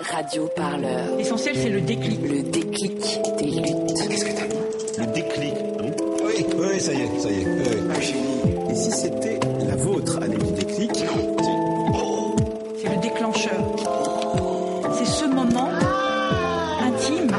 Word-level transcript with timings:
Radio 0.00 0.46
Parleur. 0.54 1.16
L'essentiel, 1.16 1.56
c'est 1.56 1.68
le 1.70 1.80
déclic. 1.80 2.20
Le 2.22 2.42
déclic 2.42 3.20
des 3.38 3.44
luttes. 3.46 4.08
Qu'est-ce 4.08 4.24
que 4.24 4.32
t'as 4.32 4.46
dit 4.46 4.56
Le 4.98 5.06
déclic, 5.06 5.54
oui 5.80 5.90
Oui, 6.22 6.46
oui, 6.58 6.80
ça 6.80 6.92
y 6.92 7.00
est, 7.02 7.18
ça 7.18 7.30
y 7.30 7.40
est. 7.40 7.46
oui. 7.46 7.90
Ah, 7.94 8.00
génie. 8.00 8.70
Et 8.70 8.74
si 8.74 8.90
c'était 8.90 9.40
la 9.66 9.76
vôtre, 9.76 10.18
année 10.22 10.36
du 10.36 10.52
déclic 10.52 10.90
C'est 12.76 12.88
le 12.94 13.00
déclencheur. 13.00 13.76
C'est 14.98 15.06
ce 15.06 15.24
moment 15.24 15.70
intime 16.82 17.30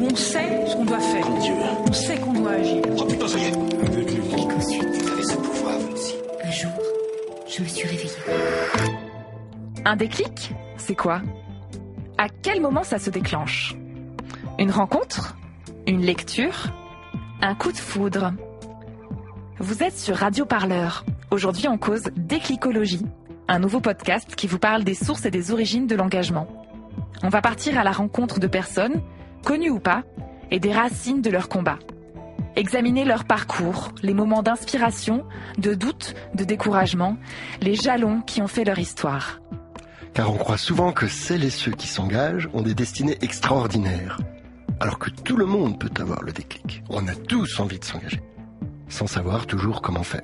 où 0.00 0.06
on 0.10 0.16
sait 0.16 0.66
ce 0.66 0.76
qu'on 0.76 0.84
doit 0.84 1.00
faire. 1.00 1.26
Dieu. 1.40 1.54
On 1.88 1.92
sait 1.92 2.16
qu'on 2.18 2.32
doit 2.34 2.52
agir. 2.52 2.82
Oh 2.98 3.04
putain, 3.04 3.28
ça 3.28 3.38
y 3.38 3.44
est. 3.44 3.48
Et 3.48 4.46
qu'ensuite, 4.46 5.02
Vous 5.02 5.08
avez 5.12 5.22
ce 5.24 5.34
pouvoir, 5.36 5.78
vous 5.80 5.92
aussi. 5.92 6.14
un 6.44 6.50
jour, 6.50 6.70
je 7.48 7.62
me 7.62 7.68
suis 7.68 7.88
réveillée. 7.88 8.10
Un 9.84 9.96
déclic 9.96 10.50
C'est 10.76 10.94
quoi? 10.94 11.20
Moment 12.60 12.82
ça 12.82 12.98
se 12.98 13.10
déclenche? 13.10 13.76
Une 14.58 14.70
rencontre? 14.70 15.36
Une 15.86 16.02
lecture? 16.02 16.72
Un 17.40 17.54
coup 17.54 17.72
de 17.72 17.76
foudre? 17.76 18.32
Vous 19.58 19.82
êtes 19.82 19.96
sur 19.96 20.16
Radio 20.16 20.44
Parleur. 20.44 21.04
Aujourd'hui, 21.30 21.68
on 21.68 21.78
cause 21.78 22.10
Déclicologie, 22.16 23.04
un 23.48 23.58
nouveau 23.58 23.80
podcast 23.80 24.34
qui 24.34 24.46
vous 24.46 24.58
parle 24.58 24.84
des 24.84 24.94
sources 24.94 25.24
et 25.26 25.30
des 25.30 25.50
origines 25.52 25.86
de 25.86 25.94
l'engagement. 25.94 26.46
On 27.22 27.28
va 27.28 27.40
partir 27.40 27.78
à 27.78 27.84
la 27.84 27.92
rencontre 27.92 28.40
de 28.40 28.46
personnes, 28.46 29.02
connues 29.44 29.70
ou 29.70 29.80
pas, 29.80 30.02
et 30.50 30.60
des 30.60 30.72
racines 30.72 31.22
de 31.22 31.30
leur 31.30 31.48
combat. 31.48 31.78
Examiner 32.56 33.04
leur 33.04 33.24
parcours, 33.24 33.90
les 34.02 34.14
moments 34.14 34.42
d'inspiration, 34.42 35.24
de 35.58 35.74
doute, 35.74 36.14
de 36.34 36.44
découragement, 36.44 37.16
les 37.60 37.74
jalons 37.74 38.20
qui 38.22 38.42
ont 38.42 38.48
fait 38.48 38.64
leur 38.64 38.78
histoire. 38.78 39.40
Car 40.14 40.32
on 40.32 40.36
croit 40.36 40.58
souvent 40.58 40.92
que 40.92 41.06
celles 41.06 41.44
et 41.44 41.50
ceux 41.50 41.72
qui 41.72 41.86
s'engagent 41.86 42.48
ont 42.52 42.62
des 42.62 42.74
destinées 42.74 43.18
extraordinaires, 43.20 44.18
alors 44.80 44.98
que 44.98 45.10
tout 45.10 45.36
le 45.36 45.46
monde 45.46 45.78
peut 45.78 45.90
avoir 46.00 46.22
le 46.22 46.32
déclic. 46.32 46.82
On 46.88 47.06
a 47.08 47.14
tous 47.14 47.60
envie 47.60 47.78
de 47.78 47.84
s'engager, 47.84 48.22
sans 48.88 49.06
savoir 49.06 49.46
toujours 49.46 49.82
comment 49.82 50.02
faire. 50.02 50.22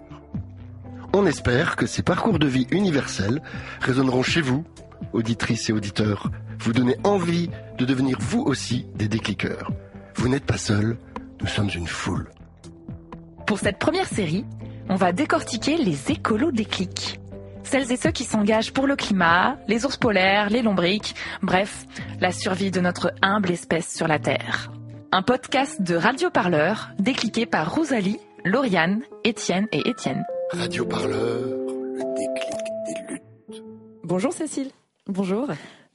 On 1.12 1.26
espère 1.26 1.76
que 1.76 1.86
ces 1.86 2.02
parcours 2.02 2.38
de 2.38 2.46
vie 2.46 2.66
universels 2.70 3.40
résonneront 3.80 4.22
chez 4.22 4.40
vous, 4.40 4.64
auditrices 5.12 5.70
et 5.70 5.72
auditeurs, 5.72 6.30
vous 6.58 6.72
donner 6.72 6.96
envie 7.04 7.50
de 7.78 7.84
devenir 7.84 8.18
vous 8.20 8.42
aussi 8.42 8.86
des 8.96 9.08
décliqueurs. 9.08 9.70
Vous 10.16 10.28
n'êtes 10.28 10.44
pas 10.44 10.58
seuls, 10.58 10.96
nous 11.40 11.46
sommes 11.46 11.70
une 11.74 11.86
foule. 11.86 12.30
Pour 13.46 13.58
cette 13.58 13.78
première 13.78 14.08
série, 14.08 14.44
on 14.88 14.96
va 14.96 15.12
décortiquer 15.12 15.76
les 15.76 16.10
écolos 16.10 16.52
déclics. 16.52 17.20
Celles 17.64 17.90
et 17.90 17.96
ceux 17.96 18.10
qui 18.10 18.24
s'engagent 18.24 18.72
pour 18.72 18.86
le 18.86 18.94
climat, 18.94 19.58
les 19.68 19.84
ours 19.84 19.96
polaires, 19.96 20.50
les 20.50 20.62
lombriques, 20.62 21.14
bref, 21.42 21.86
la 22.20 22.30
survie 22.30 22.70
de 22.70 22.80
notre 22.80 23.12
humble 23.22 23.50
espèce 23.50 23.92
sur 23.92 24.06
la 24.06 24.18
Terre. 24.18 24.70
Un 25.12 25.22
podcast 25.22 25.80
de 25.82 25.96
Radio 25.96 26.30
Parleur, 26.30 26.90
décliqué 26.98 27.46
par 27.46 27.74
Rosalie, 27.74 28.18
Lauriane, 28.44 29.02
Étienne 29.24 29.66
et 29.72 29.88
Étienne. 29.88 30.24
Radio 30.50 30.84
Parleur, 30.84 31.40
le 31.40 32.14
déclic 32.16 32.64
des 32.86 33.12
luttes. 33.12 33.64
Bonjour 34.04 34.32
Cécile. 34.32 34.70
Bonjour. 35.06 35.48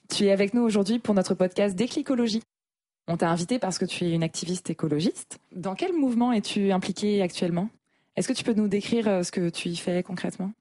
Tu 0.10 0.26
es 0.26 0.32
avec 0.32 0.54
nous 0.54 0.64
aujourd'hui 0.64 1.00
pour 1.00 1.14
notre 1.14 1.36
podcast 1.36 1.76
Déclicologie. 1.76 2.42
On 3.08 3.18
t'a 3.18 3.30
invité 3.30 3.60
parce 3.60 3.78
que 3.78 3.86
tu 3.86 4.06
es 4.06 4.12
une 4.12 4.24
activiste 4.24 4.70
écologiste. 4.70 5.40
Dans 5.56 5.76
quel 5.76 5.94
mouvement 5.94 6.34
es-tu 6.34 6.72
impliquée 6.72 7.22
actuellement? 7.22 7.70
Est-ce 8.16 8.28
que 8.28 8.34
tu 8.34 8.44
peux 8.44 8.54
nous 8.54 8.68
décrire 8.68 9.08
euh, 9.08 9.24
ce 9.24 9.32
que 9.32 9.50
tu 9.50 9.70
y 9.70 9.76
fais 9.76 10.04
concrètement? 10.04 10.52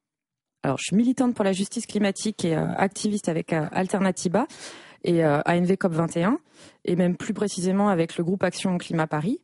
Alors, 0.62 0.78
je 0.78 0.84
suis 0.84 0.96
militante 0.96 1.34
pour 1.34 1.44
la 1.44 1.52
justice 1.52 1.86
climatique 1.86 2.44
et 2.44 2.56
euh, 2.56 2.66
activiste 2.76 3.28
avec 3.28 3.52
euh, 3.52 3.66
Alternativa 3.70 4.46
et 5.04 5.24
euh, 5.24 5.40
ANV 5.46 5.76
COP 5.76 5.92
21, 5.92 6.38
et 6.84 6.96
même 6.96 7.16
plus 7.16 7.32
précisément 7.32 7.88
avec 7.88 8.16
le 8.16 8.24
groupe 8.24 8.42
Action 8.42 8.76
Climat 8.78 9.06
Paris. 9.06 9.40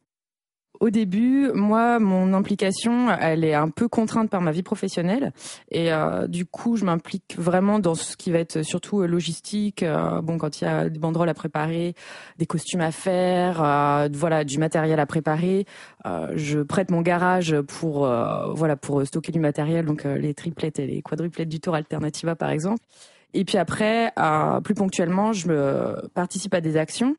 Au 0.80 0.91
début, 0.91 1.50
moi, 1.55 2.00
mon 2.00 2.34
implication, 2.34 3.09
elle 3.10 3.44
est 3.44 3.54
un 3.54 3.71
peu 3.71 3.88
contrainte 3.88 4.28
par 4.28 4.41
ma 4.41 4.50
vie 4.50 4.65
professionnelle, 4.65 5.32
et 5.71 5.93
euh, 5.93 6.26
du 6.26 6.47
coup, 6.47 6.76
je 6.76 6.84
m'implique 6.84 7.37
vraiment 7.38 7.78
dans 7.78 7.94
ce 7.94 8.16
qui 8.16 8.32
va 8.32 8.41
être 8.41 8.62
surtout 8.62 9.00
euh, 9.00 9.06
logistique. 9.06 9.84
euh, 9.84 10.21
bon, 10.21 10.37
quand 10.37 10.60
il 10.60 10.65
y 10.65 10.66
a 10.66 10.88
des 10.88 10.99
banderoles 10.99 11.28
à 11.28 11.34
préparer, 11.34 11.94
des 12.38 12.47
costumes 12.47 12.81
à 12.81 12.91
faire, 12.91 13.62
euh, 13.62 14.09
voilà, 14.12 14.43
du 14.43 14.59
matériel 14.59 14.99
à 14.99 15.06
préparer, 15.06 15.65
euh, 16.06 16.32
je 16.34 16.59
prête 16.59 16.91
mon 16.91 17.03
garage 17.03 17.59
pour 17.62 18.09
voilà 18.54 18.76
pour 18.76 19.06
stocker 19.06 19.32
du 19.32 19.41
matériel, 19.41 19.87
donc 19.87 20.04
les 20.04 20.34
triplettes 20.34 20.78
et 20.81 20.87
les 20.87 21.03
quadruplettes 21.03 21.49
du 21.49 21.60
Tour 21.60 21.76
Alternativa 21.76 22.34
par 22.34 22.50
exemple. 22.50 22.82
Et 23.32 23.44
puis 23.44 23.59
après, 23.59 24.12
plus 24.65 24.75
ponctuellement, 24.75 25.32
je 25.32 26.06
participe 26.10 26.54
à 26.54 26.60
des 26.60 26.76
actions. 26.76 27.16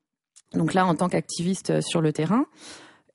Donc 0.53 0.74
là, 0.74 0.85
en 0.85 0.96
tant 0.96 1.09
qu'activiste 1.09 1.81
sur 1.81 2.01
le 2.01 2.13
terrain. 2.13 2.46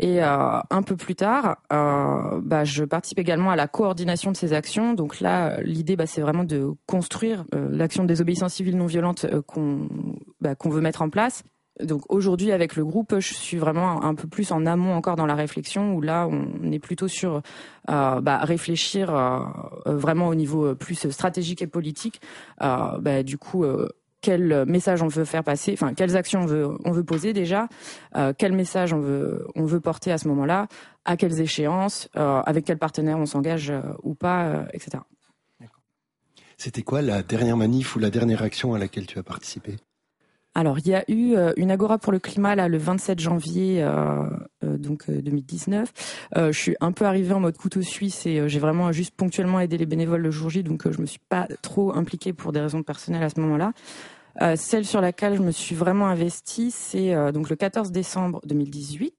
Et 0.02 0.24
euh, 0.24 0.60
un 0.70 0.82
peu 0.82 0.96
plus 0.96 1.14
tard, 1.14 1.58
euh, 1.70 2.40
bah, 2.42 2.64
je 2.64 2.84
participe 2.84 3.18
également 3.18 3.50
à 3.50 3.56
la 3.56 3.68
coordination 3.68 4.32
de 4.32 4.36
ces 4.36 4.54
actions. 4.54 4.94
Donc 4.94 5.20
là, 5.20 5.60
l'idée, 5.60 5.94
bah, 5.94 6.06
c'est 6.06 6.22
vraiment 6.22 6.44
de 6.44 6.70
construire 6.86 7.44
euh, 7.54 7.68
l'action 7.70 8.04
de 8.04 8.08
désobéissance 8.08 8.54
civile 8.54 8.78
non 8.78 8.86
violente 8.86 9.26
qu'on 9.46 9.88
bah, 10.40 10.54
qu'on 10.54 10.70
veut 10.70 10.80
mettre 10.80 11.02
en 11.02 11.10
place. 11.10 11.42
Donc 11.82 12.02
aujourd'hui, 12.08 12.50
avec 12.50 12.76
le 12.76 12.84
groupe, 12.84 13.14
je 13.18 13.34
suis 13.34 13.58
vraiment 13.58 14.02
un 14.02 14.14
peu 14.14 14.26
plus 14.26 14.52
en 14.52 14.64
amont 14.64 14.94
encore 14.94 15.16
dans 15.16 15.26
la 15.26 15.34
réflexion, 15.34 15.92
où 15.92 16.00
là, 16.00 16.26
on 16.28 16.72
est 16.72 16.78
plutôt 16.78 17.08
sur 17.08 17.42
bah, 17.86 18.40
réfléchir 18.42 19.10
vraiment 19.86 20.28
au 20.28 20.34
niveau 20.34 20.74
plus 20.74 21.08
stratégique 21.10 21.62
et 21.62 21.66
politique. 21.66 22.20
Euh, 22.62 22.98
bah, 22.98 23.22
du 23.22 23.38
coup, 23.38 23.64
quel 24.20 24.64
message 24.66 25.02
on 25.02 25.08
veut 25.08 25.24
faire 25.24 25.44
passer, 25.44 25.72
enfin 25.72 25.94
quelles 25.94 26.16
actions 26.16 26.42
on 26.42 26.46
veut, 26.46 26.68
on 26.84 26.92
veut 26.92 27.04
poser 27.04 27.32
déjà, 27.32 27.68
euh, 28.16 28.32
quel 28.36 28.52
message 28.52 28.92
on 28.92 29.00
veut, 29.00 29.46
on 29.54 29.64
veut 29.64 29.80
porter 29.80 30.12
à 30.12 30.18
ce 30.18 30.28
moment-là, 30.28 30.68
à 31.04 31.16
quelles 31.16 31.40
échéances, 31.40 32.08
euh, 32.16 32.40
avec 32.42 32.64
quel 32.64 32.78
partenaire 32.78 33.18
on 33.18 33.26
s'engage 33.26 33.70
euh, 33.70 33.82
ou 34.02 34.14
pas, 34.14 34.46
euh, 34.46 34.64
etc. 34.72 35.02
C'était 36.56 36.82
quoi 36.82 37.00
la 37.00 37.22
dernière 37.22 37.56
manif 37.56 37.96
ou 37.96 37.98
la 37.98 38.10
dernière 38.10 38.42
action 38.42 38.74
à 38.74 38.78
laquelle 38.78 39.06
tu 39.06 39.18
as 39.18 39.22
participé? 39.22 39.76
Alors, 40.54 40.78
il 40.80 40.88
y 40.88 40.94
a 40.94 41.04
eu 41.08 41.36
euh, 41.36 41.52
une 41.56 41.70
agora 41.70 41.98
pour 41.98 42.12
le 42.12 42.18
climat 42.18 42.56
là 42.56 42.68
le 42.68 42.76
27 42.76 43.20
janvier 43.20 43.82
euh, 43.82 44.24
euh, 44.64 44.76
donc 44.78 45.08
euh, 45.08 45.22
2019. 45.22 45.92
Euh, 46.36 46.50
je 46.52 46.58
suis 46.58 46.76
un 46.80 46.90
peu 46.90 47.04
arrivée 47.04 47.32
en 47.32 47.40
mode 47.40 47.56
couteau 47.56 47.82
suisse 47.82 48.26
et 48.26 48.48
j'ai 48.48 48.58
vraiment 48.58 48.90
juste 48.90 49.14
ponctuellement 49.14 49.60
aidé 49.60 49.78
les 49.78 49.86
bénévoles 49.86 50.22
le 50.22 50.30
jour 50.30 50.50
J, 50.50 50.64
donc 50.64 50.90
je 50.90 51.00
me 51.00 51.06
suis 51.06 51.20
pas 51.28 51.46
trop 51.62 51.94
impliquée 51.94 52.32
pour 52.32 52.52
des 52.52 52.60
raisons 52.60 52.82
personnelles 52.82 53.22
à 53.22 53.30
ce 53.30 53.40
moment-là. 53.40 53.72
Celle 54.56 54.86
sur 54.86 55.00
laquelle 55.00 55.36
je 55.36 55.42
me 55.42 55.50
suis 55.50 55.74
vraiment 55.74 56.06
investie, 56.06 56.70
c'est 56.70 57.14
donc 57.32 57.50
le 57.50 57.56
14 57.56 57.90
décembre 57.90 58.40
2018 58.46 59.12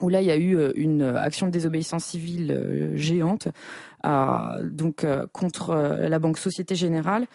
où 0.00 0.08
là 0.08 0.20
il 0.20 0.26
y 0.26 0.30
a 0.32 0.36
eu 0.36 0.58
une 0.74 1.02
action 1.02 1.46
de 1.46 1.52
désobéissance 1.52 2.04
civile 2.04 2.90
géante 2.94 3.48
contre 5.32 5.74
la 6.08 6.18
banque 6.18 6.38
Société 6.38 6.74
Générale 6.74 7.26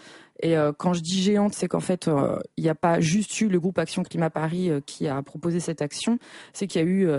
et 0.41 0.57
euh, 0.57 0.71
quand 0.75 0.93
je 0.93 1.01
dis 1.01 1.21
géante, 1.21 1.53
c'est 1.53 1.67
qu'en 1.67 1.79
fait, 1.79 2.07
euh, 2.07 2.39
il 2.57 2.63
n'y 2.63 2.69
a 2.69 2.75
pas 2.75 2.99
juste 2.99 3.39
eu 3.41 3.47
le 3.47 3.59
groupe 3.59 3.79
Action 3.79 4.03
Climat 4.03 4.29
Paris 4.29 4.69
euh, 4.69 4.81
qui 4.85 5.07
a 5.07 5.21
proposé 5.23 5.59
cette 5.59 5.81
action, 5.81 6.19
c'est 6.53 6.67
qu'il 6.67 6.81
y 6.81 6.83
a 6.83 6.87
eu 6.87 7.09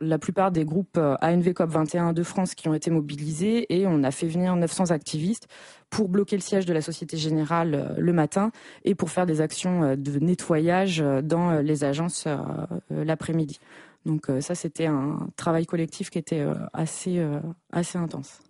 la 0.00 0.18
plupart 0.18 0.52
des 0.52 0.64
groupes 0.64 0.98
ANV 0.98 1.52
COP 1.52 1.70
21 1.70 2.12
de 2.12 2.22
France 2.22 2.54
qui 2.54 2.68
ont 2.68 2.74
été 2.74 2.90
mobilisés 2.90 3.66
et 3.74 3.86
on 3.86 4.04
a 4.04 4.10
fait 4.10 4.28
venir 4.28 4.54
900 4.54 4.90
activistes 4.90 5.48
pour 5.90 6.08
bloquer 6.08 6.36
le 6.36 6.42
siège 6.42 6.66
de 6.66 6.72
la 6.72 6.80
Société 6.80 7.16
Générale 7.16 7.96
le 7.98 8.12
matin 8.12 8.52
et 8.84 8.94
pour 8.94 9.10
faire 9.10 9.26
des 9.26 9.40
actions 9.40 9.96
de 9.96 10.18
nettoyage 10.20 11.02
dans 11.24 11.60
les 11.60 11.84
agences 11.84 12.28
l'après-midi. 12.90 13.58
Donc 14.06 14.30
ça, 14.40 14.54
c'était 14.54 14.86
un 14.86 15.28
travail 15.36 15.66
collectif 15.66 16.10
qui 16.10 16.18
était 16.18 16.46
assez, 16.72 17.20
assez 17.72 17.98
intense. 17.98 18.40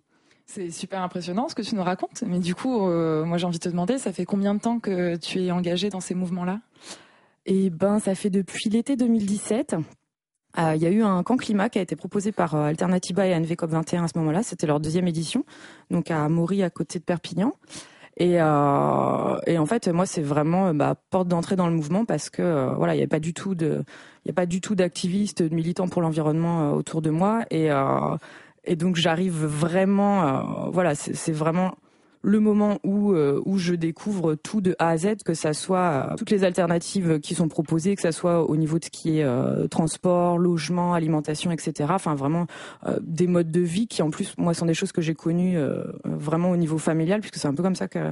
C'est 0.51 0.71
super 0.71 1.03
impressionnant 1.03 1.47
ce 1.47 1.53
que 1.53 1.61
tu 1.61 1.75
nous 1.75 1.83
racontes, 1.83 2.23
mais 2.25 2.39
du 2.39 2.55
coup, 2.55 2.87
euh, 2.87 3.23
moi 3.23 3.37
j'ai 3.37 3.45
envie 3.45 3.59
de 3.59 3.63
te 3.63 3.69
demander, 3.69 3.99
ça 3.99 4.11
fait 4.11 4.25
combien 4.25 4.55
de 4.55 4.59
temps 4.59 4.79
que 4.79 5.15
tu 5.15 5.43
es 5.43 5.51
engagée 5.51 5.89
dans 5.89 5.99
ces 5.99 6.15
mouvements-là? 6.15 6.59
Et 7.45 7.69
ben, 7.69 7.99
ça 7.99 8.15
fait 8.15 8.31
depuis 8.31 8.67
l'été 8.71 8.95
2017. 8.95 9.75
Euh, 10.57 10.73
Il 10.75 10.81
y 10.81 10.87
a 10.87 10.89
eu 10.89 11.03
un 11.03 11.21
camp 11.21 11.37
climat 11.37 11.69
qui 11.69 11.77
a 11.77 11.83
été 11.83 11.95
proposé 11.95 12.31
par 12.31 12.55
euh, 12.55 12.63
Alternativa 12.63 13.27
et 13.27 13.35
ANV 13.35 13.55
COP 13.55 13.69
21 13.69 14.05
à 14.05 14.07
ce 14.07 14.17
moment-là. 14.17 14.41
C'était 14.41 14.65
leur 14.65 14.79
deuxième 14.79 15.07
édition, 15.07 15.45
donc 15.91 16.09
à 16.09 16.27
Maury, 16.29 16.63
à 16.63 16.71
côté 16.71 16.97
de 16.97 17.03
Perpignan. 17.03 17.53
Et, 18.17 18.41
euh, 18.41 18.45
en 18.47 19.65
fait, 19.67 19.87
moi, 19.89 20.07
c'est 20.07 20.23
vraiment 20.23 20.73
ma 20.73 20.95
porte 20.95 21.27
d'entrée 21.27 21.57
dans 21.57 21.67
le 21.67 21.75
mouvement 21.75 22.05
parce 22.05 22.31
que 22.31 22.73
voilà, 22.75 22.95
il 22.95 22.97
n'y 22.97 23.03
a 23.03 23.07
pas 23.07 23.19
du 23.19 23.35
tout 23.35 23.53
de, 23.53 23.83
il 24.25 24.31
a 24.31 24.33
pas 24.33 24.47
du 24.47 24.61
tout 24.61 24.73
d'activistes, 24.73 25.43
de 25.43 25.53
militants 25.53 25.87
pour 25.87 26.01
l'environnement 26.01 26.73
autour 26.73 27.03
de 27.03 27.11
moi. 27.11 27.45
Et, 27.51 27.69
et 28.69 28.75
donc, 28.75 28.95
j'arrive 28.95 29.45
vraiment, 29.45 30.69
voilà, 30.71 30.95
c'est 30.95 31.31
vraiment 31.31 31.75
le 32.21 32.39
moment 32.39 32.79
où 32.83 33.13
euh, 33.13 33.41
où 33.45 33.57
je 33.57 33.73
découvre 33.73 34.35
tout 34.35 34.61
de 34.61 34.75
A 34.77 34.89
à 34.89 34.97
Z, 34.97 35.23
que 35.23 35.33
ça 35.33 35.53
soit 35.53 36.09
euh, 36.11 36.15
toutes 36.17 36.31
les 36.31 36.43
alternatives 36.43 37.19
qui 37.19 37.33
sont 37.33 37.47
proposées, 37.47 37.95
que 37.95 38.01
ça 38.01 38.11
soit 38.11 38.43
au 38.43 38.57
niveau 38.57 38.77
de 38.77 38.85
ce 38.85 38.89
qui 38.89 39.19
est 39.19 39.23
euh, 39.23 39.67
transport, 39.67 40.37
logement, 40.37 40.93
alimentation, 40.93 41.51
etc. 41.51 41.91
Enfin 41.93 42.15
vraiment 42.15 42.47
des 43.01 43.27
modes 43.27 43.51
de 43.51 43.61
vie 43.61 43.87
qui 43.87 44.01
en 44.01 44.09
plus 44.09 44.37
moi 44.37 44.53
sont 44.53 44.65
des 44.65 44.73
choses 44.73 44.91
que 44.91 45.01
j'ai 45.01 45.15
connues 45.15 45.57
vraiment 46.03 46.51
au 46.51 46.57
niveau 46.57 46.77
familial, 46.77 47.21
puisque 47.21 47.37
c'est 47.37 47.47
un 47.47 47.53
peu 47.53 47.63
comme 47.63 47.75
ça 47.75 47.87
que 47.87 48.11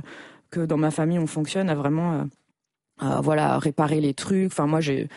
que 0.50 0.62
dans 0.62 0.78
ma 0.78 0.92
famille 0.92 1.20
on 1.20 1.28
fonctionne 1.28 1.70
à 1.70 1.76
vraiment 1.76 2.26
voilà, 3.22 3.60
réparer 3.60 4.02
les 4.02 4.14
trucs. 4.14 4.48
Enfin, 4.48 4.66
moi, 4.66 4.82
j'ai 4.82 5.08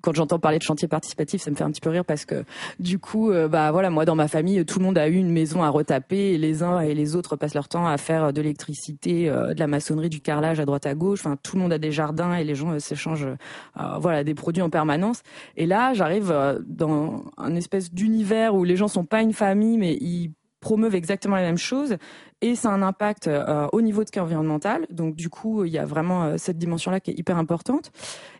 quand 0.00 0.14
j'entends 0.14 0.38
parler 0.38 0.58
de 0.58 0.62
chantier 0.62 0.88
participatif, 0.88 1.42
ça 1.42 1.50
me 1.50 1.56
fait 1.56 1.64
un 1.64 1.70
petit 1.70 1.80
peu 1.80 1.90
rire 1.90 2.04
parce 2.04 2.24
que 2.24 2.44
du 2.78 2.98
coup, 2.98 3.30
euh, 3.30 3.48
bah 3.48 3.70
voilà, 3.72 3.90
moi 3.90 4.04
dans 4.04 4.14
ma 4.14 4.28
famille, 4.28 4.64
tout 4.64 4.78
le 4.78 4.84
monde 4.84 4.98
a 4.98 5.08
eu 5.08 5.14
une 5.14 5.30
maison 5.30 5.62
à 5.62 5.68
retaper 5.68 6.34
et 6.34 6.38
les 6.38 6.62
uns 6.62 6.80
et 6.80 6.94
les 6.94 7.16
autres 7.16 7.36
passent 7.36 7.54
leur 7.54 7.68
temps 7.68 7.86
à 7.86 7.96
faire 7.98 8.32
de 8.32 8.40
l'électricité, 8.40 9.28
euh, 9.28 9.54
de 9.54 9.60
la 9.60 9.66
maçonnerie, 9.66 10.08
du 10.08 10.20
carrelage 10.20 10.60
à 10.60 10.64
droite 10.64 10.86
à 10.86 10.94
gauche. 10.94 11.20
Enfin, 11.20 11.36
tout 11.42 11.56
le 11.56 11.62
monde 11.62 11.72
a 11.72 11.78
des 11.78 11.92
jardins 11.92 12.34
et 12.34 12.44
les 12.44 12.54
gens 12.54 12.72
euh, 12.72 12.78
s'échangent, 12.78 13.28
voilà, 14.00 14.24
des 14.24 14.34
produits 14.34 14.62
en 14.62 14.70
permanence. 14.70 15.22
Et 15.56 15.66
là, 15.66 15.94
j'arrive 15.94 16.34
dans 16.66 17.24
un 17.36 17.54
espèce 17.54 17.92
d'univers 17.92 18.54
où 18.54 18.64
les 18.64 18.76
gens 18.76 18.88
sont 18.88 19.04
pas 19.04 19.22
une 19.22 19.32
famille, 19.32 19.78
mais 19.78 19.94
ils 20.00 20.32
promeuvent 20.60 20.94
exactement 20.94 21.36
la 21.36 21.42
même 21.42 21.58
chose 21.58 21.96
et 22.40 22.54
ça 22.54 22.70
a 22.70 22.72
un 22.72 22.82
impact 22.82 23.26
euh, 23.26 23.66
au 23.72 23.80
niveau 23.80 24.04
de 24.04 24.10
cas 24.10 24.22
environnemental. 24.22 24.86
Donc 24.90 25.16
du 25.16 25.28
coup, 25.28 25.64
il 25.64 25.72
y 25.72 25.78
a 25.78 25.84
vraiment 25.84 26.24
euh, 26.24 26.34
cette 26.36 26.58
dimension-là 26.58 27.00
qui 27.00 27.10
est 27.10 27.18
hyper 27.18 27.36
importante. 27.36 27.90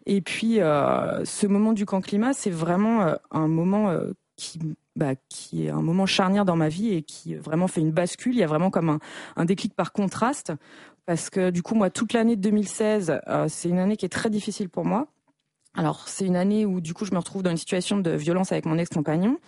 Et 0.07 0.21
puis, 0.21 0.61
euh, 0.61 1.25
ce 1.25 1.47
moment 1.47 1.73
du 1.73 1.85
camp 1.85 2.01
climat, 2.01 2.33
c'est 2.33 2.51
vraiment 2.51 3.15
un 3.31 3.49
moment 3.49 3.93
qui, 4.37 4.61
bah, 4.97 5.15
qui 5.29 5.67
est 5.67 5.71
un 5.71 5.83
moment 5.83 6.07
charnière 6.07 6.45
dans 6.45 6.57
ma 6.57 6.69
vie 6.69 6.95
et 6.95 7.03
qui 7.03 7.35
vraiment 7.35 7.69
fait 7.69 7.81
une 7.81 7.93
bascule. 7.93 8.35
Il 8.35 8.39
y 8.39 8.45
a 8.45 8.47
vraiment 8.47 8.71
comme 8.71 8.89
un, 8.89 8.99
un 9.37 9.45
déclic 9.45 9.75
par 9.75 9.93
contraste 9.93 10.53
parce 11.07 11.31
que 11.31 11.51
du 11.51 11.63
coup, 11.63 11.75
moi, 11.75 11.91
toute 11.91 12.13
l'année 12.13 12.37
de 12.37 12.43
2016, 12.43 13.21
c'est 13.49 13.69
une 13.69 13.79
année 13.79 13.97
qui 13.97 14.05
est 14.05 14.11
très 14.11 14.31
difficile 14.31 14.69
pour 14.69 14.85
moi. 14.85 15.09
Alors, 15.75 16.09
c'est 16.09 16.27
une 16.27 16.37
année 16.37 16.67
où 16.67 16.81
du 16.81 16.95
coup, 16.95 17.05
je 17.05 17.13
me 17.13 17.19
retrouve 17.19 17.43
dans 17.43 17.51
une 17.51 17.57
situation 17.57 17.99
de 17.99 18.11
violence 18.11 18.53
avec 18.53 18.67
mon 18.67 18.79
ex-compagnon. 18.79 19.39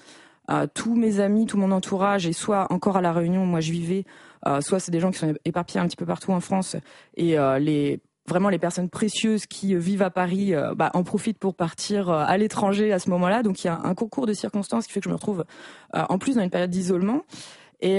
Euh, 0.50 0.66
tous 0.72 0.96
mes 0.96 1.20
amis, 1.20 1.46
tout 1.46 1.58
mon 1.58 1.70
entourage, 1.70 2.26
et 2.26 2.32
soit 2.32 2.66
encore 2.72 2.96
à 2.96 3.00
la 3.00 3.12
Réunion, 3.12 3.46
moi 3.46 3.60
je 3.60 3.70
vivais, 3.70 4.04
euh, 4.46 4.60
soit 4.60 4.80
c'est 4.80 4.90
des 4.90 4.98
gens 4.98 5.10
qui 5.10 5.18
sont 5.18 5.34
éparpillés 5.44 5.80
un 5.80 5.86
petit 5.86 5.96
peu 5.96 6.06
partout 6.06 6.32
en 6.32 6.40
France, 6.40 6.76
et 7.16 7.38
euh, 7.38 7.58
les 7.58 8.00
vraiment 8.28 8.48
les 8.48 8.58
personnes 8.58 8.88
précieuses 8.88 9.46
qui 9.46 9.74
vivent 9.74 10.02
à 10.02 10.10
Paris 10.10 10.52
bah, 10.76 10.90
en 10.94 11.02
profitent 11.02 11.38
pour 11.38 11.56
partir 11.56 12.10
à 12.10 12.36
l'étranger 12.36 12.92
à 12.92 13.00
ce 13.00 13.10
moment-là. 13.10 13.42
Donc 13.42 13.64
il 13.64 13.66
y 13.66 13.70
a 13.70 13.80
un 13.82 13.94
concours 13.94 14.26
de 14.26 14.34
circonstances 14.34 14.86
qui 14.86 14.92
fait 14.92 15.00
que 15.00 15.04
je 15.04 15.08
me 15.08 15.16
retrouve 15.16 15.44
en 15.92 16.16
plus 16.16 16.36
dans 16.36 16.42
une 16.42 16.50
période 16.50 16.70
d'isolement. 16.70 17.24
Et, 17.80 17.98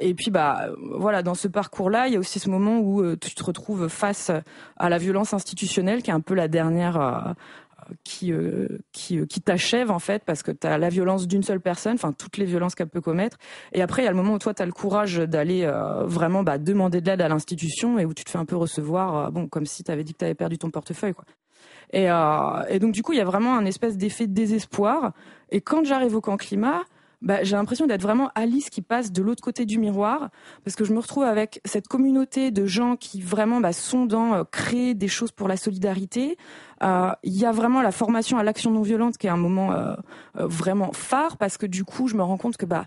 et 0.00 0.14
puis 0.14 0.32
bah 0.32 0.66
voilà, 0.96 1.22
dans 1.22 1.34
ce 1.34 1.46
parcours-là, 1.46 2.08
il 2.08 2.14
y 2.14 2.16
a 2.16 2.18
aussi 2.18 2.40
ce 2.40 2.50
moment 2.50 2.80
où 2.80 3.14
tu 3.14 3.36
te 3.36 3.44
retrouves 3.44 3.86
face 3.86 4.32
à 4.78 4.88
la 4.88 4.98
violence 4.98 5.32
institutionnelle, 5.32 6.02
qui 6.02 6.10
est 6.10 6.14
un 6.14 6.20
peu 6.20 6.34
la 6.34 6.48
dernière 6.48 7.00
euh, 7.00 7.32
qui, 8.04 8.32
euh, 8.32 8.78
qui 8.92 9.40
t'achève 9.44 9.90
en 9.90 9.98
fait 9.98 10.24
parce 10.24 10.42
que 10.42 10.50
tu 10.50 10.66
as 10.66 10.78
la 10.78 10.88
violence 10.88 11.26
d'une 11.26 11.42
seule 11.42 11.60
personne, 11.60 11.94
enfin 11.94 12.12
toutes 12.12 12.36
les 12.36 12.44
violences 12.44 12.74
qu'elle 12.74 12.88
peut 12.88 13.00
commettre. 13.00 13.38
Et 13.72 13.82
après 13.82 14.02
il 14.02 14.04
y 14.04 14.08
a 14.08 14.10
le 14.10 14.16
moment 14.16 14.34
où 14.34 14.38
toi 14.38 14.54
tu 14.54 14.62
as 14.62 14.66
le 14.66 14.72
courage 14.72 15.16
d'aller 15.16 15.64
euh, 15.64 16.04
vraiment 16.04 16.42
bah, 16.42 16.58
demander 16.58 17.00
de 17.00 17.06
l'aide 17.10 17.20
à 17.20 17.28
l'institution 17.28 17.98
et 17.98 18.04
où 18.04 18.14
tu 18.14 18.24
te 18.24 18.30
fais 18.30 18.38
un 18.38 18.44
peu 18.44 18.56
recevoir 18.56 19.30
bon 19.32 19.46
comme 19.48 19.66
si 19.66 19.84
tu 19.84 19.90
avais 19.90 20.04
dit 20.04 20.12
que 20.12 20.18
tu 20.18 20.24
avais 20.24 20.34
perdu 20.34 20.58
ton 20.58 20.70
portefeuille 20.70 21.14
quoi. 21.14 21.24
Et, 21.94 22.06
et 22.74 22.78
donc 22.78 22.92
du 22.92 23.02
coup 23.02 23.12
il 23.12 23.18
y 23.18 23.20
a 23.20 23.24
vraiment 23.24 23.54
un 23.54 23.66
espèce 23.66 23.98
d'effet 23.98 24.26
de 24.26 24.32
désespoir. 24.32 25.12
Et 25.50 25.60
quand 25.60 25.84
j'arrive 25.84 26.16
au 26.16 26.22
camp 26.22 26.38
climat, 26.38 26.82
bah, 27.22 27.44
j'ai 27.44 27.54
l'impression 27.54 27.86
d'être 27.86 28.02
vraiment 28.02 28.30
Alice 28.34 28.68
qui 28.68 28.82
passe 28.82 29.12
de 29.12 29.22
l'autre 29.22 29.42
côté 29.42 29.64
du 29.64 29.78
miroir, 29.78 30.30
parce 30.64 30.74
que 30.74 30.84
je 30.84 30.92
me 30.92 30.98
retrouve 30.98 31.22
avec 31.22 31.60
cette 31.64 31.86
communauté 31.86 32.50
de 32.50 32.66
gens 32.66 32.96
qui 32.96 33.20
vraiment 33.20 33.60
bah, 33.60 33.72
sont 33.72 34.06
dans 34.06 34.34
euh, 34.34 34.44
créer 34.44 34.94
des 34.94 35.08
choses 35.08 35.30
pour 35.30 35.46
la 35.46 35.56
solidarité. 35.56 36.36
Euh, 36.82 37.12
il 37.22 37.36
y 37.36 37.46
a 37.46 37.52
vraiment 37.52 37.80
la 37.80 37.92
formation 37.92 38.38
à 38.38 38.42
l'action 38.42 38.72
non 38.72 38.82
violente 38.82 39.18
qui 39.18 39.28
est 39.28 39.30
un 39.30 39.36
moment 39.36 39.72
euh, 39.72 39.94
vraiment 40.34 40.92
phare, 40.92 41.36
parce 41.36 41.56
que 41.56 41.66
du 41.66 41.84
coup, 41.84 42.08
je 42.08 42.16
me 42.16 42.22
rends 42.24 42.38
compte 42.38 42.56
que 42.56 42.66
bah 42.66 42.86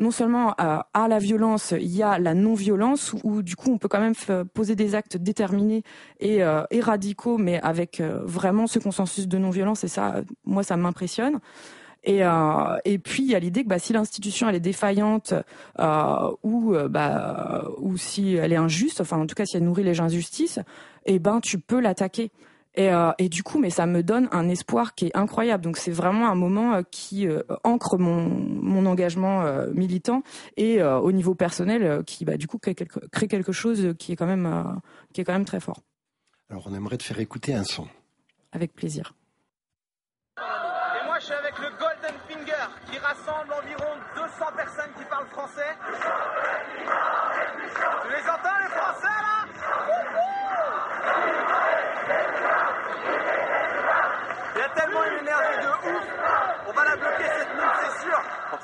non 0.00 0.10
seulement 0.10 0.54
à 0.58 1.06
la 1.08 1.20
violence, 1.20 1.70
il 1.70 1.94
y 1.94 2.02
a 2.02 2.18
la 2.18 2.34
non-violence, 2.34 3.14
où, 3.22 3.42
du 3.42 3.54
coup 3.54 3.70
on 3.70 3.78
peut 3.78 3.86
quand 3.86 4.00
même 4.00 4.16
poser 4.52 4.74
des 4.74 4.96
actes 4.96 5.16
déterminés 5.16 5.84
et, 6.18 6.38
et 6.38 6.80
radicaux, 6.80 7.38
mais 7.38 7.60
avec 7.60 8.02
vraiment 8.24 8.66
ce 8.66 8.80
consensus 8.80 9.28
de 9.28 9.38
non-violence, 9.38 9.84
et 9.84 9.88
ça, 9.88 10.22
moi, 10.44 10.64
ça 10.64 10.76
m'impressionne. 10.76 11.38
Et, 12.04 12.22
euh, 12.22 12.76
et 12.84 12.98
puis 12.98 13.22
il 13.22 13.30
y 13.30 13.34
a 13.34 13.38
l'idée 13.38 13.64
que 13.64 13.68
bah, 13.68 13.78
si 13.78 13.94
l'institution 13.94 14.48
elle 14.48 14.54
est 14.54 14.60
défaillante 14.60 15.32
euh, 15.78 16.30
ou 16.42 16.74
euh, 16.74 16.86
bah, 16.86 17.64
ou 17.78 17.96
si 17.96 18.34
elle 18.34 18.52
est 18.52 18.56
injuste, 18.56 19.00
enfin 19.00 19.18
en 19.18 19.26
tout 19.26 19.34
cas 19.34 19.46
si 19.46 19.56
elle 19.56 19.64
nourrit 19.64 19.84
les 19.84 20.00
injustices, 20.00 20.60
eh 21.06 21.18
ben 21.18 21.40
tu 21.40 21.58
peux 21.58 21.80
l'attaquer. 21.80 22.30
Et, 22.76 22.92
euh, 22.92 23.12
et, 23.18 23.28
du 23.28 23.44
coup, 23.44 23.60
mais 23.60 23.70
ça 23.70 23.86
me 23.86 24.02
donne 24.02 24.28
un 24.32 24.48
espoir 24.48 24.96
qui 24.96 25.06
est 25.06 25.16
incroyable. 25.16 25.62
Donc 25.62 25.76
c'est 25.76 25.92
vraiment 25.92 26.28
un 26.28 26.34
moment 26.34 26.82
qui 26.90 27.28
euh, 27.28 27.40
ancre 27.62 27.98
mon, 27.98 28.28
mon 28.28 28.84
engagement 28.84 29.44
militant 29.72 30.22
et 30.56 30.82
au 30.82 31.12
niveau 31.12 31.34
personnel 31.34 32.02
qui, 32.04 32.24
bah, 32.24 32.36
du 32.36 32.48
coup, 32.48 32.58
crée 32.58 32.74
quelque, 32.74 32.98
crée 33.12 33.28
quelque 33.28 33.52
chose 33.52 33.94
qui 33.98 34.12
est 34.12 34.16
quand 34.16 34.26
même 34.26 34.80
qui 35.12 35.20
est 35.20 35.24
quand 35.24 35.32
même 35.32 35.44
très 35.44 35.60
fort. 35.60 35.80
Alors 36.50 36.64
on 36.66 36.74
aimerait 36.74 36.98
te 36.98 37.04
faire 37.04 37.20
écouter 37.20 37.54
un 37.54 37.64
son. 37.64 37.86
Avec 38.52 38.74
plaisir. 38.74 39.14
Tu 48.02 48.08
les 48.10 48.30
entends, 48.30 48.58
les 48.62 48.70
Français, 48.70 49.18
là? 49.26 49.36
Il 54.54 54.58
y 54.58 54.62
a 54.62 54.68
tellement 54.68 55.04
une 55.04 55.18
énergie 55.18 55.58
de 55.62 55.68
ouf. 55.68 56.06
On 56.68 56.72
va 56.72 56.84
la 56.84 56.96
bloquer 56.96 57.24
cette. 57.24 57.53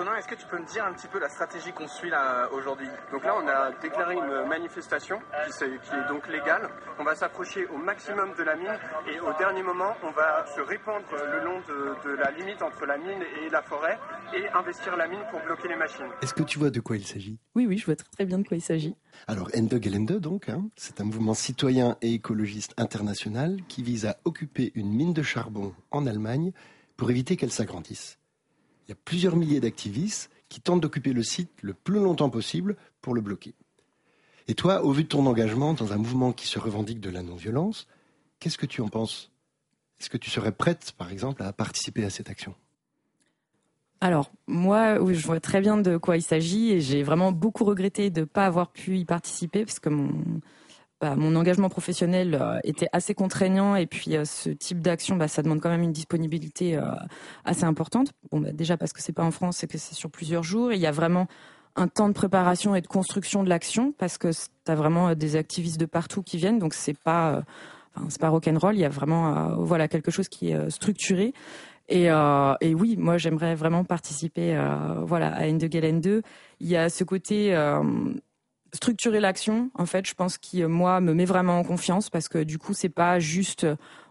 Antonin, 0.01 0.17
est-ce 0.17 0.29
que 0.29 0.35
tu 0.35 0.47
peux 0.47 0.59
me 0.59 0.65
dire 0.65 0.83
un 0.87 0.95
petit 0.95 1.09
peu 1.09 1.21
la 1.21 1.29
stratégie 1.29 1.73
qu'on 1.73 1.87
suit 1.87 2.09
là 2.09 2.49
aujourd'hui? 2.53 2.89
Donc 3.13 3.23
là, 3.23 3.35
on 3.37 3.47
a 3.47 3.71
déclaré 3.83 4.15
une 4.15 4.49
manifestation 4.49 5.21
qui, 5.45 5.51
est, 5.51 5.79
qui 5.83 5.95
est 5.95 6.09
donc 6.09 6.27
légale. 6.27 6.71
On 6.99 7.05
va 7.05 7.15
s'approcher 7.15 7.67
au 7.67 7.77
maximum 7.77 8.33
de 8.39 8.43
la 8.43 8.57
mine 8.57 8.79
et 9.13 9.21
au 9.21 9.31
dernier 9.37 9.63
moment, 9.63 9.93
on 10.03 10.11
va 10.13 10.47
se 10.57 10.63
répandre 10.63 11.05
le 11.13 11.45
long 11.45 11.61
de, 11.69 12.09
de 12.09 12.17
la 12.17 12.31
limite 12.31 12.63
entre 12.63 12.87
la 12.87 12.97
mine 12.97 13.23
et 13.45 13.51
la 13.51 13.61
forêt 13.61 13.99
et 14.35 14.49
investir 14.49 14.97
la 14.97 15.07
mine 15.07 15.21
pour 15.31 15.41
bloquer 15.41 15.69
les 15.69 15.77
machines. 15.77 16.09
Est-ce 16.23 16.33
que 16.33 16.45
tu 16.45 16.59
vois 16.59 16.71
de 16.71 16.81
quoi 16.81 16.97
il 16.97 17.07
s'agit? 17.07 17.39
Oui, 17.55 17.67
oui, 17.67 17.77
je 17.77 17.85
vois 17.85 17.97
très, 17.97 18.09
très 18.09 18.25
bien 18.25 18.39
de 18.39 18.49
quoi 18.49 18.57
il 18.57 18.63
s'agit. 18.63 18.97
Alors, 19.29 19.51
Ende 19.55 19.79
Gelände, 19.83 20.19
donc, 20.19 20.49
hein, 20.49 20.63
c'est 20.77 21.03
un 21.03 21.05
mouvement 21.05 21.35
citoyen 21.35 21.99
et 22.01 22.15
écologiste 22.15 22.73
international 22.79 23.59
qui 23.69 23.83
vise 23.83 24.07
à 24.07 24.17
occuper 24.25 24.73
une 24.77 24.95
mine 24.95 25.13
de 25.13 25.23
charbon 25.23 25.75
en 25.91 26.07
Allemagne 26.07 26.53
pour 26.97 27.11
éviter 27.11 27.37
qu'elle 27.37 27.53
s'agrandisse. 27.53 28.17
Il 28.91 28.95
y 28.95 28.99
a 28.99 29.05
plusieurs 29.05 29.37
milliers 29.37 29.61
d'activistes 29.61 30.33
qui 30.49 30.61
tentent 30.61 30.81
d'occuper 30.81 31.13
le 31.13 31.23
site 31.23 31.53
le 31.63 31.75
plus 31.75 32.01
longtemps 32.01 32.29
possible 32.29 32.75
pour 33.01 33.15
le 33.15 33.21
bloquer. 33.21 33.55
Et 34.49 34.55
toi, 34.55 34.83
au 34.83 34.91
vu 34.91 35.05
de 35.05 35.09
ton 35.09 35.27
engagement 35.27 35.75
dans 35.75 35.93
un 35.93 35.97
mouvement 35.97 36.33
qui 36.33 36.49
se 36.49 36.59
revendique 36.59 36.99
de 36.99 37.09
la 37.09 37.23
non-violence, 37.23 37.87
qu'est-ce 38.41 38.59
que 38.59 38.67
tu 38.67 38.81
en 38.81 38.89
penses? 38.89 39.31
Est-ce 40.01 40.11
que 40.11 40.17
tu 40.17 40.29
serais 40.29 40.51
prête, 40.51 40.91
par 40.99 41.13
exemple, 41.13 41.45
à 41.45 41.53
participer 41.53 42.05
à 42.05 42.11
cette 42.11 42.31
action? 42.31 42.53
Alors, 44.01 44.33
moi, 44.49 44.97
je 45.13 45.25
vois 45.25 45.39
très 45.39 45.61
bien 45.61 45.77
de 45.77 45.97
quoi 45.97 46.17
il 46.17 46.23
s'agit 46.23 46.73
et 46.73 46.81
j'ai 46.81 47.05
vraiment 47.05 47.31
beaucoup 47.31 47.63
regretté 47.63 48.11
de 48.11 48.23
ne 48.23 48.25
pas 48.25 48.45
avoir 48.45 48.73
pu 48.73 48.99
y 48.99 49.05
participer 49.05 49.65
parce 49.65 49.79
que 49.79 49.91
mon, 49.91 50.11
bah, 51.01 51.17
mon 51.17 51.35
engagement 51.37 51.69
professionnel 51.69 52.39
euh, 52.41 52.59
était 52.63 52.89
assez 52.93 53.15
contraignant 53.15 53.75
et 53.75 53.87
puis 53.87 54.17
euh, 54.17 54.25
ce 54.25 54.51
type 54.51 54.81
d'action, 54.81 55.17
bah, 55.17 55.29
ça 55.29 55.43
demande 55.43 55.61
quand 55.61 55.71
même 55.71 55.83
une 55.83 55.93
disponibilité 55.93 56.77
euh, 56.77 56.83
assez 57.45 57.65
importante. 57.65 58.13
Bon, 58.31 58.41
bah, 58.41 58.53
déjà 58.53 58.77
parce 58.77 58.93
que 58.93 59.01
c'est 59.01 59.13
pas 59.13 59.25
en 59.25 59.31
France 59.31 59.65
et 59.65 59.67
que 59.67 59.79
c'est 59.79 59.95
sur 59.95 60.11
plusieurs 60.11 60.43
jours. 60.43 60.73
il 60.73 60.81
y 60.81 60.87
a 60.87 60.91
vraiment 60.91 61.27
un 61.77 61.89
temps 61.89 62.09
de 62.09 62.15
préparation 62.15 62.75
et 62.75 62.81
de 62.83 62.87
construction 62.87 63.43
de 63.43 63.49
l'action 63.49 63.93
parce 63.97 64.19
que 64.19 64.31
tu 64.31 64.71
as 64.71 64.75
vraiment 64.75 65.15
des 65.15 65.37
activistes 65.37 65.81
de 65.81 65.87
partout 65.87 66.23
qui 66.23 66.37
viennent, 66.37 66.59
donc 66.59 66.75
c'est 66.75 66.99
pas, 66.99 67.43
enfin, 67.95 68.07
c'est 68.11 68.21
pas 68.21 68.29
rock'n'roll. 68.29 68.75
Il 68.75 68.81
y 68.81 68.85
a 68.85 68.89
vraiment, 68.89 69.55
voilà, 69.57 69.87
quelque 69.87 70.11
chose 70.11 70.29
qui 70.29 70.51
est 70.51 70.71
structuré. 70.71 71.33
Et, 71.91 72.09
euh, 72.09 72.55
et, 72.61 72.73
oui, 72.73 72.97
moi 72.97 73.19
j'aimerais 73.19 73.57
vraiment 73.57 73.83
participer 73.83 74.57
euh, 74.57 75.03
voilà, 75.05 75.35
à 75.35 75.49
Endegelen 75.49 76.01
2. 76.01 76.23
Il 76.61 76.69
y 76.69 76.77
a 76.77 76.89
ce 76.89 77.03
côté 77.03 77.55
euh, 77.55 77.83
structurer 78.73 79.21
l'action, 79.21 79.71
en 79.75 79.87
fait, 79.87 80.07
je 80.07 80.15
pense 80.15 80.39
qui 80.39 80.63
moi 80.65 81.01
me 81.01 81.15
met 81.15 81.25
vraiment 81.25 81.59
en 81.59 81.65
confiance 81.65 82.11
parce 82.11 82.29
que 82.29 82.39
du 82.43 82.59
coup 82.59 82.75
c'est 82.75 82.89
pas 82.89 83.19
juste 83.19 83.67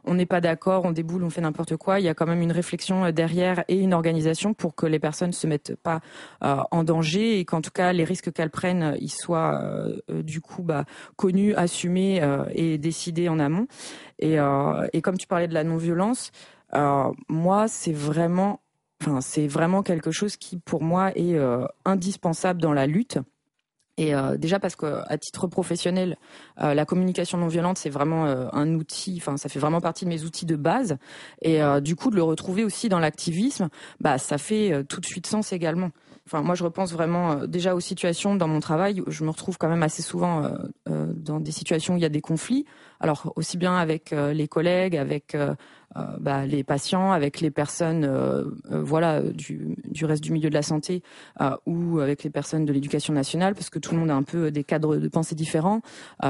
on 0.05 0.13
n'est 0.13 0.25
pas 0.25 0.41
d'accord, 0.41 0.85
on 0.85 0.91
déboule, 0.91 1.23
on 1.23 1.29
fait 1.29 1.41
n'importe 1.41 1.75
quoi. 1.75 1.99
Il 1.99 2.05
y 2.05 2.09
a 2.09 2.13
quand 2.13 2.25
même 2.25 2.41
une 2.41 2.51
réflexion 2.51 3.11
derrière 3.11 3.63
et 3.67 3.77
une 3.77 3.93
organisation 3.93 4.53
pour 4.53 4.73
que 4.73 4.85
les 4.85 4.97
personnes 4.97 5.33
se 5.33 5.45
mettent 5.45 5.75
pas 5.75 5.99
en 6.41 6.83
danger 6.83 7.39
et 7.39 7.45
qu'en 7.45 7.61
tout 7.61 7.69
cas 7.69 7.91
les 7.91 8.05
risques 8.05 8.31
qu'elles 8.31 8.49
prennent 8.49 8.95
ils 8.99 9.11
soient 9.11 9.61
du 10.07 10.39
coup 10.41 10.63
bah, 10.63 10.85
connus, 11.17 11.53
assumés 11.55 12.21
et 12.53 12.77
décidés 12.77 13.29
en 13.29 13.39
amont. 13.39 13.67
Et, 14.19 14.37
et 14.93 15.01
comme 15.01 15.17
tu 15.17 15.27
parlais 15.27 15.47
de 15.49 15.53
la 15.53 15.63
non-violence. 15.63 16.31
Moi, 17.29 17.67
c'est 17.67 17.93
vraiment, 17.93 18.61
enfin, 19.01 19.21
c'est 19.21 19.47
vraiment 19.47 19.83
quelque 19.83 20.11
chose 20.11 20.37
qui, 20.37 20.57
pour 20.57 20.83
moi, 20.83 21.11
est 21.15 21.35
euh, 21.35 21.65
indispensable 21.85 22.61
dans 22.61 22.73
la 22.73 22.87
lutte. 22.87 23.19
Et 23.99 24.15
euh, 24.15 24.37
déjà 24.37 24.59
parce 24.59 24.77
qu'à 24.77 25.17
titre 25.17 25.47
professionnel, 25.47 26.17
euh, 26.61 26.73
la 26.73 26.85
communication 26.85 27.37
non 27.37 27.49
violente, 27.49 27.77
c'est 27.77 27.89
vraiment 27.89 28.25
un 28.25 28.73
outil, 28.75 29.15
enfin 29.17 29.35
ça 29.35 29.49
fait 29.49 29.59
vraiment 29.59 29.81
partie 29.81 30.05
de 30.05 30.09
mes 30.09 30.23
outils 30.23 30.45
de 30.45 30.55
base. 30.55 30.97
Et 31.41 31.59
du 31.81 31.97
coup, 31.97 32.09
de 32.09 32.15
le 32.15 32.23
retrouver 32.23 32.63
aussi 32.63 32.87
dans 32.87 32.99
l'activisme, 32.99 33.67
bah 33.99 34.17
ça 34.17 34.37
fait 34.37 34.85
tout 34.87 35.01
de 35.01 35.05
suite 35.05 35.27
sens 35.27 35.51
également. 35.51 35.91
Enfin, 36.31 36.43
moi, 36.43 36.53
je 36.53 36.63
repense 36.63 36.93
vraiment 36.93 37.31
euh, 37.31 37.47
déjà 37.47 37.73
aux 37.73 37.79
situations 37.79 38.35
dans 38.35 38.47
mon 38.47 38.59
travail. 38.59 39.01
Je 39.07 39.23
me 39.23 39.31
retrouve 39.31 39.57
quand 39.57 39.67
même 39.67 39.81
assez 39.81 40.03
souvent 40.03 40.43
euh, 40.43 40.49
euh, 40.87 41.11
dans 41.11 41.39
des 41.39 41.51
situations 41.51 41.95
où 41.95 41.97
il 41.97 42.03
y 42.03 42.05
a 42.05 42.09
des 42.09 42.21
conflits. 42.21 42.65
Alors, 42.99 43.33
aussi 43.35 43.57
bien 43.57 43.75
avec 43.75 44.11
les 44.11 44.49
collègues, 44.49 44.97
avec 44.97 45.37
bah, 46.19 46.45
les 46.45 46.65
patients, 46.65 47.13
avec 47.13 47.39
les 47.39 47.49
personnes, 47.49 48.05
voilà, 48.69 49.21
du, 49.21 49.77
du, 49.85 50.03
reste 50.03 50.21
du 50.21 50.33
milieu 50.33 50.49
de 50.49 50.53
la 50.53 50.63
santé, 50.63 51.01
ou 51.65 52.01
avec 52.01 52.23
les 52.23 52.29
personnes 52.29 52.65
de 52.65 52.73
l'éducation 52.73 53.13
nationale, 53.13 53.55
parce 53.55 53.69
que 53.69 53.79
tout 53.79 53.93
le 53.93 54.01
monde 54.01 54.11
a 54.11 54.15
un 54.15 54.23
peu 54.23 54.51
des 54.51 54.65
cadres 54.65 54.97
de 54.97 55.07
pensée 55.07 55.33
différents, 55.33 55.79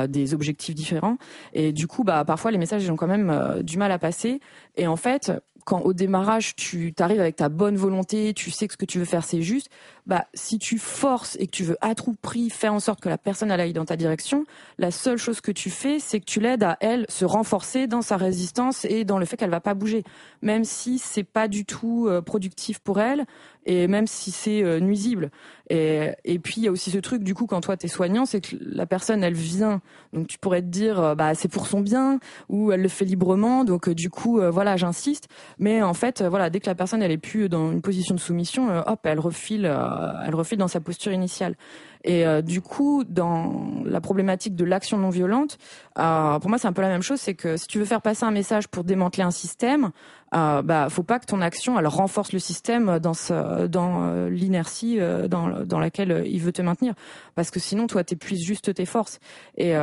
des 0.07 0.35
objectifs 0.35 0.75
différents. 0.75 1.17
Et 1.53 1.71
du 1.71 1.87
coup, 1.87 2.03
bah, 2.03 2.23
parfois, 2.23 2.51
les 2.51 2.59
messages 2.59 2.83
ils 2.83 2.91
ont 2.91 2.95
quand 2.95 3.07
même 3.07 3.63
du 3.63 3.79
mal 3.79 3.91
à 3.91 3.97
passer. 3.97 4.39
Et 4.77 4.85
en 4.85 4.95
fait, 4.95 5.31
quand 5.69 5.81
au 5.81 5.93
démarrage 5.93 6.55
tu 6.55 6.93
t'arrives 6.93 7.19
avec 7.19 7.35
ta 7.35 7.47
bonne 7.47 7.77
volonté, 7.77 8.33
tu 8.33 8.49
sais 8.49 8.67
que 8.67 8.73
ce 8.73 8.77
que 8.77 8.85
tu 8.85 8.97
veux 8.97 9.05
faire 9.05 9.23
c'est 9.23 9.43
juste, 9.43 9.69
bah 10.07 10.25
si 10.33 10.57
tu 10.57 10.79
forces 10.79 11.38
et 11.39 11.45
que 11.45 11.51
tu 11.51 11.63
veux 11.63 11.77
à 11.81 11.93
tout 11.93 12.15
prix 12.19 12.49
faire 12.49 12.73
en 12.73 12.79
sorte 12.79 13.01
que 13.01 13.07
la 13.07 13.19
personne 13.19 13.51
aille 13.51 13.71
dans 13.71 13.85
ta 13.85 13.95
direction, 13.95 14.45
la 14.79 14.89
seule 14.89 15.17
chose 15.17 15.41
que 15.41 15.51
tu 15.51 15.69
fais 15.69 15.99
c'est 15.99 16.21
que 16.21 16.25
tu 16.25 16.39
l'aides 16.39 16.63
à 16.63 16.75
elle 16.79 17.05
se 17.07 17.23
renforcer 17.23 17.85
dans 17.85 18.01
sa 18.01 18.17
résistance 18.17 18.83
et 18.85 19.05
dans 19.05 19.19
le 19.19 19.25
fait 19.25 19.38
qu'elle 19.38 19.51
va 19.51 19.59
pas 19.59 19.75
bouger, 19.75 20.03
même 20.41 20.63
si 20.63 21.00
c'est 21.00 21.24
pas 21.24 21.48
du 21.48 21.65
tout 21.65 22.08
euh, 22.08 22.22
productif 22.22 22.79
pour 22.79 23.00
elle 23.00 23.25
et 23.65 23.88
même 23.88 24.08
si 24.08 24.31
c'est 24.31 24.63
euh, 24.63 24.79
nuisible. 24.79 25.31
Et, 25.69 26.15
puis 26.41 26.55
il 26.58 26.63
y 26.63 26.67
a 26.67 26.72
aussi 26.72 26.89
ce 26.89 26.98
truc 26.98 27.24
du 27.24 27.36
coup 27.36 27.46
quand 27.46 27.62
toi 27.62 27.77
tu 27.77 27.86
es 27.86 27.89
soignant, 27.89 28.25
c'est 28.25 28.41
que 28.41 28.55
la 28.60 28.88
personne 28.88 29.24
elle 29.24 29.36
vient, 29.36 29.81
donc 30.13 30.25
tu 30.27 30.39
pourrais 30.39 30.62
te 30.62 30.67
dire 30.67 31.00
euh, 31.00 31.15
bah 31.15 31.36
c'est 31.36 31.48
pour 31.48 31.67
son 31.67 31.81
bien 31.81 32.19
ou 32.48 32.72
elle 32.72 32.81
le 32.81 32.88
fait 32.88 33.05
librement, 33.05 33.63
donc 33.63 33.89
du 33.89 34.10
coup 34.10 34.41
voilà 34.50 34.77
j'insiste. 34.77 35.27
Mais 35.60 35.84
en 35.84 35.93
fait, 35.93 36.24
voilà, 36.24 36.50
dès 36.50 36.60
que 36.60 36.67
la 36.67 36.75
personne 36.75 37.03
elle 37.03 37.12
est 37.12 37.17
plus 37.17 37.50
dans 37.50 37.72
une 37.72 37.81
position 37.81 38.15
de 38.15 38.19
soumission, 38.19 38.81
hop, 38.88 39.00
elle 39.03 39.19
refile, 39.19 39.65
elle 39.65 40.36
refile 40.36 40.58
dans 40.58 40.67
sa 40.67 40.79
posture 40.79 41.12
initiale. 41.12 41.55
Et 42.03 42.24
du 42.43 42.62
coup, 42.62 43.03
dans 43.03 43.84
la 43.84 44.00
problématique 44.01 44.55
de 44.55 44.63
l'action 44.63 44.98
non 44.98 45.10
violente, 45.10 45.58
pour 45.96 46.50
moi 46.50 46.58
c'est 46.58 46.67
un 46.67 46.74
peu 46.74 46.81
la 46.81 46.88
même 46.88 47.03
chose, 47.03 47.19
c'est 47.19 47.36
que 47.36 47.58
si 47.58 47.67
tu 47.67 47.77
veux 47.77 47.86
faire 47.86 48.01
passer 48.01 48.24
un 48.24 48.31
message 48.31 48.67
pour 48.69 48.84
démanteler 48.84 49.24
un 49.24 49.31
système, 49.31 49.91
euh, 50.33 50.62
bah 50.62 50.88
faut 50.89 51.03
pas 51.03 51.19
que 51.19 51.25
ton 51.25 51.41
action 51.41 51.79
elle 51.79 51.88
renforce 51.88 52.33
le 52.33 52.39
système 52.39 53.00
dans 53.00 53.13
ce, 53.13 53.67
dans 53.67 54.27
l'inertie 54.27 55.00
dans, 55.27 55.65
dans 55.65 55.79
laquelle 55.79 56.24
il 56.25 56.39
veut 56.39 56.51
te 56.51 56.62
maintenir, 56.62 56.93
parce 57.36 57.51
que 57.51 57.59
sinon 57.59 57.88
toi 57.88 58.03
t'épuises 58.03 58.43
juste 58.43 58.74
tes 58.74 58.86
forces. 58.86 59.19
Et 59.57 59.74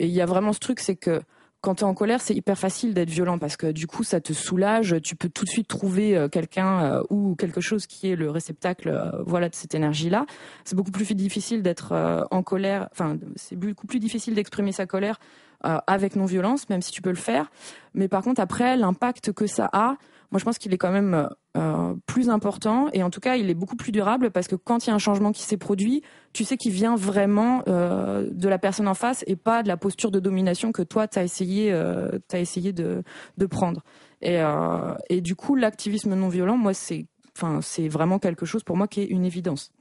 il 0.00 0.10
y 0.10 0.20
a 0.20 0.26
vraiment 0.26 0.52
ce 0.52 0.60
truc, 0.60 0.80
c'est 0.80 0.96
que 0.96 1.20
quand 1.60 1.76
tu 1.76 1.80
es 1.80 1.84
en 1.84 1.94
colère, 1.94 2.20
c'est 2.20 2.34
hyper 2.34 2.56
facile 2.56 2.94
d'être 2.94 3.10
violent 3.10 3.38
parce 3.38 3.56
que 3.56 3.72
du 3.72 3.88
coup, 3.88 4.04
ça 4.04 4.20
te 4.20 4.32
soulage. 4.32 4.96
Tu 5.02 5.16
peux 5.16 5.28
tout 5.28 5.44
de 5.44 5.50
suite 5.50 5.66
trouver 5.66 6.16
euh, 6.16 6.28
quelqu'un 6.28 6.84
euh, 6.84 7.02
ou 7.10 7.34
quelque 7.34 7.60
chose 7.60 7.86
qui 7.86 8.08
est 8.10 8.16
le 8.16 8.30
réceptacle, 8.30 8.88
euh, 8.88 9.10
voilà, 9.26 9.48
de 9.48 9.54
cette 9.56 9.74
énergie-là. 9.74 10.24
C'est 10.64 10.76
beaucoup 10.76 10.92
plus 10.92 11.12
difficile 11.14 11.62
d'être 11.62 12.26
en 12.30 12.42
colère. 12.42 12.88
Enfin, 12.92 13.18
c'est 13.34 13.56
beaucoup 13.56 13.86
plus 13.86 13.98
difficile 13.98 14.34
d'exprimer 14.34 14.72
sa 14.72 14.86
colère 14.86 15.18
avec 15.62 16.16
non-violence, 16.16 16.68
même 16.68 16.82
si 16.82 16.92
tu 16.92 17.02
peux 17.02 17.10
le 17.10 17.16
faire. 17.16 17.50
Mais 17.94 18.08
par 18.08 18.22
contre, 18.22 18.40
après, 18.40 18.76
l'impact 18.76 19.32
que 19.32 19.46
ça 19.46 19.68
a, 19.72 19.96
moi 20.30 20.38
je 20.38 20.44
pense 20.44 20.58
qu'il 20.58 20.72
est 20.74 20.78
quand 20.78 20.92
même 20.92 21.28
euh, 21.56 21.94
plus 22.06 22.28
important 22.28 22.88
et 22.92 23.02
en 23.02 23.10
tout 23.10 23.20
cas 23.20 23.36
il 23.36 23.48
est 23.50 23.54
beaucoup 23.54 23.76
plus 23.76 23.92
durable 23.92 24.30
parce 24.30 24.46
que 24.46 24.56
quand 24.56 24.86
il 24.86 24.90
y 24.90 24.92
a 24.92 24.94
un 24.94 24.98
changement 24.98 25.32
qui 25.32 25.42
s'est 25.42 25.56
produit, 25.56 26.02
tu 26.32 26.44
sais 26.44 26.56
qu'il 26.56 26.72
vient 26.72 26.96
vraiment 26.96 27.62
euh, 27.66 28.28
de 28.30 28.48
la 28.48 28.58
personne 28.58 28.88
en 28.88 28.94
face 28.94 29.24
et 29.26 29.36
pas 29.36 29.62
de 29.62 29.68
la 29.68 29.76
posture 29.76 30.10
de 30.10 30.20
domination 30.20 30.72
que 30.72 30.82
toi 30.82 31.08
tu 31.08 31.18
as 31.18 31.24
essayé, 31.24 31.72
euh, 31.72 32.18
as 32.32 32.38
essayé 32.38 32.72
de, 32.72 33.02
de 33.38 33.46
prendre. 33.46 33.82
Et, 34.20 34.40
euh, 34.40 34.94
et 35.08 35.20
du 35.20 35.34
coup 35.34 35.54
l'activisme 35.54 36.14
non 36.14 36.28
violent, 36.28 36.56
moi 36.56 36.74
c'est 36.74 37.06
enfin, 37.36 37.60
c'est 37.62 37.88
vraiment 37.88 38.18
quelque 38.18 38.44
chose 38.44 38.64
pour 38.64 38.76
moi 38.76 38.88
qui 38.88 39.00
est 39.00 39.06
une 39.06 39.24
évidence. 39.24 39.72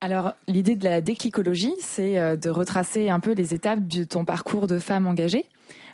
Alors, 0.00 0.34
l'idée 0.46 0.76
de 0.76 0.84
la 0.84 1.00
déclicologie, 1.00 1.74
c'est 1.80 2.18
euh, 2.18 2.36
de 2.36 2.50
retracer 2.50 3.10
un 3.10 3.18
peu 3.18 3.32
les 3.32 3.52
étapes 3.54 3.86
de 3.86 4.04
ton 4.04 4.24
parcours 4.24 4.66
de 4.66 4.78
femme 4.78 5.06
engagée. 5.06 5.44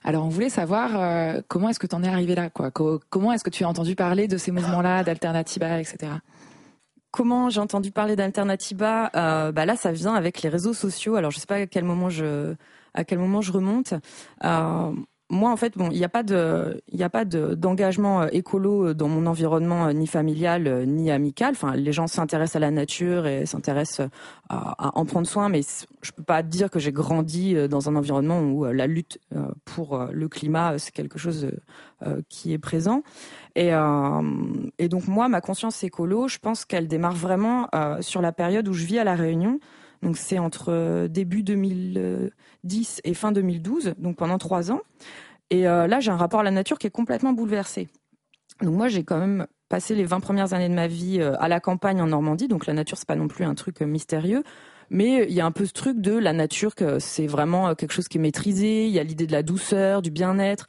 Alors, 0.04 0.26
on 0.26 0.28
voulait 0.28 0.50
savoir 0.50 0.90
euh, 1.00 1.40
comment 1.48 1.70
est-ce 1.70 1.78
que 1.78 1.86
tu 1.86 1.94
en 1.94 2.02
es 2.02 2.08
arrivé 2.08 2.34
là, 2.34 2.50
quoi? 2.50 2.70
Comment 2.70 3.32
est-ce 3.32 3.42
que 3.42 3.50
tu 3.50 3.64
as 3.64 3.68
entendu 3.68 3.94
parler 3.94 4.28
de 4.28 4.36
ces 4.36 4.52
mouvements-là, 4.52 5.02
d'Alternativa, 5.04 5.80
etc. 5.80 6.12
Comment 7.10 7.48
j'ai 7.48 7.60
entendu 7.60 7.90
parler 7.90 8.14
d'Alternativa 8.14 9.10
euh, 9.14 9.52
Bah 9.52 9.64
là, 9.64 9.76
ça 9.76 9.92
vient 9.92 10.14
avec 10.14 10.42
les 10.42 10.50
réseaux 10.50 10.74
sociaux. 10.74 11.14
Alors, 11.14 11.30
je 11.30 11.38
sais 11.38 11.46
pas 11.46 11.56
à 11.56 11.66
quel 11.66 11.84
moment 11.84 12.10
je 12.10 12.54
à 12.94 13.04
quel 13.04 13.18
moment 13.18 13.40
je 13.40 13.52
remonte. 13.52 13.94
Euh, 14.44 14.92
moi, 15.30 15.50
en 15.50 15.56
fait, 15.56 15.78
bon, 15.78 15.88
il 15.90 15.96
n'y 15.96 16.04
a 16.04 16.08
pas 17.08 17.24
d'engagement 17.24 18.22
euh, 18.22 18.28
écolo 18.32 18.88
euh, 18.88 18.94
dans 18.94 19.08
mon 19.08 19.24
environnement 19.24 19.86
euh, 19.86 19.92
ni 19.92 20.06
familial 20.06 20.84
ni 20.86 21.10
amical. 21.10 21.52
Enfin, 21.52 21.74
les 21.76 21.92
gens 21.92 22.06
s'intéressent 22.06 22.56
à 22.56 22.58
la 22.60 22.70
nature 22.70 23.26
et 23.26 23.46
s'intéressent 23.46 24.08
à, 24.50 24.98
en 24.98 25.04
prendre 25.06 25.26
soin, 25.26 25.48
mais 25.48 25.62
je 26.02 26.12
peux 26.12 26.22
pas 26.22 26.42
dire 26.42 26.70
que 26.70 26.78
j'ai 26.78 26.92
grandi 26.92 27.54
dans 27.68 27.88
un 27.88 27.96
environnement 27.96 28.40
où 28.42 28.64
la 28.64 28.86
lutte 28.86 29.18
pour 29.64 29.98
le 30.12 30.28
climat 30.28 30.78
c'est 30.78 30.92
quelque 30.92 31.18
chose 31.18 31.50
qui 32.28 32.52
est 32.52 32.58
présent. 32.58 33.02
Et, 33.56 33.70
et 34.78 34.88
donc 34.88 35.08
moi, 35.08 35.28
ma 35.28 35.40
conscience 35.40 35.82
écolo, 35.82 36.28
je 36.28 36.38
pense 36.38 36.64
qu'elle 36.64 36.88
démarre 36.88 37.14
vraiment 37.14 37.68
sur 38.00 38.20
la 38.20 38.32
période 38.32 38.68
où 38.68 38.74
je 38.74 38.84
vis 38.84 38.98
à 38.98 39.04
la 39.04 39.14
Réunion. 39.14 39.58
Donc 40.04 40.18
c'est 40.18 40.38
entre 40.38 41.06
début 41.08 41.42
2010 41.42 43.00
et 43.04 43.14
fin 43.14 43.32
2012, 43.32 43.94
donc 43.98 44.16
pendant 44.16 44.38
trois 44.38 44.70
ans. 44.70 44.82
Et 45.50 45.66
euh, 45.66 45.86
là, 45.86 46.00
j'ai 46.00 46.10
un 46.10 46.16
rapport 46.16 46.40
à 46.40 46.42
la 46.42 46.50
nature 46.50 46.78
qui 46.78 46.86
est 46.86 46.90
complètement 46.90 47.32
bouleversé. 47.32 47.88
Donc 48.60 48.74
moi, 48.74 48.88
j'ai 48.88 49.02
quand 49.02 49.18
même 49.18 49.46
passé 49.68 49.94
les 49.94 50.04
20 50.04 50.20
premières 50.20 50.52
années 50.52 50.68
de 50.68 50.74
ma 50.74 50.86
vie 50.86 51.20
euh, 51.20 51.34
à 51.40 51.48
la 51.48 51.58
campagne 51.58 52.02
en 52.02 52.06
Normandie, 52.06 52.48
donc 52.48 52.66
la 52.66 52.74
nature, 52.74 52.98
c'est 52.98 53.08
pas 53.08 53.16
non 53.16 53.28
plus 53.28 53.44
un 53.44 53.54
truc 53.54 53.80
euh, 53.80 53.86
mystérieux. 53.86 54.42
Mais 54.90 55.24
il 55.26 55.34
y 55.34 55.40
a 55.40 55.46
un 55.46 55.50
peu 55.50 55.64
ce 55.64 55.72
truc 55.72 56.00
de 56.00 56.12
la 56.12 56.34
nature 56.34 56.74
que 56.74 56.98
c'est 56.98 57.26
vraiment 57.26 57.74
quelque 57.74 57.92
chose 57.92 58.06
qui 58.06 58.18
est 58.18 58.20
maîtrisé. 58.20 58.86
Il 58.86 58.92
y 58.92 58.98
a 58.98 59.02
l'idée 59.02 59.26
de 59.26 59.32
la 59.32 59.42
douceur, 59.42 60.02
du 60.02 60.10
bien-être. 60.10 60.66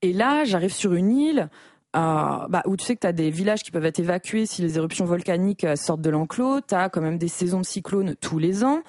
Et 0.00 0.14
là, 0.14 0.44
j'arrive 0.44 0.72
sur 0.72 0.94
une 0.94 1.12
île 1.12 1.50
bah, 1.94 2.62
où 2.66 2.76
tu 2.76 2.84
sais 2.84 2.94
que 2.94 3.00
tu 3.00 3.06
as 3.06 3.12
des 3.12 3.30
villages 3.30 3.62
qui 3.62 3.70
peuvent 3.70 3.84
être 3.84 4.00
évacués 4.00 4.46
si 4.46 4.62
les 4.62 4.76
éruptions 4.76 5.04
volcaniques 5.04 5.66
sortent 5.76 6.00
de 6.00 6.10
l'enclos. 6.10 6.60
Tu 6.66 6.74
as 6.74 6.88
quand 6.88 7.00
même 7.00 7.18
des 7.18 7.28
saisons 7.28 7.60
de 7.60 7.66
cyclones 7.66 8.14
tous 8.20 8.38
les 8.38 8.64
ans. 8.64 8.82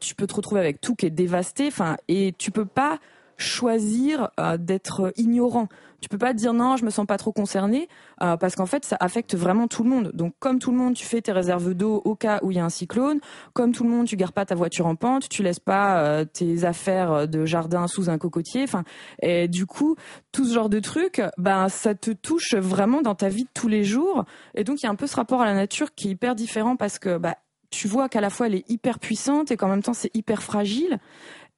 tu 0.00 0.14
peux 0.14 0.26
te 0.26 0.34
retrouver 0.34 0.60
avec 0.60 0.80
tout 0.80 0.94
qui 0.94 1.06
est 1.06 1.10
dévasté. 1.10 1.66
Enfin, 1.68 1.96
et 2.08 2.34
tu 2.38 2.50
peux 2.50 2.66
pas 2.66 2.98
choisir 3.36 4.30
euh, 4.38 4.56
d'être 4.56 5.12
ignorant. 5.16 5.68
Tu 6.00 6.08
peux 6.08 6.18
pas 6.18 6.34
dire 6.34 6.52
non, 6.52 6.76
je 6.76 6.84
me 6.84 6.90
sens 6.90 7.06
pas 7.06 7.16
trop 7.16 7.32
concerné 7.32 7.88
euh, 8.20 8.36
parce 8.36 8.56
qu'en 8.56 8.66
fait 8.66 8.84
ça 8.84 8.96
affecte 9.00 9.34
vraiment 9.34 9.68
tout 9.68 9.82
le 9.82 9.90
monde. 9.90 10.10
Donc 10.12 10.34
comme 10.38 10.58
tout 10.58 10.70
le 10.70 10.76
monde, 10.76 10.94
tu 10.94 11.04
fais 11.04 11.22
tes 11.22 11.32
réserves 11.32 11.72
d'eau 11.72 12.02
au 12.04 12.14
cas 12.14 12.40
où 12.42 12.50
il 12.50 12.58
y 12.58 12.60
a 12.60 12.64
un 12.64 12.68
cyclone. 12.68 13.20
Comme 13.54 13.72
tout 13.72 13.84
le 13.84 13.90
monde, 13.90 14.06
tu 14.06 14.16
gardes 14.16 14.34
pas 14.34 14.44
ta 14.44 14.54
voiture 14.54 14.86
en 14.86 14.96
pente, 14.96 15.28
tu 15.28 15.42
laisses 15.42 15.60
pas 15.60 16.02
euh, 16.02 16.24
tes 16.24 16.64
affaires 16.64 17.26
de 17.26 17.46
jardin 17.46 17.86
sous 17.86 18.10
un 18.10 18.18
cocotier. 18.18 18.64
Enfin, 18.64 18.84
et 19.22 19.48
du 19.48 19.64
coup, 19.64 19.96
tout 20.30 20.44
ce 20.44 20.52
genre 20.52 20.68
de 20.68 20.80
trucs, 20.80 21.22
ben 21.38 21.68
ça 21.68 21.94
te 21.94 22.10
touche 22.10 22.54
vraiment 22.54 23.00
dans 23.00 23.14
ta 23.14 23.28
vie 23.28 23.44
de 23.44 23.50
tous 23.54 23.68
les 23.68 23.84
jours. 23.84 24.24
Et 24.54 24.64
donc 24.64 24.82
il 24.82 24.84
y 24.84 24.88
a 24.88 24.90
un 24.90 24.96
peu 24.96 25.06
ce 25.06 25.16
rapport 25.16 25.40
à 25.40 25.46
la 25.46 25.54
nature 25.54 25.94
qui 25.94 26.08
est 26.08 26.10
hyper 26.10 26.34
différent 26.34 26.76
parce 26.76 26.98
que 26.98 27.16
bah 27.16 27.36
tu 27.74 27.88
vois 27.88 28.08
qu'à 28.08 28.20
la 28.20 28.30
fois 28.30 28.46
elle 28.46 28.54
est 28.54 28.70
hyper 28.70 28.98
puissante 28.98 29.50
et 29.50 29.56
qu'en 29.56 29.68
même 29.68 29.82
temps 29.82 29.94
c'est 29.94 30.14
hyper 30.14 30.42
fragile. 30.42 30.98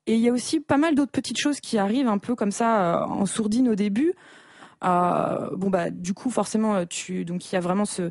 Et 0.07 0.15
il 0.15 0.21
y 0.21 0.29
a 0.29 0.33
aussi 0.33 0.61
pas 0.61 0.77
mal 0.77 0.95
d'autres 0.95 1.11
petites 1.11 1.39
choses 1.39 1.61
qui 1.61 1.79
arrivent 1.79 2.09
un 2.09 2.19
peu 2.19 2.35
comme 2.35 2.53
ça 2.53 3.03
euh, 3.03 3.05
en 3.07 3.27
sourdine 3.27 3.69
au 3.69 3.75
début. 3.75 4.15
Euh, 4.85 5.49
bon 5.57 5.71
bah 5.71 5.91
du 5.91 6.13
coup 6.13 6.29
forcément 6.31 6.77
euh, 6.77 6.85
tu 6.85 7.25
donc 7.25 7.51
il 7.51 7.55
y 7.55 7.57
a 7.57 7.61
vraiment 7.61 7.87
ce 7.87 8.11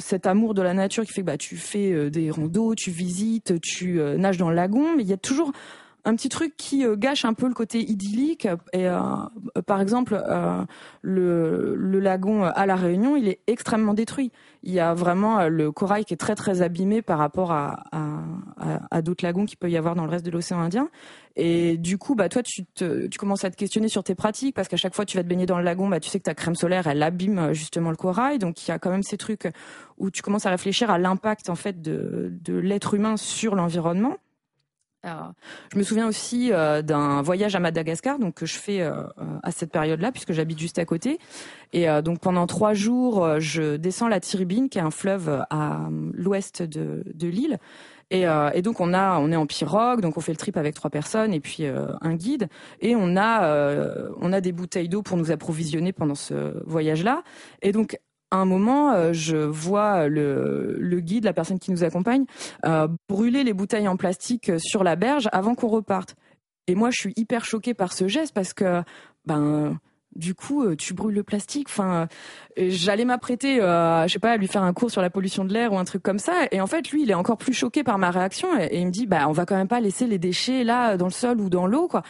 cet 0.00 0.26
amour 0.26 0.52
de 0.52 0.60
la 0.60 0.74
nature 0.74 1.04
qui 1.06 1.12
fait 1.12 1.22
que 1.22 1.26
bah 1.26 1.38
tu 1.38 1.56
fais 1.56 2.10
des 2.10 2.30
randos, 2.30 2.74
tu 2.74 2.90
visites, 2.90 3.58
tu 3.62 4.00
nages 4.18 4.36
dans 4.36 4.50
le 4.50 4.54
lagon, 4.54 4.94
mais 4.94 5.02
il 5.02 5.08
y 5.08 5.14
a 5.14 5.16
toujours 5.16 5.50
un 6.04 6.16
petit 6.16 6.28
truc 6.28 6.56
qui 6.56 6.84
gâche 6.96 7.24
un 7.24 7.34
peu 7.34 7.46
le 7.46 7.54
côté 7.54 7.80
idyllique. 7.80 8.48
Et 8.72 8.88
par 9.66 9.80
exemple, 9.80 10.20
le, 11.02 11.74
le 11.76 12.00
lagon 12.00 12.44
à 12.44 12.66
la 12.66 12.76
Réunion, 12.76 13.16
il 13.16 13.28
est 13.28 13.40
extrêmement 13.46 13.94
détruit 13.94 14.32
il 14.64 14.72
y 14.72 14.80
a 14.80 14.94
vraiment 14.94 15.40
euh, 15.40 15.48
le 15.48 15.72
corail 15.72 16.04
qui 16.04 16.14
est 16.14 16.18
très 16.18 16.34
très 16.34 16.62
abîmé 16.62 17.02
par 17.02 17.18
rapport 17.18 17.52
à, 17.52 17.82
d'autres 19.02 19.24
lagons 19.24 19.44
qu'il 19.46 19.58
peut 19.58 19.70
y 19.70 19.76
avoir 19.76 19.94
dans 19.94 20.04
le 20.04 20.10
reste 20.10 20.24
de 20.24 20.30
l'océan 20.30 20.60
Indien. 20.60 20.88
Et 21.34 21.76
du 21.76 21.98
coup, 21.98 22.14
bah 22.14 22.28
toi, 22.28 22.42
tu, 22.42 22.64
te, 22.64 23.06
tu 23.06 23.18
commences 23.18 23.44
à 23.44 23.50
te 23.50 23.56
questionner 23.56 23.88
sur 23.88 24.04
tes 24.04 24.14
pratiques 24.14 24.54
parce 24.54 24.68
qu'à 24.68 24.76
chaque 24.76 24.94
fois 24.94 25.04
que 25.04 25.10
tu 25.10 25.16
vas 25.16 25.22
te 25.22 25.28
baigner 25.28 25.46
dans 25.46 25.58
le 25.58 25.64
lagon, 25.64 25.88
bah 25.88 25.98
tu 25.98 26.08
sais 26.08 26.18
que 26.18 26.24
ta 26.24 26.34
crème 26.34 26.54
solaire, 26.54 26.86
elle 26.86 27.02
abîme 27.02 27.38
euh, 27.38 27.52
justement 27.54 27.90
le 27.90 27.96
corail. 27.96 28.38
Donc 28.38 28.66
il 28.66 28.70
y 28.70 28.72
a 28.72 28.78
quand 28.78 28.90
même 28.90 29.02
ces 29.02 29.16
trucs 29.16 29.48
où 29.98 30.10
tu 30.10 30.22
commences 30.22 30.46
à 30.46 30.50
réfléchir 30.50 30.90
à 30.90 30.98
l'impact 30.98 31.50
en 31.50 31.56
fait 31.56 31.80
de, 31.82 32.32
de 32.42 32.54
l'être 32.54 32.94
humain 32.94 33.16
sur 33.16 33.54
l'environnement. 33.54 34.16
Je 35.04 35.78
me 35.78 35.82
souviens 35.82 36.06
aussi 36.06 36.52
euh, 36.52 36.82
d'un 36.82 37.22
voyage 37.22 37.54
à 37.56 37.60
Madagascar, 37.60 38.18
donc 38.18 38.34
que 38.34 38.46
je 38.46 38.56
fais 38.56 38.80
à 38.80 39.50
cette 39.50 39.70
période-là, 39.70 40.12
puisque 40.12 40.32
j'habite 40.32 40.58
juste 40.58 40.78
à 40.78 40.84
côté. 40.84 41.18
Et 41.72 41.88
euh, 41.88 42.02
donc 42.02 42.20
pendant 42.20 42.46
trois 42.46 42.74
jours, 42.74 43.24
euh, 43.24 43.40
je 43.40 43.76
descends 43.76 44.08
la 44.08 44.20
Tiribine, 44.20 44.68
qui 44.68 44.78
est 44.78 44.82
un 44.82 44.90
fleuve 44.90 45.44
à 45.50 45.80
l'ouest 46.12 46.62
de, 46.62 47.02
de 47.14 47.28
l'île. 47.28 47.58
Et, 48.10 48.26
euh, 48.28 48.50
et, 48.52 48.60
donc 48.60 48.80
on 48.80 48.92
a, 48.92 49.18
on 49.18 49.32
est 49.32 49.36
en 49.36 49.46
pirogue, 49.46 50.02
donc 50.02 50.18
on 50.18 50.20
fait 50.20 50.32
le 50.32 50.36
trip 50.36 50.58
avec 50.58 50.74
trois 50.74 50.90
personnes 50.90 51.32
et 51.32 51.40
puis 51.40 51.64
un 51.64 52.14
guide, 52.14 52.48
et 52.80 52.94
on 52.94 53.16
a, 53.16 53.80
on 54.20 54.32
a 54.34 54.40
des 54.42 54.52
bouteilles 54.52 54.90
d'eau 54.90 55.00
pour 55.00 55.16
nous 55.16 55.30
approvisionner 55.30 55.94
pendant 55.94 56.14
ce 56.14 56.62
voyage-là. 56.66 57.22
Et 57.62 57.72
donc 57.72 57.98
à 58.32 58.36
un 58.36 58.44
moment, 58.44 58.92
euh, 58.92 59.12
je 59.12 59.36
vois 59.36 60.08
le, 60.08 61.00
guide, 61.00 61.24
la 61.24 61.32
personne 61.32 61.58
qui 61.58 61.70
nous 61.70 61.84
accompagne, 61.84 62.24
euh, 62.66 62.88
brûler 63.08 63.44
les 63.44 63.52
bouteilles 63.52 63.88
en 63.88 63.96
plastique 63.96 64.50
sur 64.58 64.82
la 64.82 64.96
berge 64.96 65.28
avant 65.32 65.54
qu'on 65.54 65.68
reparte. 65.68 66.16
Et 66.66 66.74
moi, 66.74 66.90
je 66.90 66.98
suis 66.98 67.12
hyper 67.16 67.44
choquée 67.44 67.74
par 67.74 67.92
ce 67.92 68.08
geste 68.08 68.34
parce 68.34 68.52
que, 68.52 68.82
ben, 69.26 69.78
du 70.14 70.34
coup, 70.34 70.62
euh, 70.64 70.76
tu 70.76 70.94
brûles 70.94 71.14
le 71.14 71.22
plastique. 71.22 71.68
Enfin, 71.70 72.08
j'allais 72.56 73.04
m'apprêter, 73.04 73.60
euh, 73.60 74.06
je 74.06 74.12
sais 74.12 74.18
pas, 74.18 74.32
à 74.32 74.36
lui 74.36 74.46
faire 74.46 74.62
un 74.62 74.72
cours 74.72 74.90
sur 74.90 75.02
la 75.02 75.10
pollution 75.10 75.44
de 75.44 75.52
l'air 75.52 75.72
ou 75.72 75.78
un 75.78 75.84
truc 75.84 76.02
comme 76.02 76.18
ça. 76.18 76.46
Et 76.50 76.60
en 76.60 76.66
fait, 76.66 76.90
lui, 76.90 77.02
il 77.02 77.10
est 77.10 77.14
encore 77.14 77.38
plus 77.38 77.52
choqué 77.52 77.82
par 77.82 77.98
ma 77.98 78.10
réaction 78.10 78.48
et, 78.58 78.78
il 78.78 78.86
me 78.86 78.92
dit, 78.92 79.06
bah, 79.06 79.28
on 79.28 79.32
va 79.32 79.46
quand 79.46 79.56
même 79.56 79.68
pas 79.68 79.80
laisser 79.80 80.06
les 80.06 80.18
déchets 80.18 80.64
là 80.64 80.96
dans 80.96 81.06
le 81.06 81.12
sol 81.12 81.40
ou 81.40 81.48
dans 81.50 81.66
l'eau, 81.66 81.88
quoi. 81.88 82.02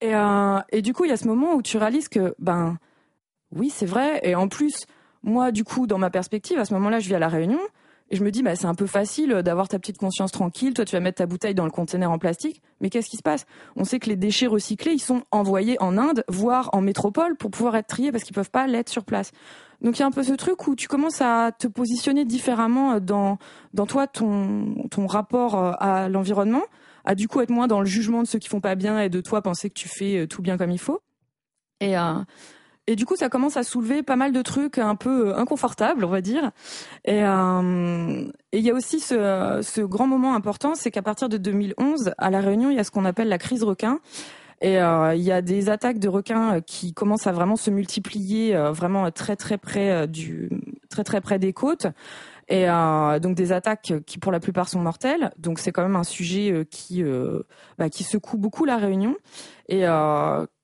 Et, 0.00 0.14
euh, 0.14 0.58
et 0.70 0.82
du 0.82 0.92
coup, 0.92 1.04
il 1.04 1.10
y 1.10 1.12
a 1.12 1.16
ce 1.16 1.28
moment 1.28 1.54
où 1.54 1.62
tu 1.62 1.76
réalises 1.78 2.08
que, 2.08 2.34
ben, 2.38 2.78
oui, 3.54 3.70
c'est 3.70 3.86
vrai. 3.86 4.20
Et 4.24 4.34
en 4.34 4.48
plus, 4.48 4.86
moi, 5.22 5.52
du 5.52 5.64
coup, 5.64 5.86
dans 5.86 5.98
ma 5.98 6.10
perspective, 6.10 6.58
à 6.58 6.64
ce 6.64 6.74
moment-là, 6.74 6.98
je 7.00 7.08
vis 7.08 7.14
à 7.14 7.18
la 7.18 7.28
Réunion. 7.28 7.60
Et 8.10 8.16
je 8.16 8.24
me 8.24 8.30
dis, 8.30 8.42
bah, 8.42 8.56
c'est 8.56 8.66
un 8.66 8.74
peu 8.74 8.86
facile 8.86 9.30
d'avoir 9.42 9.68
ta 9.68 9.78
petite 9.78 9.96
conscience 9.96 10.32
tranquille. 10.32 10.74
Toi, 10.74 10.84
tu 10.84 10.94
vas 10.94 11.00
mettre 11.00 11.18
ta 11.18 11.26
bouteille 11.26 11.54
dans 11.54 11.64
le 11.64 11.70
conteneur 11.70 12.10
en 12.10 12.18
plastique. 12.18 12.60
Mais 12.82 12.90
qu'est-ce 12.90 13.08
qui 13.08 13.16
se 13.16 13.22
passe? 13.22 13.46
On 13.74 13.84
sait 13.84 13.98
que 14.00 14.10
les 14.10 14.16
déchets 14.16 14.46
recyclés, 14.46 14.92
ils 14.92 15.00
sont 15.00 15.22
envoyés 15.30 15.80
en 15.80 15.96
Inde, 15.96 16.22
voire 16.28 16.68
en 16.74 16.82
métropole, 16.82 17.36
pour 17.36 17.50
pouvoir 17.50 17.74
être 17.76 17.86
triés 17.86 18.12
parce 18.12 18.24
qu'ils 18.24 18.34
peuvent 18.34 18.50
pas 18.50 18.66
l'être 18.66 18.90
sur 18.90 19.04
place. 19.04 19.32
Donc 19.82 19.98
il 19.98 20.00
y 20.00 20.02
a 20.04 20.06
un 20.06 20.12
peu 20.12 20.22
ce 20.22 20.32
truc 20.32 20.68
où 20.68 20.76
tu 20.76 20.86
commences 20.86 21.20
à 21.20 21.50
te 21.58 21.66
positionner 21.66 22.24
différemment 22.24 23.00
dans 23.00 23.38
dans 23.74 23.86
toi 23.86 24.06
ton 24.06 24.86
ton 24.90 25.08
rapport 25.08 25.56
euh, 25.56 25.72
à 25.78 26.08
l'environnement, 26.08 26.62
à 27.04 27.16
du 27.16 27.26
coup 27.26 27.40
être 27.40 27.50
moins 27.50 27.66
dans 27.66 27.80
le 27.80 27.86
jugement 27.86 28.22
de 28.22 28.28
ceux 28.28 28.38
qui 28.38 28.48
font 28.48 28.60
pas 28.60 28.76
bien 28.76 29.00
et 29.00 29.08
de 29.08 29.20
toi 29.20 29.42
penser 29.42 29.70
que 29.70 29.74
tu 29.74 29.88
fais 29.88 30.18
euh, 30.18 30.26
tout 30.28 30.40
bien 30.40 30.56
comme 30.56 30.70
il 30.70 30.78
faut. 30.78 31.00
Et 31.80 31.98
euh, 31.98 32.14
et 32.88 32.96
du 32.96 33.06
coup, 33.06 33.14
ça 33.14 33.28
commence 33.28 33.56
à 33.56 33.62
soulever 33.62 34.02
pas 34.02 34.16
mal 34.16 34.32
de 34.32 34.42
trucs 34.42 34.78
un 34.78 34.96
peu 34.96 35.28
euh, 35.28 35.36
inconfortables, 35.36 36.04
on 36.04 36.08
va 36.08 36.20
dire. 36.20 36.50
Et 37.04 37.24
euh, 37.24 38.24
il 38.52 38.60
y 38.60 38.70
a 38.70 38.74
aussi 38.74 38.98
ce, 38.98 39.60
ce 39.62 39.80
grand 39.82 40.08
moment 40.08 40.34
important, 40.34 40.74
c'est 40.74 40.90
qu'à 40.90 41.02
partir 41.02 41.28
de 41.28 41.36
2011, 41.36 42.12
à 42.18 42.30
La 42.30 42.40
Réunion, 42.40 42.70
il 42.70 42.76
y 42.76 42.80
a 42.80 42.84
ce 42.84 42.90
qu'on 42.90 43.04
appelle 43.04 43.28
la 43.28 43.38
crise 43.38 43.62
requin. 43.62 44.00
Et 44.60 44.80
euh, 44.80 45.14
il 45.14 45.22
y 45.22 45.32
a 45.32 45.42
des 45.42 45.70
attaques 45.70 45.98
de 45.98 46.08
requins 46.08 46.60
qui 46.60 46.92
commencent 46.92 47.26
à 47.26 47.32
vraiment 47.32 47.56
se 47.56 47.70
multiplier, 47.70 48.56
vraiment 48.72 49.10
très 49.10 49.34
très 49.34 49.58
près 49.58 50.06
du, 50.06 50.50
très 50.88 51.02
très 51.02 51.20
près 51.20 51.40
des 51.40 51.52
côtes. 51.52 51.86
Et 52.48 52.68
euh, 52.68 53.18
donc 53.18 53.36
des 53.36 53.52
attaques 53.52 53.92
qui 54.06 54.18
pour 54.18 54.32
la 54.32 54.40
plupart 54.40 54.68
sont 54.68 54.80
mortelles. 54.80 55.32
Donc 55.38 55.58
c'est 55.58 55.72
quand 55.72 55.82
même 55.82 55.96
un 55.96 56.04
sujet 56.04 56.66
qui 56.70 57.04
bah, 57.78 57.88
qui 57.88 58.04
secoue 58.04 58.36
beaucoup 58.38 58.64
la 58.64 58.76
Réunion 58.76 59.16
et 59.68 59.84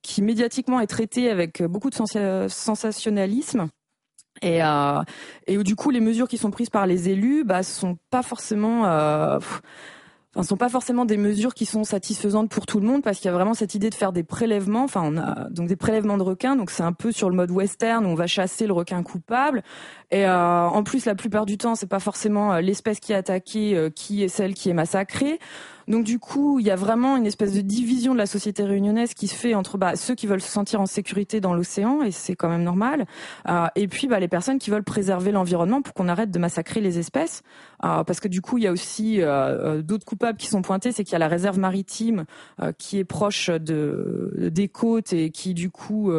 qui 0.02 0.22
médiatiquement 0.22 0.80
est 0.80 0.86
traité 0.86 1.30
avec 1.30 1.62
beaucoup 1.62 1.90
de 1.90 1.94
sensationnalisme. 2.48 3.68
Et, 4.42 4.62
euh, 4.62 5.02
et 5.46 5.58
où 5.58 5.62
du 5.62 5.74
coup 5.74 5.90
les 5.90 6.00
mesures 6.00 6.28
qui 6.28 6.38
sont 6.38 6.50
prises 6.50 6.70
par 6.70 6.86
les 6.86 7.08
élus 7.08 7.44
bah 7.44 7.62
sont 7.62 7.98
pas 8.10 8.22
forcément 8.22 8.86
euh, 8.86 9.38
enfin 10.34 10.42
sont 10.42 10.56
pas 10.56 10.68
forcément 10.68 11.04
des 11.04 11.16
mesures 11.16 11.54
qui 11.54 11.66
sont 11.66 11.84
satisfaisantes 11.84 12.50
pour 12.50 12.66
tout 12.66 12.80
le 12.80 12.86
monde 12.86 13.02
parce 13.02 13.18
qu'il 13.18 13.26
y 13.26 13.28
a 13.28 13.32
vraiment 13.32 13.54
cette 13.54 13.74
idée 13.74 13.90
de 13.90 13.94
faire 13.94 14.12
des 14.12 14.22
prélèvements. 14.22 14.84
Enfin 14.84 15.02
on 15.04 15.16
a 15.16 15.48
donc 15.50 15.68
des 15.68 15.76
prélèvements 15.76 16.18
de 16.18 16.22
requins. 16.22 16.56
Donc 16.56 16.70
c'est 16.70 16.82
un 16.82 16.92
peu 16.92 17.12
sur 17.12 17.30
le 17.30 17.36
mode 17.36 17.50
western 17.50 18.04
où 18.04 18.08
on 18.08 18.14
va 18.14 18.26
chasser 18.26 18.66
le 18.66 18.72
requin 18.72 19.02
coupable. 19.02 19.62
Et 20.10 20.26
euh, 20.26 20.66
en 20.66 20.82
plus 20.82 21.06
la 21.06 21.14
plupart 21.14 21.46
du 21.46 21.58
temps 21.58 21.74
c'est 21.74 21.86
pas 21.86 22.00
forcément 22.00 22.52
euh, 22.52 22.60
l'espèce 22.60 23.00
qui 23.00 23.12
est 23.12 23.16
attaquée 23.16 23.76
euh, 23.76 23.90
qui 23.90 24.22
est 24.22 24.28
celle 24.28 24.54
qui 24.54 24.70
est 24.70 24.74
massacrée 24.74 25.38
donc 25.88 26.04
du 26.04 26.18
coup, 26.18 26.58
il 26.58 26.66
y 26.66 26.70
a 26.70 26.76
vraiment 26.76 27.16
une 27.16 27.26
espèce 27.26 27.54
de 27.54 27.62
division 27.62 28.12
de 28.12 28.18
la 28.18 28.26
société 28.26 28.62
réunionnaise 28.62 29.14
qui 29.14 29.26
se 29.26 29.34
fait 29.34 29.54
entre 29.54 29.78
bah, 29.78 29.96
ceux 29.96 30.14
qui 30.14 30.26
veulent 30.26 30.42
se 30.42 30.50
sentir 30.50 30.82
en 30.82 30.86
sécurité 30.86 31.40
dans 31.40 31.54
l'océan, 31.54 32.02
et 32.02 32.10
c'est 32.10 32.36
quand 32.36 32.50
même 32.50 32.62
normal, 32.62 33.06
euh, 33.48 33.66
et 33.74 33.88
puis 33.88 34.06
bah, 34.06 34.20
les 34.20 34.28
personnes 34.28 34.58
qui 34.58 34.70
veulent 34.70 34.84
préserver 34.84 35.32
l'environnement 35.32 35.80
pour 35.80 35.94
qu'on 35.94 36.08
arrête 36.08 36.30
de 36.30 36.38
massacrer 36.38 36.82
les 36.82 36.98
espèces. 36.98 37.42
Euh, 37.84 38.04
parce 38.04 38.20
que 38.20 38.28
du 38.28 38.42
coup, 38.42 38.58
il 38.58 38.64
y 38.64 38.66
a 38.66 38.72
aussi 38.72 39.22
euh, 39.22 39.80
d'autres 39.80 40.04
coupables 40.04 40.36
qui 40.36 40.48
sont 40.48 40.60
pointés, 40.60 40.92
c'est 40.92 41.04
qu'il 41.04 41.12
y 41.12 41.16
a 41.16 41.20
la 41.20 41.28
réserve 41.28 41.58
maritime 41.58 42.24
qui 42.76 42.98
est 42.98 43.04
proche 43.04 43.48
de, 43.50 44.50
des 44.52 44.68
côtes 44.68 45.12
et 45.12 45.30
qui 45.30 45.54
du 45.54 45.70
coup 45.70 46.12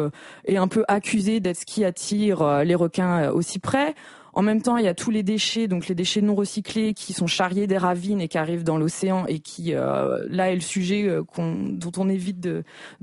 est 0.44 0.56
un 0.56 0.68
peu 0.68 0.84
accusée 0.88 1.40
d'être 1.40 1.58
ce 1.58 1.66
qui 1.66 1.84
attire 1.84 2.64
les 2.64 2.74
requins 2.74 3.30
aussi 3.30 3.58
près. 3.58 3.94
En 4.32 4.42
même 4.42 4.62
temps, 4.62 4.76
il 4.76 4.84
y 4.84 4.88
a 4.88 4.94
tous 4.94 5.10
les 5.10 5.22
déchets, 5.22 5.66
donc 5.66 5.88
les 5.88 5.94
déchets 5.94 6.20
non 6.20 6.34
recyclés 6.34 6.94
qui 6.94 7.12
sont 7.12 7.26
charriés 7.26 7.66
des 7.66 7.78
ravines 7.78 8.20
et 8.20 8.28
qui 8.28 8.38
arrivent 8.38 8.64
dans 8.64 8.78
l'océan 8.78 9.26
et 9.26 9.40
qui, 9.40 9.74
euh, 9.74 10.24
là, 10.28 10.50
est 10.50 10.54
le 10.54 10.60
sujet 10.60 11.08
euh, 11.08 11.22
dont 11.38 11.92
on 11.96 12.08
évite 12.08 12.40
de, 12.40 12.62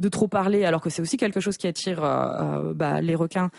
trop 0.09 0.27
parler, 0.27 0.63
alors 0.63 0.81
que 0.81 0.89
c'est 0.89 1.01
aussi 1.01 1.17
quelque 1.17 1.39
chose 1.39 1.57
qui 1.57 1.67
attire 1.67 2.03
euh, 2.03 2.73
bah, 2.73 3.01
les 3.01 3.15
requins 3.15 3.49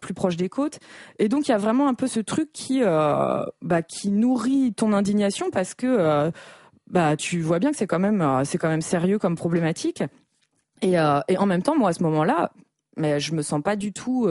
plus 0.00 0.14
proches 0.14 0.36
des 0.36 0.48
côtes. 0.48 0.78
Et 1.18 1.28
donc, 1.28 1.48
il 1.48 1.50
y 1.50 1.54
a 1.54 1.58
vraiment 1.58 1.88
un 1.88 1.94
peu 1.94 2.06
ce 2.06 2.20
truc 2.20 2.50
qui, 2.52 2.80
bah, 2.80 3.82
qui 3.82 4.10
nourrit 4.10 4.72
ton 4.72 4.92
indignation 4.92 5.50
parce 5.50 5.74
que 5.74 6.30
bah, 6.88 7.16
tu 7.16 7.40
vois 7.40 7.58
bien 7.58 7.70
que 7.70 7.76
c'est 7.76 7.86
quand 7.86 7.98
même, 7.98 8.80
sérieux 8.80 9.18
comme 9.18 9.36
problématique. 9.36 10.02
Et, 10.82 10.94
et 10.94 11.38
en 11.38 11.46
même 11.46 11.62
temps, 11.62 11.76
moi, 11.76 11.90
à 11.90 11.92
ce 11.92 12.02
moment-là, 12.04 12.52
mais 12.96 13.20
je 13.20 13.34
me 13.34 13.42
sens 13.42 13.62
pas 13.62 13.76
du 13.76 13.92
tout 13.92 14.28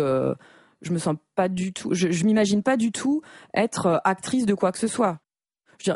je 0.85 0.93
me 0.93 0.99
sens 0.99 1.15
pas 1.35 1.49
du 1.49 1.73
tout, 1.73 1.93
je, 1.93 2.23
m'imagine 2.23 2.61
pas 2.63 2.77
du 2.77 2.91
tout 2.91 3.21
être 3.53 3.87
euh, 3.87 3.97
actrice 4.03 4.45
de 4.45 4.53
quoi 4.53 4.71
que 4.71 4.77
ce 4.77 4.87
soit. 4.87 5.19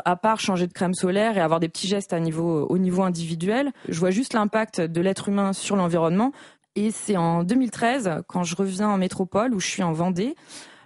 À 0.04 0.14
part 0.16 0.40
changer 0.40 0.66
de 0.66 0.72
crème 0.72 0.94
solaire 0.94 1.38
et 1.38 1.40
avoir 1.40 1.58
des 1.58 1.68
petits 1.68 1.88
gestes 1.88 2.12
au 2.12 2.78
niveau 2.78 3.02
individuel, 3.02 3.72
je 3.88 3.98
vois 3.98 4.10
juste 4.10 4.34
l'impact 4.34 4.80
de 4.80 5.00
l'être 5.00 5.28
humain 5.28 5.52
sur 5.52 5.74
l'environnement. 5.74 6.32
Et 6.76 6.90
c'est 6.90 7.16
en 7.16 7.42
2013, 7.42 8.22
quand 8.28 8.44
je 8.44 8.54
reviens 8.54 8.88
en 8.88 8.98
métropole, 8.98 9.54
où 9.54 9.58
je 9.58 9.66
suis 9.66 9.82
en 9.82 9.92
Vendée, 9.92 10.36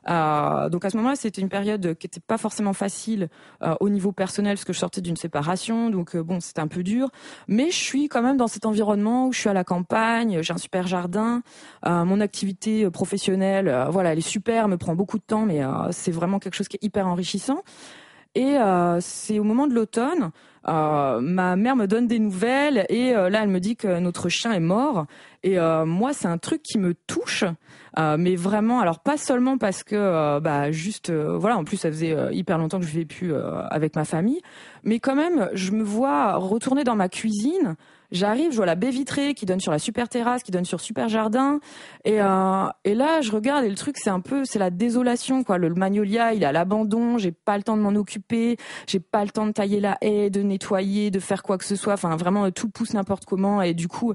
euh, 0.09 0.69
donc 0.69 0.85
à 0.85 0.91
ce 0.91 0.97
moment-là, 0.97 1.17
c'était 1.17 1.41
une 1.41 1.49
période 1.49 1.95
qui 1.95 2.07
n'était 2.07 2.21
pas 2.21 2.39
forcément 2.39 2.73
facile 2.73 3.29
euh, 3.63 3.75
au 3.81 3.89
niveau 3.89 4.13
personnel 4.13 4.55
parce 4.55 4.65
que 4.65 4.73
je 4.73 4.79
sortais 4.79 5.01
d'une 5.01 5.17
séparation, 5.17 5.91
donc 5.91 6.15
euh, 6.15 6.23
bon, 6.23 6.41
c'était 6.41 6.61
un 6.61 6.69
peu 6.69 6.83
dur. 6.83 7.09
Mais 7.49 7.71
je 7.71 7.77
suis 7.77 8.09
quand 8.09 8.23
même 8.23 8.37
dans 8.37 8.49
cet 8.49 8.67
environnement 8.67 9.29
où 9.29 9.33
je 9.33 9.41
suis 9.41 9.49
à 9.49 9.55
la 9.55 9.65
campagne, 9.65 10.43
j'ai 10.43 10.53
un 10.53 10.59
super 10.59 10.87
jardin, 10.87 11.43
mon 11.85 12.21
activité 12.21 12.91
professionnelle, 12.91 13.87
voilà, 13.91 14.13
elle 14.13 14.19
est 14.19 14.23
super, 14.23 14.69
me 14.69 14.77
prend 14.77 14.95
beaucoup 14.95 15.19
de 15.19 15.25
temps, 15.25 15.47
mais 15.47 15.61
c'est 15.91 16.11
vraiment 16.11 16.39
quelque 16.39 16.55
chose 16.55 16.69
qui 16.69 16.77
est 16.77 16.85
hyper 16.85 17.07
enrichissant. 17.07 17.63
Et 18.35 18.57
c'est 19.01 19.39
au 19.39 19.45
moment 19.45 19.67
de 19.67 19.75
l'automne, 19.75 20.31
ma 20.65 21.57
mère 21.57 21.77
me 21.77 21.87
donne 21.87 22.07
des 22.07 22.19
nouvelles 22.19 22.87
et 22.89 23.13
là 23.13 23.43
elle 23.43 23.49
me 23.49 23.61
dit 23.61 23.77
que 23.77 23.99
notre 23.99 24.29
chien 24.29 24.53
est 24.53 24.61
mort. 24.61 25.07
Et 25.43 25.59
moi 25.85 26.13
c'est 26.13 26.29
un 26.29 26.39
truc 26.39 26.63
qui 26.63 26.79
me 26.79 26.95
touche 26.95 27.45
euh, 27.45 27.53
mais 27.97 28.37
vraiment, 28.37 28.81
alors 28.81 29.01
pas 29.01 29.17
seulement 29.17 29.59
parce 29.59 29.83
que, 29.85 29.95
euh, 29.95 30.41
bah, 30.41 30.71
juste, 30.73 31.11
euh, 31.11 31.37
voilà, 31.37 31.57
en 31.57 31.65
plus 31.65 31.77
ça 31.77 31.91
faisait 31.91 32.17
hyper 32.33 32.59
longtemps 32.59 32.81
que 32.81 32.87
je 32.87 32.91
vivais 32.91 33.05
plus 33.05 33.35
avec 33.71 33.97
ma 33.97 34.05
famille, 34.05 34.41
mais 34.83 34.99
quand 34.99 35.15
même, 35.15 35.49
je 35.55 35.73
me 35.73 35.83
vois 35.83 36.35
retourner 36.35 36.85
dans 36.85 36.97
ma 36.97 37.09
cuisine. 37.09 37.77
J'arrive, 38.13 38.53
je 38.53 38.57
vois 38.57 38.67
la 38.67 38.77
baie 38.77 38.91
vitrée 38.91 39.35
qui 39.35 39.45
donne 39.45 39.59
sur 39.59 39.73
la 39.73 39.81
super 39.81 40.09
terrasse, 40.09 40.45
qui 40.45 40.53
donne 40.53 40.65
sur 40.65 40.81
super 40.81 41.09
jardin, 41.09 41.59
et, 42.05 42.19
et 42.19 42.95
là 42.95 43.21
je 43.21 43.33
regarde 43.33 43.65
et 43.65 43.69
le 43.69 43.75
truc 43.75 43.97
c'est 43.99 44.11
un 44.11 44.21
peu, 44.21 44.45
c'est 44.45 44.61
la 44.61 44.71
désolation 44.71 45.43
quoi. 45.43 45.59
Le, 45.59 45.75
magnolia 45.75 46.33
il 46.33 46.43
est 46.43 46.47
à 46.47 46.53
l'abandon, 46.53 47.19
j'ai 47.19 47.33
pas 47.33 47.57
le 47.57 47.65
temps 47.65 47.77
de 47.77 47.83
m'en 47.83 47.95
occuper, 47.95 48.57
j'ai 48.87 49.01
pas 49.01 49.25
le 49.25 49.31
temps 49.31 49.47
de 49.47 49.53
tailler 49.53 49.81
la 49.81 49.99
haie, 50.01 50.31
de 50.31 50.43
nettoyer, 50.43 51.11
de 51.11 51.19
faire 51.19 51.43
quoi 51.43 51.59
que 51.59 51.65
ce 51.65 51.75
soit. 51.75 51.95
Enfin 51.95 52.15
vraiment 52.15 52.51
tout 52.53 52.69
pousse 52.69 52.95
n'importe 52.95 53.25
comment 53.25 53.63
et 53.63 53.75
du 53.75 53.89
coup 53.89 54.15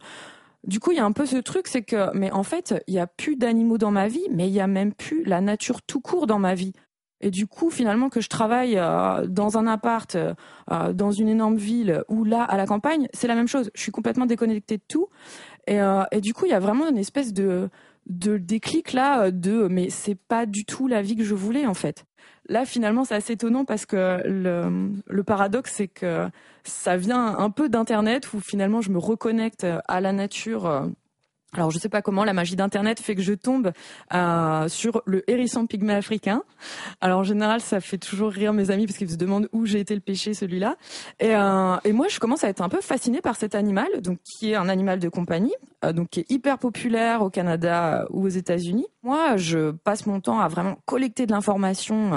du 0.68 0.80
coup, 0.80 0.92
il 0.92 0.98
y 0.98 1.00
a 1.00 1.06
un 1.06 1.12
peu 1.12 1.26
ce 1.26 1.38
truc, 1.38 1.68
c'est 1.68 1.84
que, 1.84 2.16
mais 2.16 2.32
en 2.32 2.44
fait, 2.44 2.76
il 2.88 2.94
y 2.94 3.00
a 3.00 3.08
plus 3.08 3.36
d'animaux 3.36 3.78
dans 3.78 3.92
ma 3.92 4.08
vie, 4.08 4.28
mais 4.32 4.48
il 4.48 4.54
y 4.54 4.60
a 4.60 4.68
même 4.68 4.94
plus 4.94 5.24
la 5.24 5.42
nature 5.42 5.82
tout 5.82 6.02
court 6.02 6.28
dans 6.28 6.40
ma 6.40 6.54
vie. 6.54 6.74
Et 7.22 7.32
du 7.32 7.48
coup, 7.48 7.70
finalement, 7.70 8.10
que 8.10 8.22
je 8.22 8.30
travaille 8.30 8.78
euh, 8.78 9.26
dans 9.28 9.58
un 9.58 9.68
appart, 9.68 10.16
euh, 10.16 10.94
dans 10.94 11.12
une 11.12 11.28
énorme 11.28 11.58
ville, 11.58 12.04
ou 12.08 12.24
là, 12.24 12.44
à 12.44 12.56
la 12.56 12.66
campagne, 12.66 13.08
c'est 13.14 13.28
la 13.28 13.36
même 13.36 13.48
chose. 13.48 13.72
Je 13.76 13.82
suis 13.82 13.92
complètement 13.92 14.26
déconnectée 14.26 14.78
de 14.78 14.84
tout. 14.88 15.10
Et, 15.68 15.82
euh, 15.82 16.04
et 16.12 16.22
du 16.22 16.34
coup, 16.34 16.46
il 16.46 16.52
y 16.52 16.54
a 16.54 16.60
vraiment 16.60 16.88
une 16.88 16.98
espèce 16.98 17.34
de, 17.34 17.70
de 18.08 18.38
déclic 18.38 18.94
là, 18.94 19.32
de, 19.32 19.68
mais 19.70 19.90
c'est 19.90 20.16
pas 20.16 20.46
du 20.46 20.66
tout 20.66 20.88
la 20.88 21.02
vie 21.02 21.16
que 21.16 21.24
je 21.24 21.36
voulais, 21.36 21.66
en 21.66 21.74
fait. 21.74 22.06
Là, 22.48 22.66
finalement, 22.66 23.06
c'est 23.06 23.16
assez 23.16 23.34
étonnant 23.34 23.66
parce 23.66 23.86
que 23.86 24.22
le, 24.26 24.92
le 25.08 25.24
paradoxe, 25.24 25.74
c'est 25.76 25.88
que 25.88 26.28
ça 26.64 26.98
vient 26.98 27.38
un 27.38 27.50
peu 27.50 27.70
d'Internet 27.70 28.34
où 28.34 28.40
finalement 28.40 28.82
je 28.82 28.92
me 28.92 28.98
reconnecte 28.98 29.66
à 29.88 30.02
la 30.02 30.14
nature. 30.14 30.90
Alors 31.56 31.72
je 31.72 31.80
sais 31.80 31.90
pas 31.90 32.02
comment 32.02 32.24
la 32.24 32.34
magie 32.34 32.56
d'Internet 32.56 33.00
fait 33.00 33.16
que 33.16 33.22
je 33.24 33.34
tombe 33.34 33.72
euh, 34.14 34.68
sur 34.68 35.02
le 35.06 35.30
hérisson 35.30 35.66
pygmée 35.66 35.96
africain. 35.96 36.44
Alors 37.02 37.20
en 37.20 37.24
général 37.24 37.60
ça 37.60 37.80
fait 37.82 37.98
toujours 37.98 38.30
rire 38.32 38.54
mes 38.54 38.70
amis 38.70 38.86
parce 38.86 38.98
qu'ils 38.98 39.10
se 39.10 39.16
demandent 39.16 39.50
où 39.52 39.66
j'ai 39.66 39.80
été 39.80 39.96
le 39.96 40.02
pêcher 40.02 40.34
celui-là. 40.36 40.76
Et, 41.20 41.36
euh, 41.36 41.76
et 41.84 41.92
moi 41.92 42.08
je 42.08 42.20
commence 42.20 42.44
à 42.44 42.50
être 42.50 42.62
un 42.62 42.70
peu 42.70 42.82
fascinée 42.82 43.22
par 43.22 43.36
cet 43.36 43.56
animal, 43.56 43.88
donc 44.02 44.20
qui 44.24 44.52
est 44.52 44.56
un 44.56 44.70
animal 44.70 45.00
de 45.00 45.10
compagnie. 45.10 45.54
euh, 45.86 45.94
donc 45.94 46.10
qui 46.10 46.22
est 46.22 46.32
hyper 46.32 46.58
populaire 46.58 47.22
au 47.22 47.30
Canada 47.30 48.06
ou 48.10 48.26
aux 48.26 48.30
États-Unis. 48.30 48.88
Moi, 49.04 49.38
je 49.38 49.72
passe 49.72 50.06
mon 50.06 50.20
temps 50.20 50.40
à 50.40 50.48
vraiment 50.48 50.78
collecter 50.86 51.26
de 51.26 51.32
l'information 51.32 52.14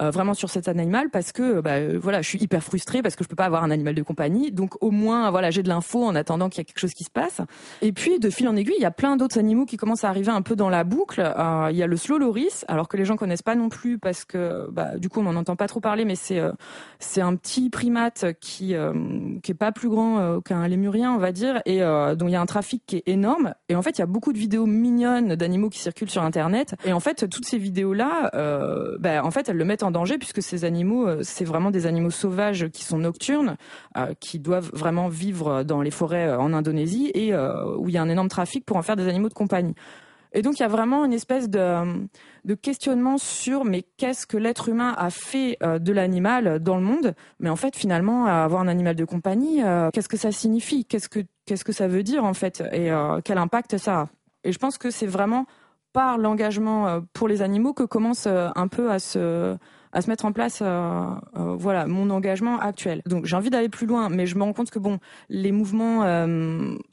euh, 0.00 0.10
vraiment 0.10 0.34
sur 0.34 0.50
cet 0.50 0.68
animal 0.68 1.08
parce 1.10 1.32
que 1.32 1.60
bah, 1.60 1.96
voilà, 1.98 2.20
je 2.22 2.28
suis 2.28 2.38
hyper 2.38 2.62
frustrée 2.62 3.02
parce 3.02 3.16
que 3.16 3.24
je 3.24 3.28
peux 3.28 3.36
pas 3.36 3.46
avoir 3.46 3.64
un 3.64 3.70
animal 3.70 3.94
de 3.94 4.02
compagnie. 4.02 4.52
Donc 4.52 4.82
au 4.82 4.90
moins 4.90 5.30
voilà, 5.30 5.50
j'ai 5.50 5.62
de 5.62 5.68
l'info 5.68 6.04
en 6.04 6.14
attendant 6.14 6.48
qu'il 6.48 6.58
y 6.58 6.60
a 6.60 6.64
quelque 6.64 6.80
chose 6.80 6.92
qui 6.94 7.04
se 7.04 7.10
passe. 7.10 7.40
Et 7.80 7.92
puis 7.92 8.18
de 8.18 8.30
fil 8.30 8.48
en 8.52 8.56
aiguille, 8.56 8.74
il 8.78 8.82
y 8.82 8.86
a 8.86 8.90
plein 8.90 9.16
d'autres 9.16 9.38
animaux 9.38 9.64
qui 9.64 9.76
commencent 9.76 10.04
à 10.04 10.08
arriver 10.08 10.30
un 10.30 10.42
peu 10.42 10.56
dans 10.56 10.68
la 10.68 10.84
boucle. 10.84 11.20
il 11.70 11.76
y 11.76 11.82
a 11.82 11.86
le 11.86 11.96
slow 11.96 12.18
loris, 12.18 12.64
alors 12.68 12.88
que 12.88 12.96
les 12.96 13.04
gens 13.04 13.16
connaissent 13.16 13.42
pas 13.42 13.54
non 13.54 13.68
plus 13.68 13.98
parce 13.98 14.24
que 14.24 14.68
bah, 14.70 14.98
du 14.98 15.08
coup 15.08 15.20
on 15.20 15.24
n'en 15.24 15.36
entend 15.36 15.56
pas 15.56 15.68
trop 15.68 15.80
parler, 15.80 16.04
mais 16.04 16.14
c'est 16.14 16.40
c'est 16.98 17.20
un 17.20 17.34
petit 17.36 17.70
primate 17.70 18.26
qui 18.40 18.74
qui 19.42 19.50
est 19.50 19.58
pas 19.58 19.72
plus 19.72 19.88
grand 19.88 20.40
qu'un 20.40 20.66
lémurien, 20.68 21.12
on 21.12 21.18
va 21.18 21.32
dire, 21.32 21.60
et 21.66 21.80
dont 21.80 22.28
il 22.28 22.32
y 22.32 22.36
a 22.36 22.40
un 22.40 22.46
trafic 22.46 22.82
qui 22.86 22.96
est 22.96 23.02
énorme. 23.06 23.54
Et 23.68 23.74
en 23.74 23.82
fait, 23.82 23.98
il 23.98 24.00
y 24.00 24.02
a 24.02 24.06
beaucoup 24.06 24.32
de 24.32 24.38
vidéos 24.38 24.66
mignonnes 24.66 25.34
d'animaux 25.34 25.70
qui 25.70 25.78
circulent 25.78 26.10
sur 26.10 26.22
Internet. 26.22 26.74
Et 26.84 26.92
en 26.92 27.00
fait, 27.00 27.28
toutes 27.28 27.46
ces 27.46 27.58
vidéos-là, 27.58 28.30
euh, 28.34 28.96
bah, 28.98 29.24
en 29.24 29.30
fait, 29.30 29.48
elles 29.48 29.56
le 29.56 29.64
mettent 29.64 29.82
en 29.82 29.90
danger 29.90 30.18
puisque 30.18 30.42
ces 30.42 30.64
animaux, 30.64 31.06
euh, 31.06 31.18
c'est 31.22 31.44
vraiment 31.44 31.70
des 31.70 31.86
animaux 31.86 32.10
sauvages 32.10 32.68
qui 32.68 32.84
sont 32.84 32.98
nocturnes, 32.98 33.56
euh, 33.96 34.14
qui 34.20 34.38
doivent 34.38 34.70
vraiment 34.72 35.08
vivre 35.08 35.62
dans 35.62 35.82
les 35.82 35.90
forêts 35.90 36.34
en 36.34 36.52
Indonésie 36.52 37.10
et 37.14 37.34
où 37.34 37.88
il 37.88 37.94
y 37.94 37.98
a 37.98 38.02
un 38.02 38.08
énorme 38.08 38.28
pour 38.64 38.76
en 38.76 38.82
faire 38.82 38.96
des 38.96 39.08
animaux 39.08 39.28
de 39.28 39.34
compagnie. 39.34 39.74
Et 40.34 40.40
donc 40.40 40.58
il 40.58 40.62
y 40.62 40.64
a 40.64 40.68
vraiment 40.68 41.04
une 41.04 41.12
espèce 41.12 41.50
de, 41.50 42.06
de 42.44 42.54
questionnement 42.54 43.18
sur 43.18 43.66
mais 43.66 43.84
qu'est-ce 43.98 44.26
que 44.26 44.38
l'être 44.38 44.70
humain 44.70 44.94
a 44.96 45.10
fait 45.10 45.58
de 45.60 45.92
l'animal 45.92 46.58
dans 46.58 46.76
le 46.76 46.82
monde? 46.82 47.14
Mais 47.38 47.50
en 47.50 47.56
fait 47.56 47.76
finalement 47.76 48.24
avoir 48.24 48.62
un 48.62 48.68
animal 48.68 48.96
de 48.96 49.04
compagnie, 49.04 49.60
qu'est-ce 49.92 50.08
que 50.08 50.16
ça 50.16 50.32
signifie? 50.32 50.86
Qu'est-ce 50.86 51.10
que 51.10 51.20
qu'est-ce 51.44 51.64
que 51.64 51.72
ça 51.72 51.86
veut 51.86 52.02
dire 52.02 52.24
en 52.24 52.32
fait? 52.32 52.62
Et 52.72 52.90
quel 53.24 53.36
impact 53.36 53.76
ça 53.76 54.00
a? 54.00 54.08
Et 54.44 54.52
je 54.52 54.58
pense 54.58 54.78
que 54.78 54.90
c'est 54.90 55.06
vraiment 55.06 55.44
par 55.92 56.18
l'engagement 56.18 56.88
euh, 56.88 57.00
pour 57.12 57.28
les 57.28 57.42
animaux 57.42 57.72
que 57.72 57.84
commence 57.84 58.26
euh, 58.26 58.48
un 58.54 58.68
peu 58.68 58.90
à 58.90 58.98
se 58.98 59.56
à 59.92 60.00
se 60.00 60.10
mettre 60.10 60.24
en 60.24 60.32
place 60.32 60.60
euh, 60.62 61.14
voilà 61.34 61.86
mon 61.86 62.10
engagement 62.10 62.58
actuel. 62.58 63.02
Donc 63.06 63.26
j'ai 63.26 63.36
envie 63.36 63.50
d'aller 63.50 63.68
plus 63.68 63.86
loin, 63.86 64.08
mais 64.08 64.26
je 64.26 64.36
me 64.36 64.42
rends 64.42 64.52
compte 64.52 64.70
que 64.70 64.78
bon 64.78 64.98
les 65.28 65.52
mouvements 65.52 66.02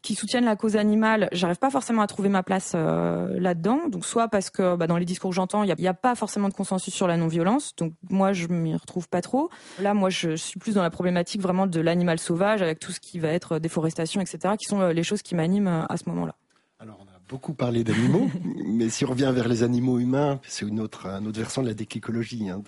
qui 0.01 0.15
soutiennent 0.15 0.45
la 0.45 0.55
cause 0.55 0.75
animale, 0.75 1.29
j'arrive 1.31 1.57
pas 1.57 1.69
forcément 1.69 2.01
à 2.01 2.07
trouver 2.07 2.29
ma 2.29 2.43
place 2.43 2.73
là-dedans. 2.73 3.87
Donc 3.87 4.05
soit 4.05 4.27
parce 4.27 4.49
que 4.49 4.75
bah, 4.75 4.87
dans 4.87 4.97
les 4.97 5.05
discours 5.05 5.29
que 5.29 5.35
j'entends, 5.35 5.63
il 5.63 5.73
n'y 5.77 5.87
a, 5.87 5.91
a, 5.91 5.93
pas 5.93 6.15
forcément 6.15 6.49
de 6.49 6.53
consensus 6.53 6.93
sur 6.93 7.07
la 7.07 7.17
non-violence. 7.17 7.75
Donc 7.77 7.93
moi 8.09 8.33
je 8.33 8.47
m'y 8.47 8.75
retrouve 8.75 9.07
pas 9.09 9.21
trop. 9.21 9.49
Là 9.79 9.93
moi 9.93 10.09
je 10.09 10.35
suis 10.35 10.59
plus 10.59 10.75
dans 10.75 10.83
la 10.83 10.89
problématique 10.89 11.41
vraiment 11.41 11.67
de 11.67 11.79
l'animal 11.79 12.19
sauvage 12.19 12.61
avec 12.61 12.79
tout 12.79 12.91
ce 12.91 12.99
qui 12.99 13.19
va 13.19 13.29
être 13.29 13.59
déforestation, 13.59 14.21
etc. 14.21 14.55
qui 14.57 14.65
sont 14.65 14.89
les 14.89 15.03
choses 15.03 15.21
qui 15.21 15.35
m'animent 15.35 15.85
à 15.87 15.97
ce 15.97 16.07
moment-là. 16.09 16.35
Alors 16.79 17.05
beaucoup 17.29 17.53
parlé 17.53 17.83
d'animaux, 17.83 18.29
mais 18.65 18.89
si 18.89 19.05
on 19.05 19.09
revient 19.09 19.31
vers 19.33 19.47
les 19.47 19.63
animaux 19.63 19.99
humains, 19.99 20.41
c'est 20.47 20.65
une 20.65 20.79
autre, 20.79 21.05
un 21.05 21.25
autre 21.25 21.39
versant 21.39 21.61
de 21.61 21.67
la 21.67 21.73
déclicologie, 21.73 22.49
hein, 22.49 22.61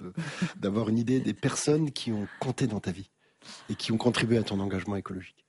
d'avoir 0.56 0.88
une 0.90 1.00
idée 1.00 1.20
des 1.20 1.34
personnes 1.34 1.92
qui 1.92 2.12
ont 2.12 2.28
compté 2.40 2.68
dans 2.68 2.80
ta 2.80 2.92
vie 2.92 3.10
et 3.70 3.76
qui 3.76 3.92
ont 3.92 3.98
contribué 3.98 4.38
à 4.38 4.44
ton 4.44 4.60
engagement 4.60 4.96
écologique. 4.96 5.46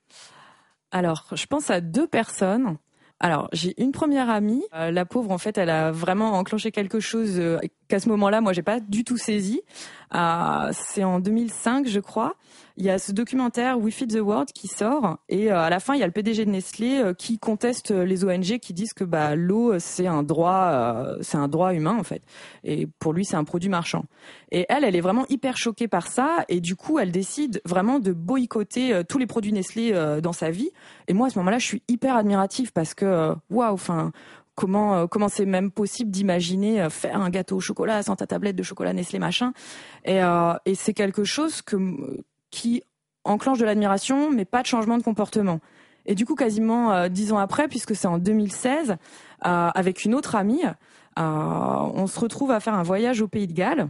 Alors, 0.91 1.27
je 1.31 1.45
pense 1.45 1.69
à 1.69 1.79
deux 1.79 2.07
personnes. 2.07 2.77
Alors, 3.19 3.47
j'ai 3.53 3.79
une 3.81 3.91
première 3.91 4.29
amie. 4.29 4.63
Euh, 4.73 4.91
la 4.91 5.05
pauvre, 5.05 5.31
en 5.31 5.37
fait, 5.37 5.57
elle 5.57 5.69
a 5.69 5.91
vraiment 5.91 6.33
enclenché 6.33 6.71
quelque 6.71 6.99
chose 6.99 7.39
euh, 7.39 7.57
qu'à 7.87 7.99
ce 7.99 8.09
moment-là, 8.09 8.41
moi, 8.41 8.51
j'ai 8.51 8.63
pas 8.63 8.79
du 8.79 9.03
tout 9.03 9.17
saisi. 9.17 9.61
Euh, 10.13 10.71
c'est 10.73 11.03
en 11.03 11.19
2005, 11.19 11.87
je 11.87 11.99
crois. 11.99 12.35
Il 12.75 12.85
y 12.85 12.89
a 12.89 12.97
ce 12.97 13.11
documentaire 13.11 13.79
We 13.79 13.93
Feed 13.93 14.15
the 14.15 14.19
World 14.19 14.51
qui 14.51 14.67
sort 14.67 15.19
et 15.29 15.51
euh, 15.51 15.59
à 15.59 15.69
la 15.69 15.79
fin 15.79 15.93
il 15.93 15.99
y 15.99 16.03
a 16.03 16.07
le 16.07 16.11
PDG 16.11 16.45
de 16.45 16.49
Nestlé 16.49 16.97
euh, 16.97 17.13
qui 17.13 17.37
conteste 17.37 17.91
les 17.91 18.25
ONG 18.25 18.57
qui 18.59 18.73
disent 18.73 18.93
que 18.93 19.03
bah 19.03 19.35
l'eau 19.35 19.77
c'est 19.79 20.07
un 20.07 20.23
droit 20.23 21.05
c'est 21.21 21.37
un 21.37 21.47
droit 21.47 21.73
humain 21.73 21.95
en 21.97 22.03
fait. 22.03 22.23
Et 22.63 22.87
pour 22.99 23.13
lui 23.13 23.25
c'est 23.25 23.35
un 23.35 23.43
produit 23.43 23.69
marchand. 23.69 24.05
Et 24.51 24.65
elle 24.69 24.83
elle 24.83 24.95
est 24.95 25.01
vraiment 25.01 25.25
hyper 25.29 25.57
choquée 25.57 25.87
par 25.87 26.07
ça 26.07 26.45
et 26.49 26.61
du 26.61 26.75
coup 26.75 26.99
elle 26.99 27.11
décide 27.11 27.61
vraiment 27.65 27.99
de 27.99 28.11
boycotter 28.11 29.03
tous 29.07 29.17
les 29.17 29.27
produits 29.27 29.53
Nestlé 29.53 29.93
dans 30.21 30.33
sa 30.33 30.49
vie. 30.49 30.71
Et 31.07 31.13
moi 31.13 31.27
à 31.27 31.29
ce 31.29 31.37
moment-là 31.39 31.59
je 31.59 31.65
suis 31.65 31.83
hyper 31.87 32.15
admirative 32.15 32.71
parce 32.73 32.93
que 32.93 33.33
waouh 33.49 33.73
enfin 33.73 34.11
comment 34.55 34.95
euh, 34.95 35.07
comment 35.07 35.29
c'est 35.29 35.45
même 35.45 35.71
possible 35.71 36.11
d'imaginer 36.11 36.81
euh, 36.81 36.89
faire 36.89 37.21
un 37.21 37.29
gâteau 37.29 37.57
au 37.57 37.59
chocolat 37.59 38.03
sans 38.03 38.15
ta 38.15 38.27
tablette 38.27 38.55
de 38.55 38.63
chocolat 38.63 38.93
Nestlé 38.93 39.19
machin. 39.19 39.53
Euh, 40.07 40.53
et 40.65 40.75
c'est 40.75 40.93
quelque 40.93 41.23
chose 41.23 41.61
que 41.61 41.77
qui 42.53 42.83
enclenche 43.23 43.59
de 43.59 43.65
l'admiration 43.65 44.31
mais 44.31 44.45
pas 44.45 44.61
de 44.61 44.67
changement 44.67 44.97
de 44.97 45.03
comportement 45.03 45.59
et 46.05 46.15
du 46.15 46.25
coup 46.25 46.35
quasiment 46.35 47.07
dix 47.07 47.31
ans 47.31 47.37
après 47.37 47.67
puisque 47.67 47.95
c'est 47.95 48.07
en 48.07 48.17
2016 48.17 48.97
avec 49.41 50.03
une 50.03 50.13
autre 50.13 50.35
amie 50.35 50.63
on 51.15 52.05
se 52.07 52.19
retrouve 52.19 52.51
à 52.51 52.59
faire 52.59 52.73
un 52.73 52.83
voyage 52.83 53.21
au 53.21 53.27
Pays 53.27 53.47
de 53.47 53.53
Galles 53.53 53.87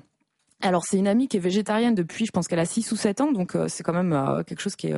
alors 0.61 0.83
c'est 0.85 0.97
une 0.97 1.07
amie 1.07 1.27
qui 1.27 1.37
est 1.37 1.41
végétarienne 1.41 1.95
depuis, 1.95 2.25
je 2.25 2.31
pense 2.31 2.47
qu'elle 2.47 2.59
a 2.59 2.65
6 2.65 2.91
ou 2.91 2.95
7 2.95 3.21
ans, 3.21 3.31
donc 3.33 3.57
c'est 3.67 3.83
quand 3.83 3.91
même 3.91 4.43
quelque 4.45 4.61
chose 4.61 4.77
qui 4.77 4.87
est 4.87 4.95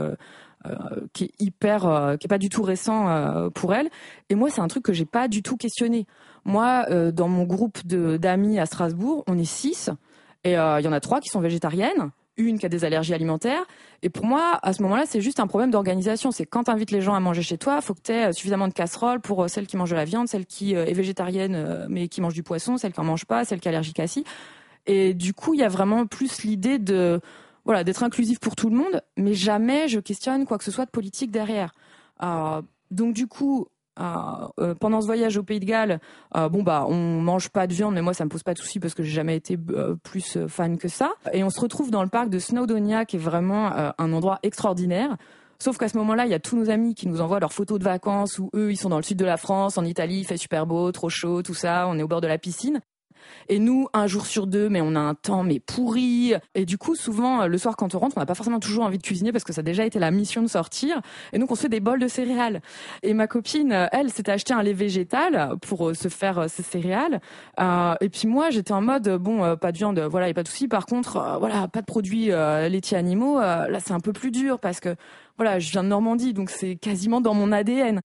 euh, 0.66 1.00
qui 1.14 1.32
hyper, 1.38 1.86
euh, 1.86 2.18
qui 2.18 2.26
est 2.26 2.30
pas 2.30 2.38
du 2.38 2.50
tout 2.50 2.64
récent 2.64 3.08
euh, 3.10 3.50
pour 3.50 3.74
elle. 3.74 3.90
Et 4.30 4.36
moi, 4.36 4.50
c'est 4.50 4.62
un 4.62 4.68
truc 4.68 4.84
que 4.84 4.94
j'ai 4.94 5.06
pas 5.06 5.28
du 5.28 5.44
tout 5.44 5.58
questionné. 5.58 6.08
Moi, 6.44 6.86
dans 7.12 7.28
mon 7.28 7.44
groupe 7.44 7.84
d'amis 7.88 8.60
à 8.60 8.68
Strasbourg, 8.68 9.24
on 9.26 9.38
est 9.38 9.46
six, 9.46 9.90
et 10.44 10.52
il 10.52 10.54
y 10.54 10.88
en 10.88 10.92
a 10.92 11.00
trois 11.00 11.20
qui 11.20 11.30
sont 11.30 11.40
végétariennes 11.40 12.12
une 12.38 12.60
qui 12.60 12.66
a 12.66 12.70
des 12.70 12.86
allergies 12.86 13.14
alimentaires. 13.14 13.64
Et 14.02 14.10
pour 14.10 14.26
moi, 14.26 14.60
à 14.62 14.74
ce 14.74 14.82
moment-là, 14.84 15.04
c'est 15.08 15.22
juste 15.22 15.40
un 15.40 15.48
problème 15.48 15.72
d'organisation. 15.72 16.32
C'est 16.32 16.46
quand 16.46 16.66
tu 16.66 16.72
invites 16.72 16.92
les 16.92 17.02
gens 17.02 17.16
à 17.16 17.20
manger 17.20 17.42
chez 17.42 17.58
toi, 17.58 17.82
faut 17.82 17.94
que 17.94 18.02
tu 18.02 18.12
aies 18.12 18.34
suffisamment 18.34 18.68
de 18.68 18.74
casseroles 18.74 19.22
pour 19.22 19.50
celle 19.50 19.68
qui 19.68 19.78
mange 19.78 19.90
de 19.90 19.96
la 19.96 20.06
viande, 20.06 20.28
celle 20.28 20.46
qui 20.46 20.74
est 20.74 20.94
végétarienne 20.94 21.86
mais 21.90 22.08
qui 22.08 22.22
mange 22.22 22.34
du 22.34 22.44
poisson, 22.44 22.78
celle 22.78 22.94
qui 22.94 23.00
en 23.00 23.06
mange 23.06 23.26
pas, 23.26 23.46
celle 23.46 23.60
qui 23.60 23.68
est 23.68 23.72
allergique 23.72 24.00
à 24.00 24.08
ci. 24.08 24.24
Et 24.86 25.14
du 25.14 25.34
coup, 25.34 25.54
il 25.54 25.60
y 25.60 25.64
a 25.64 25.70
vraiment 25.70 26.06
plus 26.06 26.44
l'idée 26.44 26.78
de 26.78 27.20
voilà, 27.66 27.84
d'être 27.84 28.04
inclusif 28.04 28.40
pour 28.40 28.56
tout 28.56 28.70
le 28.70 28.78
monde, 28.78 29.02
mais 29.18 29.34
jamais 29.34 29.88
je 29.88 30.00
questionne 30.00 30.46
quoi 30.46 30.58
que 30.58 30.64
ce 30.64 30.72
soit 30.72 30.86
de 30.86 30.92
politique 30.92 31.32
derrière. 31.32 31.74
Euh, 32.22 32.62
donc 32.92 33.14
du 33.14 33.28
coup, 33.28 33.68
euh, 34.00 34.48
euh, 34.60 34.76
pendant 34.76 35.02
ce 35.02 35.06
voyage 35.06 35.38
au 35.38 35.44
Pays 35.44 35.60
de 35.60 35.66
Galles, 35.66 36.00
bon 36.34 36.64
bah 36.64 36.86
on 36.88 37.22
mange 37.22 37.50
pas 37.50 37.68
de 37.68 37.74
viande, 37.74 37.94
mais 37.94 38.02
moi 38.02 38.14
ça 38.14 38.26
me 38.26 38.30
pose 38.30 38.44
pas 38.44 38.54
de 38.54 38.60
souci 38.60 38.80
parce 38.80 38.94
que 38.94 39.04
j'ai 39.04 39.14
jamais 39.14 39.36
été 39.36 39.58
plus 40.04 40.38
fan 40.48 40.78
que 40.78 40.88
ça. 40.88 41.14
Et 41.34 41.44
on 41.44 41.50
se 41.50 41.60
retrouve 41.60 41.92
dans 41.92 42.04
le 42.04 42.10
parc 42.10 42.30
de 42.30 42.40
Snowdonia, 42.40 43.06
qui 43.06 43.16
est 43.16 43.20
vraiment 43.20 43.72
un 43.98 44.14
endroit 44.14 44.40
extraordinaire. 44.44 45.18
Sauf 45.60 45.78
qu'à 45.78 45.88
ce 45.88 45.98
moment-là, 45.98 46.26
il 46.26 46.32
y 46.32 46.34
a 46.34 46.40
tous 46.40 46.58
nos 46.58 46.70
amis 46.70 46.96
qui 46.96 47.08
nous 47.08 47.22
envoient 47.22 47.40
leurs 47.40 47.54
photos 47.54 47.80
de 47.80 47.84
vacances 47.84 48.40
où 48.40 48.50
eux, 48.56 48.72
ils 48.72 48.78
sont 48.78 48.90
dans 48.90 48.98
le 48.98 49.04
sud 49.04 49.18
de 49.18 49.26
la 49.26 49.38
France, 49.38 49.78
en 49.78 49.86
Italie, 49.86 50.20
il 50.20 50.26
fait 50.26 50.38
super 50.38 50.66
beau, 50.66 50.92
trop 50.92 51.10
chaud, 51.10 51.42
tout 51.42 51.54
ça, 51.54 51.88
on 51.88 51.98
est 51.98 52.04
au 52.04 52.08
bord 52.08 52.22
de 52.22 52.28
la 52.28 52.38
piscine. 52.38 52.82
Et 53.50 53.60
nous, 53.60 53.88
un 53.94 54.08
jour 54.08 54.26
sur 54.26 54.48
deux, 54.48 54.70
mais 54.70 54.82
on 54.82 54.96
a 54.96 55.00
un 55.00 55.16
temps 55.16 55.44
mais 55.44 55.60
pourri. 55.60 56.34
Et 56.54 56.66
du 56.66 56.78
coup, 56.78 56.96
souvent, 56.96 57.48
le 57.48 57.58
soir 57.58 57.76
quand 57.78 57.96
on 57.96 58.00
rentre, 58.00 58.18
on 58.18 58.20
n'a 58.20 58.26
pas 58.26 58.36
forcément 58.36 58.60
toujours 58.60 58.84
envie 58.86 58.98
de 58.98 59.04
cuisiner 59.04 59.32
parce 59.32 59.44
que 59.44 59.54
ça 59.54 59.62
a 59.62 59.64
déjà 59.64 59.86
été 59.86 60.00
la 60.00 60.12
mission 60.12 60.42
de 60.42 60.48
sortir. 60.48 61.02
Et 61.34 61.40
donc, 61.40 61.52
on 61.52 61.56
se 61.56 61.62
fait 61.62 61.70
des 61.70 61.80
bols 61.80 62.00
de 62.00 62.08
céréales. 62.08 62.62
Et 63.04 63.14
ma 63.14 63.28
copine, 63.28 63.88
elle, 63.92 64.12
s'était 64.12 64.32
acheté 64.32 64.54
un 64.54 64.64
lait 64.64 64.74
végétal 64.74 65.56
pour 65.62 65.90
euh, 65.90 65.94
se 65.94 66.08
faire 66.08 66.40
euh, 66.40 66.48
ses 66.48 66.64
céréales. 66.64 67.20
Euh, 67.60 67.96
et 68.02 68.10
puis 68.10 68.28
moi, 68.28 68.50
j'étais 68.50 68.74
en 68.74 68.82
mode 68.82 69.08
bon, 69.18 69.56
pas 69.58 69.72
de 69.72 69.78
viande, 69.78 70.00
voilà, 70.00 70.28
a 70.28 70.34
pas 70.34 70.44
de 70.44 70.48
souci. 70.48 70.68
Par 70.68 70.86
contre, 70.86 71.38
voilà, 71.40 71.68
pas 71.68 71.82
de 71.82 71.86
produits 71.86 72.28
laitiers 72.28 72.98
animaux. 72.98 73.40
là, 73.40 73.80
c'est 73.80 73.94
un 73.94 74.00
peu 74.00 74.14
plus 74.14 74.32
dur 74.32 74.60
parce 74.60 74.80
que 74.80 74.96
voilà, 75.38 75.60
je 75.60 75.72
viens 75.72 75.84
de 75.84 75.90
Normandie, 75.90 76.34
donc 76.34 76.50
c'est 76.50 76.76
quasiment 76.76 77.22
dans 77.22 77.34
mon 77.34 77.52
ADN. 77.52 78.00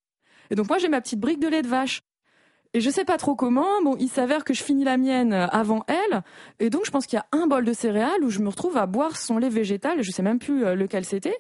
Et 0.51 0.55
donc 0.55 0.69
moi, 0.69 0.79
j'ai 0.79 0.89
ma 0.89 1.01
petite 1.01 1.21
brique 1.21 1.41
de 1.41 1.49
lait 1.49 1.63
de 1.63 1.69
vache. 1.69 2.01
Et 2.73 2.81
je 2.81 2.89
sais 2.89 3.05
pas 3.05 3.17
trop 3.17 3.35
comment. 3.35 3.83
Bon, 3.83 3.97
il 3.99 4.09
s'avère 4.09 4.45
que 4.45 4.55
je 4.55 4.63
finis 4.63 4.85
la 4.85 4.97
mienne 4.97 5.33
avant 5.33 5.85
elle, 5.89 6.23
et 6.61 6.71
donc 6.71 6.85
je 6.85 6.91
pense 6.91 7.07
qu'il 7.07 7.17
y 7.17 7.21
a 7.21 7.27
un 7.33 7.47
bol 7.49 7.65
de 7.65 7.73
céréales 7.73 8.23
où 8.23 8.31
je 8.31 8.39
me 8.39 8.49
retrouve 8.49 8.77
à 8.77 8.87
boire 8.87 9.17
son 9.17 9.39
lait 9.39 9.49
végétal. 9.49 10.03
Je 10.03 10.11
sais 10.13 10.23
même 10.23 10.39
plus 10.39 10.65
euh, 10.65 10.75
lequel 10.75 11.05
c'était. 11.05 11.37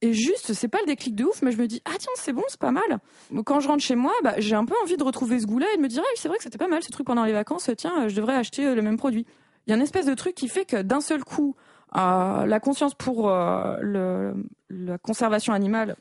Et 0.00 0.12
juste, 0.12 0.54
c'est 0.54 0.68
pas 0.68 0.78
le 0.80 0.86
déclic 0.86 1.14
de 1.14 1.24
ouf, 1.24 1.42
mais 1.42 1.50
je 1.50 1.58
me 1.58 1.66
dis 1.66 1.82
ah 1.84 1.96
tiens 1.98 2.12
c'est 2.14 2.32
bon, 2.32 2.44
c'est 2.48 2.60
pas 2.60 2.70
mal. 2.70 3.00
Quand 3.44 3.60
je 3.60 3.68
rentre 3.68 3.82
chez 3.82 3.96
moi, 3.96 4.12
bah, 4.22 4.34
j'ai 4.38 4.54
un 4.54 4.64
peu 4.64 4.74
envie 4.82 4.96
de 4.96 5.02
retrouver 5.02 5.40
ce 5.40 5.46
goût-là 5.46 5.66
et 5.74 5.76
de 5.76 5.82
me 5.82 5.88
dire 5.88 6.02
ah, 6.04 6.12
c'est 6.14 6.28
vrai 6.28 6.38
que 6.38 6.44
c'était 6.44 6.56
pas 6.56 6.68
mal 6.68 6.82
ce 6.82 6.90
truc 6.90 7.06
pendant 7.06 7.24
les 7.24 7.32
vacances. 7.32 7.68
Tiens, 7.76 8.08
je 8.08 8.14
devrais 8.14 8.36
acheter 8.36 8.64
euh, 8.64 8.74
le 8.74 8.82
même 8.82 8.96
produit. 8.96 9.26
Il 9.66 9.70
y 9.70 9.72
a 9.72 9.76
une 9.76 9.82
espèce 9.82 10.06
de 10.06 10.14
truc 10.14 10.34
qui 10.36 10.48
fait 10.48 10.64
que 10.64 10.80
d'un 10.80 11.00
seul 11.00 11.24
coup, 11.24 11.56
euh, 11.96 12.46
la 12.46 12.60
conscience 12.60 12.94
pour 12.94 13.28
le, 13.28 14.32
la 14.70 14.98
conservation 14.98 15.52
animale 15.52 15.96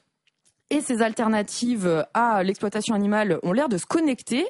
et 0.70 0.82
ces 0.82 1.02
alternatives 1.02 2.06
à 2.14 2.44
l'exploitation 2.44 2.96
animale 2.96 3.40
ont 3.44 3.54
l'air 3.54 3.70
de 3.70 3.78
se 3.78 3.86
connecter. 3.86 4.46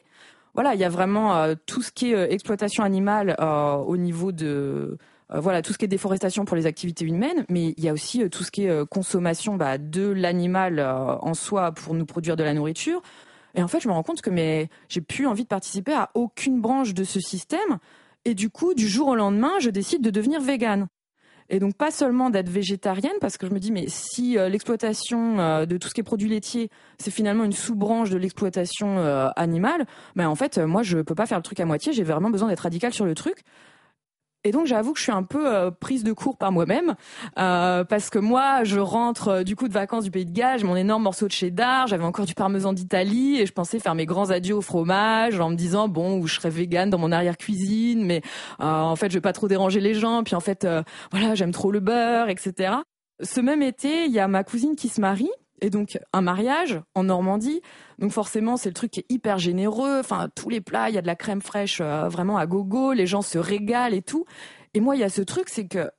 Voilà, 0.54 0.74
il 0.74 0.80
y 0.80 0.84
a 0.84 0.90
vraiment 0.90 1.36
euh, 1.36 1.56
tout 1.66 1.82
ce 1.82 1.92
qui 1.92 2.12
est 2.12 2.16
euh, 2.16 2.28
exploitation 2.30 2.84
animale 2.84 3.36
euh, 3.40 3.76
au 3.76 3.98
niveau 3.98 4.32
de 4.32 4.98
voilà 5.32 5.62
tout 5.62 5.74
ce 5.74 5.78
qui 5.78 5.86
est 5.86 5.88
déforestation 5.88 6.44
pour 6.44 6.58
les 6.58 6.66
activités 6.66 7.06
humaines, 7.06 7.46
mais 7.50 7.76
il 7.78 7.84
y 7.84 7.88
a 7.88 7.94
aussi 7.94 8.28
tout 8.32 8.44
ce 8.44 8.50
qui 8.50 8.66
est 8.66 8.86
consommation 8.88 9.58
bah, 9.58 9.78
de 9.78 10.08
l'animal 10.08 10.80
en 10.80 11.36
soi 11.36 11.72
pour 11.72 11.94
nous 11.94 12.08
produire 12.08 12.36
de 12.36 12.44
la 12.44 12.56
nourriture. 12.56 13.04
Et 13.54 13.62
en 13.62 13.68
fait, 13.68 13.80
je 13.80 13.88
me 13.88 13.94
rends 13.94 14.02
compte 14.02 14.24
que 14.24 14.32
mais 14.32 14.70
j'ai 14.88 15.02
plus 15.02 15.28
envie 15.28 15.44
de 15.44 15.48
participer 15.48 15.94
à 15.94 16.10
aucune 16.16 16.62
branche 16.62 16.96
de 16.96 17.04
ce 17.04 17.20
système. 17.20 17.78
Et 18.26 18.34
du 18.34 18.50
coup, 18.50 18.74
du 18.74 18.88
jour 18.88 19.10
au 19.10 19.16
lendemain, 19.16 19.52
je 19.60 19.70
décide 19.70 20.02
de 20.02 20.10
devenir 20.10 20.42
végane. 20.42 20.88
Et 21.52 21.60
donc 21.60 21.76
pas 21.76 21.90
seulement 21.90 22.30
d'être 22.30 22.50
végétarienne, 22.50 23.18
parce 23.20 23.38
que 23.38 23.48
je 23.48 23.52
me 23.52 23.60
dis, 23.60 23.72
mais 23.72 23.86
si 23.88 24.38
euh, 24.38 24.50
l'exploitation 24.50 25.40
euh, 25.40 25.66
de 25.66 25.78
tout 25.78 25.88
ce 25.88 25.96
qui 25.96 26.02
est 26.02 26.04
produit 26.04 26.30
laitier, 26.30 26.70
c'est 27.00 27.12
finalement 27.12 27.44
une 27.44 27.54
sous-branche 27.54 28.12
de 28.12 28.18
l'exploitation 28.18 29.00
euh, 29.00 29.30
animale, 29.36 29.86
ben 30.16 30.28
en 30.28 30.36
fait, 30.36 30.60
moi, 30.60 30.84
je 30.84 31.00
peux 31.00 31.16
pas 31.16 31.26
faire 31.26 31.40
le 31.40 31.44
truc 31.44 31.60
à 31.60 31.66
moitié, 31.66 31.92
j'ai 31.92 32.04
vraiment 32.04 32.30
besoin 32.30 32.50
d'être 32.50 32.60
radicale 32.62 32.94
sur 32.94 33.06
le 33.06 33.16
truc. 33.16 33.44
Et 34.46 34.52
donc 34.52 34.68
j'avoue 34.68 34.94
que 34.94 35.00
je 35.00 35.04
suis 35.04 35.12
un 35.12 35.24
peu 35.24 35.54
euh, 35.54 35.70
prise 35.70 36.06
de 36.06 36.14
court 36.14 36.38
par 36.38 36.54
moi-même 36.54 36.96
euh, 37.38 37.84
parce 37.84 38.10
que 38.10 38.20
moi 38.20 38.64
je 38.64 38.80
rentre 38.80 39.28
euh, 39.28 39.44
du 39.44 39.58
coup 39.58 39.68
de 39.68 39.74
vacances 39.74 40.06
du 40.06 40.12
Pays 40.12 40.26
de 40.26 40.32
Galles, 40.32 40.64
mon 40.64 40.78
énorme 40.78 41.04
morceau 41.04 41.28
de 41.28 41.34
cheddar, 41.34 41.88
j'avais 41.88 42.06
encore 42.06 42.26
du 42.26 42.36
parmesan 42.36 42.72
d'Italie 42.72 43.38
et 43.42 43.46
je 43.46 43.52
pensais 43.52 43.80
faire 43.80 43.96
mes 43.96 44.06
grands 44.06 44.30
adieux 44.30 44.56
au 44.56 44.62
fromage 44.62 45.42
en 45.42 45.50
me 45.50 45.56
disant 45.56 45.90
bon 45.90 46.20
où 46.20 46.28
je 46.28 46.36
serais 46.36 46.50
végane 46.50 46.90
dans 46.90 46.98
mon 46.98 47.12
arrière 47.12 47.38
cuisine 47.38 48.06
mais 48.06 48.22
en 48.60 48.96
fait 48.96 49.10
je 49.10 49.16
vais 49.16 49.22
pas 49.22 49.34
trop 49.34 49.50
déranger 49.50 49.82
les 49.82 49.94
gens 49.94 50.24
puis 50.24 50.36
en 50.36 50.40
fait 50.40 50.66
voilà 51.12 51.36
j'aime 51.36 51.52
trop 51.52 51.72
le 51.72 51.82
beurre 51.82 52.30
etc. 52.30 52.76
Ce 53.22 53.42
même 53.42 53.62
été 53.62 54.06
il 54.06 54.12
y 54.14 54.20
a 54.20 54.30
ma 54.30 54.46
cousine 54.46 54.78
qui 54.78 54.88
se 54.88 55.02
marie 55.02 55.32
et 55.62 55.70
donc 55.70 55.98
un 56.14 56.22
mariage 56.22 56.82
en 56.96 57.04
Normandie. 57.04 57.62
Donc 57.98 58.12
forcément, 58.12 58.58
c'est 58.58 58.70
le 58.70 58.74
truc 58.74 58.92
qui 58.92 59.02
est 59.02 59.06
hyper 59.10 59.38
généreux. 59.38 60.00
Enfin, 60.00 60.30
tous 60.36 60.50
les 60.50 60.62
plats, 60.62 60.90
il 60.90 60.96
y 60.96 60.98
a 60.98 61.02
de 61.02 61.08
la 61.08 61.16
crème 61.16 61.42
fraîche 61.42 61.80
euh, 61.82 62.08
vraiment 62.10 62.38
à 62.38 62.46
gogo. 62.46 62.94
Les 62.94 63.08
gens 63.08 63.22
se 63.22 63.38
régalent 63.38 63.94
et 63.94 64.02
tout. 64.02 64.26
Et 64.74 64.80
moi, 64.80 64.96
il 64.96 65.00
y 65.00 65.04
a 65.04 65.10
ce 65.10 65.22
truc, 65.22 65.50
c'est 65.50 65.68
que 65.68 65.90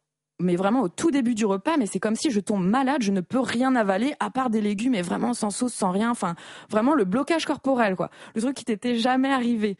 mais 0.41 0.57
vraiment 0.57 0.81
au 0.81 0.89
tout 0.89 1.11
début 1.11 1.35
du 1.35 1.45
repas, 1.45 1.77
mais 1.77 1.87
c'est 1.87 2.01
comme 2.01 2.17
si 2.17 2.31
je 2.31 2.41
tombe 2.41 2.65
malade, 2.65 3.03
je 3.03 3.13
ne 3.13 3.21
peux 3.21 3.41
rien 3.41 3.77
avaler 3.77 4.15
à 4.21 4.31
part 4.31 4.51
des 4.51 4.61
légumes 4.61 4.95
et 4.95 5.03
vraiment 5.03 5.35
sans 5.35 5.51
sauce, 5.51 5.75
sans 5.75 5.91
rien, 5.91 6.11
enfin 6.11 6.35
vraiment 6.71 6.95
le 6.95 7.05
blocage 7.05 7.45
corporel 7.45 7.95
quoi. 7.95 8.11
Le 8.35 8.41
truc 8.41 8.57
qui 8.57 8.65
t'était 8.65 8.97
jamais 8.97 9.31
arrivé. 9.31 9.77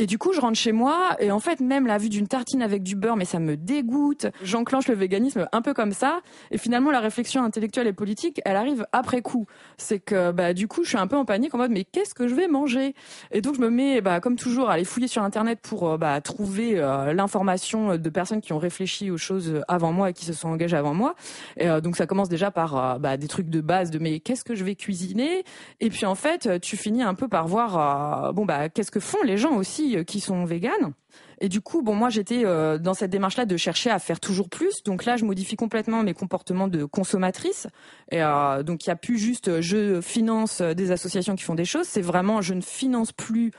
Et 0.00 0.06
du 0.06 0.16
coup, 0.16 0.32
je 0.32 0.40
rentre 0.40 0.58
chez 0.58 0.72
moi 0.72 1.10
et 1.18 1.30
en 1.30 1.40
fait, 1.40 1.60
même 1.60 1.86
la 1.86 1.98
vue 1.98 2.08
d'une 2.08 2.26
tartine 2.26 2.62
avec 2.62 2.82
du 2.82 2.96
beurre, 2.96 3.16
mais 3.16 3.26
ça 3.26 3.38
me 3.38 3.58
dégoûte. 3.58 4.28
J'enclenche 4.42 4.88
le 4.88 4.94
véganisme 4.94 5.46
un 5.52 5.60
peu 5.60 5.74
comme 5.74 5.92
ça. 5.92 6.22
Et 6.50 6.56
finalement, 6.56 6.90
la 6.90 7.00
réflexion 7.00 7.44
intellectuelle 7.44 7.86
et 7.86 7.92
politique, 7.92 8.40
elle 8.46 8.56
arrive 8.56 8.86
après 8.92 9.20
coup. 9.20 9.44
C'est 9.76 10.00
que, 10.00 10.32
bah, 10.32 10.54
du 10.54 10.68
coup, 10.68 10.84
je 10.84 10.88
suis 10.88 10.96
un 10.96 11.06
peu 11.06 11.16
en 11.16 11.26
panique 11.26 11.54
en 11.54 11.58
mode, 11.58 11.70
mais 11.70 11.84
qu'est-ce 11.84 12.14
que 12.14 12.28
je 12.28 12.34
vais 12.34 12.48
manger? 12.48 12.94
Et 13.30 13.42
donc, 13.42 13.56
je 13.56 13.60
me 13.60 13.68
mets, 13.68 14.00
bah, 14.00 14.20
comme 14.20 14.36
toujours, 14.36 14.70
à 14.70 14.72
aller 14.72 14.86
fouiller 14.86 15.06
sur 15.06 15.22
Internet 15.22 15.58
pour 15.60 15.86
euh, 15.86 15.98
bah, 15.98 16.18
trouver 16.22 16.78
euh, 16.78 17.12
l'information 17.12 17.98
de 17.98 18.08
personnes 18.08 18.40
qui 18.40 18.54
ont 18.54 18.58
réfléchi 18.58 19.10
aux 19.10 19.18
choses 19.18 19.60
avant 19.68 19.92
moi 19.92 20.08
et 20.08 20.12
qui 20.14 20.24
se 20.24 20.32
sont 20.32 20.48
engagées 20.48 20.78
avant 20.78 20.94
moi. 20.94 21.14
Et 21.58 21.68
euh, 21.68 21.82
donc, 21.82 21.98
ça 21.98 22.06
commence 22.06 22.30
déjà 22.30 22.50
par 22.50 22.98
bah, 22.98 23.18
des 23.18 23.28
trucs 23.28 23.50
de 23.50 23.60
base 23.60 23.90
de, 23.90 23.98
mais 23.98 24.20
qu'est-ce 24.20 24.44
que 24.44 24.54
je 24.54 24.64
vais 24.64 24.76
cuisiner? 24.76 25.44
Et 25.80 25.90
puis, 25.90 26.06
en 26.06 26.14
fait, 26.14 26.58
tu 26.62 26.78
finis 26.78 27.02
un 27.02 27.12
peu 27.12 27.28
par 27.28 27.46
voir, 27.46 28.32
bon, 28.32 28.46
bah, 28.46 28.70
qu'est-ce 28.70 28.90
que 28.90 28.98
font 28.98 29.22
les 29.24 29.36
gens 29.36 29.56
aussi? 29.56 29.89
Euh, 29.96 30.04
qui 30.04 30.20
sont 30.20 30.44
véganes. 30.44 30.92
Et 31.40 31.48
du 31.48 31.60
coup, 31.60 31.82
bon, 31.82 31.94
moi, 31.94 32.10
j'étais 32.10 32.44
euh, 32.44 32.78
dans 32.78 32.94
cette 32.94 33.10
démarche-là 33.10 33.46
de 33.46 33.56
chercher 33.56 33.90
à 33.90 33.98
faire 33.98 34.20
toujours 34.20 34.48
plus. 34.48 34.82
Donc 34.82 35.04
là, 35.04 35.16
je 35.16 35.24
modifie 35.24 35.56
complètement 35.56 36.02
mes 36.02 36.12
comportements 36.12 36.68
de 36.68 36.84
consommatrice. 36.84 37.66
Et 38.10 38.22
euh, 38.22 38.62
donc, 38.62 38.84
il 38.86 38.90
n'y 38.90 38.92
a 38.92 38.96
plus 38.96 39.18
juste 39.18 39.60
je 39.60 40.00
finance 40.00 40.60
des 40.60 40.90
associations 40.92 41.36
qui 41.36 41.44
font 41.44 41.54
des 41.54 41.64
choses. 41.64 41.86
C'est 41.86 42.02
vraiment 42.02 42.42
je 42.42 42.54
ne 42.54 42.60
finance 42.60 43.12
plus 43.12 43.52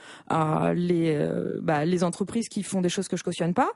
les 0.74 1.28
bah, 1.60 1.84
les 1.84 2.04
entreprises 2.04 2.48
qui 2.48 2.62
font 2.62 2.80
des 2.80 2.88
choses 2.88 3.08
que 3.08 3.16
je 3.16 3.24
cautionne 3.24 3.54
pas 3.54 3.72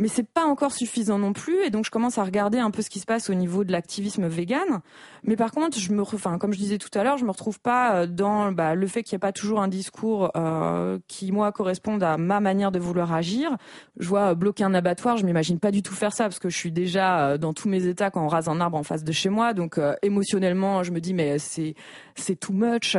mais 0.00 0.08
c'est 0.08 0.26
pas 0.26 0.44
encore 0.44 0.72
suffisant 0.72 1.18
non 1.18 1.34
plus 1.34 1.62
et 1.62 1.68
donc 1.68 1.84
je 1.84 1.90
commence 1.90 2.16
à 2.16 2.24
regarder 2.24 2.58
un 2.58 2.70
peu 2.70 2.80
ce 2.80 2.88
qui 2.88 3.00
se 3.00 3.04
passe 3.04 3.28
au 3.28 3.34
niveau 3.34 3.64
de 3.64 3.70
l'activisme 3.70 4.26
vegan. 4.26 4.80
Mais 5.24 5.36
par 5.36 5.52
contre 5.52 5.78
je 5.78 5.92
me 5.92 6.00
enfin 6.00 6.38
comme 6.38 6.54
je 6.54 6.58
disais 6.58 6.78
tout 6.78 6.88
à 6.98 7.04
l'heure 7.04 7.18
je 7.18 7.26
me 7.26 7.30
retrouve 7.30 7.60
pas 7.60 7.94
euh, 7.94 8.06
dans 8.06 8.50
bah, 8.50 8.74
le 8.74 8.86
fait 8.86 9.02
qu'il 9.02 9.14
n'y 9.14 9.18
ait 9.18 9.20
pas 9.20 9.32
toujours 9.32 9.60
un 9.60 9.68
discours 9.68 10.30
euh, 10.36 10.98
qui 11.06 11.32
moi 11.32 11.52
corresponde 11.52 12.02
à 12.02 12.16
ma 12.16 12.40
manière 12.40 12.72
de 12.72 12.78
vouloir 12.78 13.12
agir. 13.12 13.58
Je 13.98 14.08
vois 14.08 14.30
euh, 14.30 14.34
bloquer 14.34 14.64
un 14.64 14.72
abattoir 14.72 15.18
je 15.18 15.26
m'imagine 15.26 15.58
pas 15.58 15.70
du 15.70 15.82
tout 15.82 15.92
faire 15.92 16.14
ça 16.14 16.24
parce 16.24 16.38
que 16.38 16.48
je 16.48 16.56
suis 16.56 16.72
déjà 16.72 17.28
euh, 17.28 17.38
dans 17.38 17.52
tous 17.52 17.68
mes 17.68 17.86
états 17.86 18.10
quand 18.10 18.24
on 18.24 18.28
rase 18.28 18.48
un 18.48 18.58
arbre 18.58 18.78
en 18.78 18.82
face 18.82 19.04
de 19.04 19.12
chez 19.12 19.28
moi. 19.28 19.52
Donc 19.52 19.78
émotionnellement 20.00 20.82
je 20.82 20.92
me 20.92 21.00
dis 21.00 21.12
mais 21.12 21.38
c'est 21.38 21.74
c'est 22.14 22.36
too 22.36 22.54
much. 22.54 22.96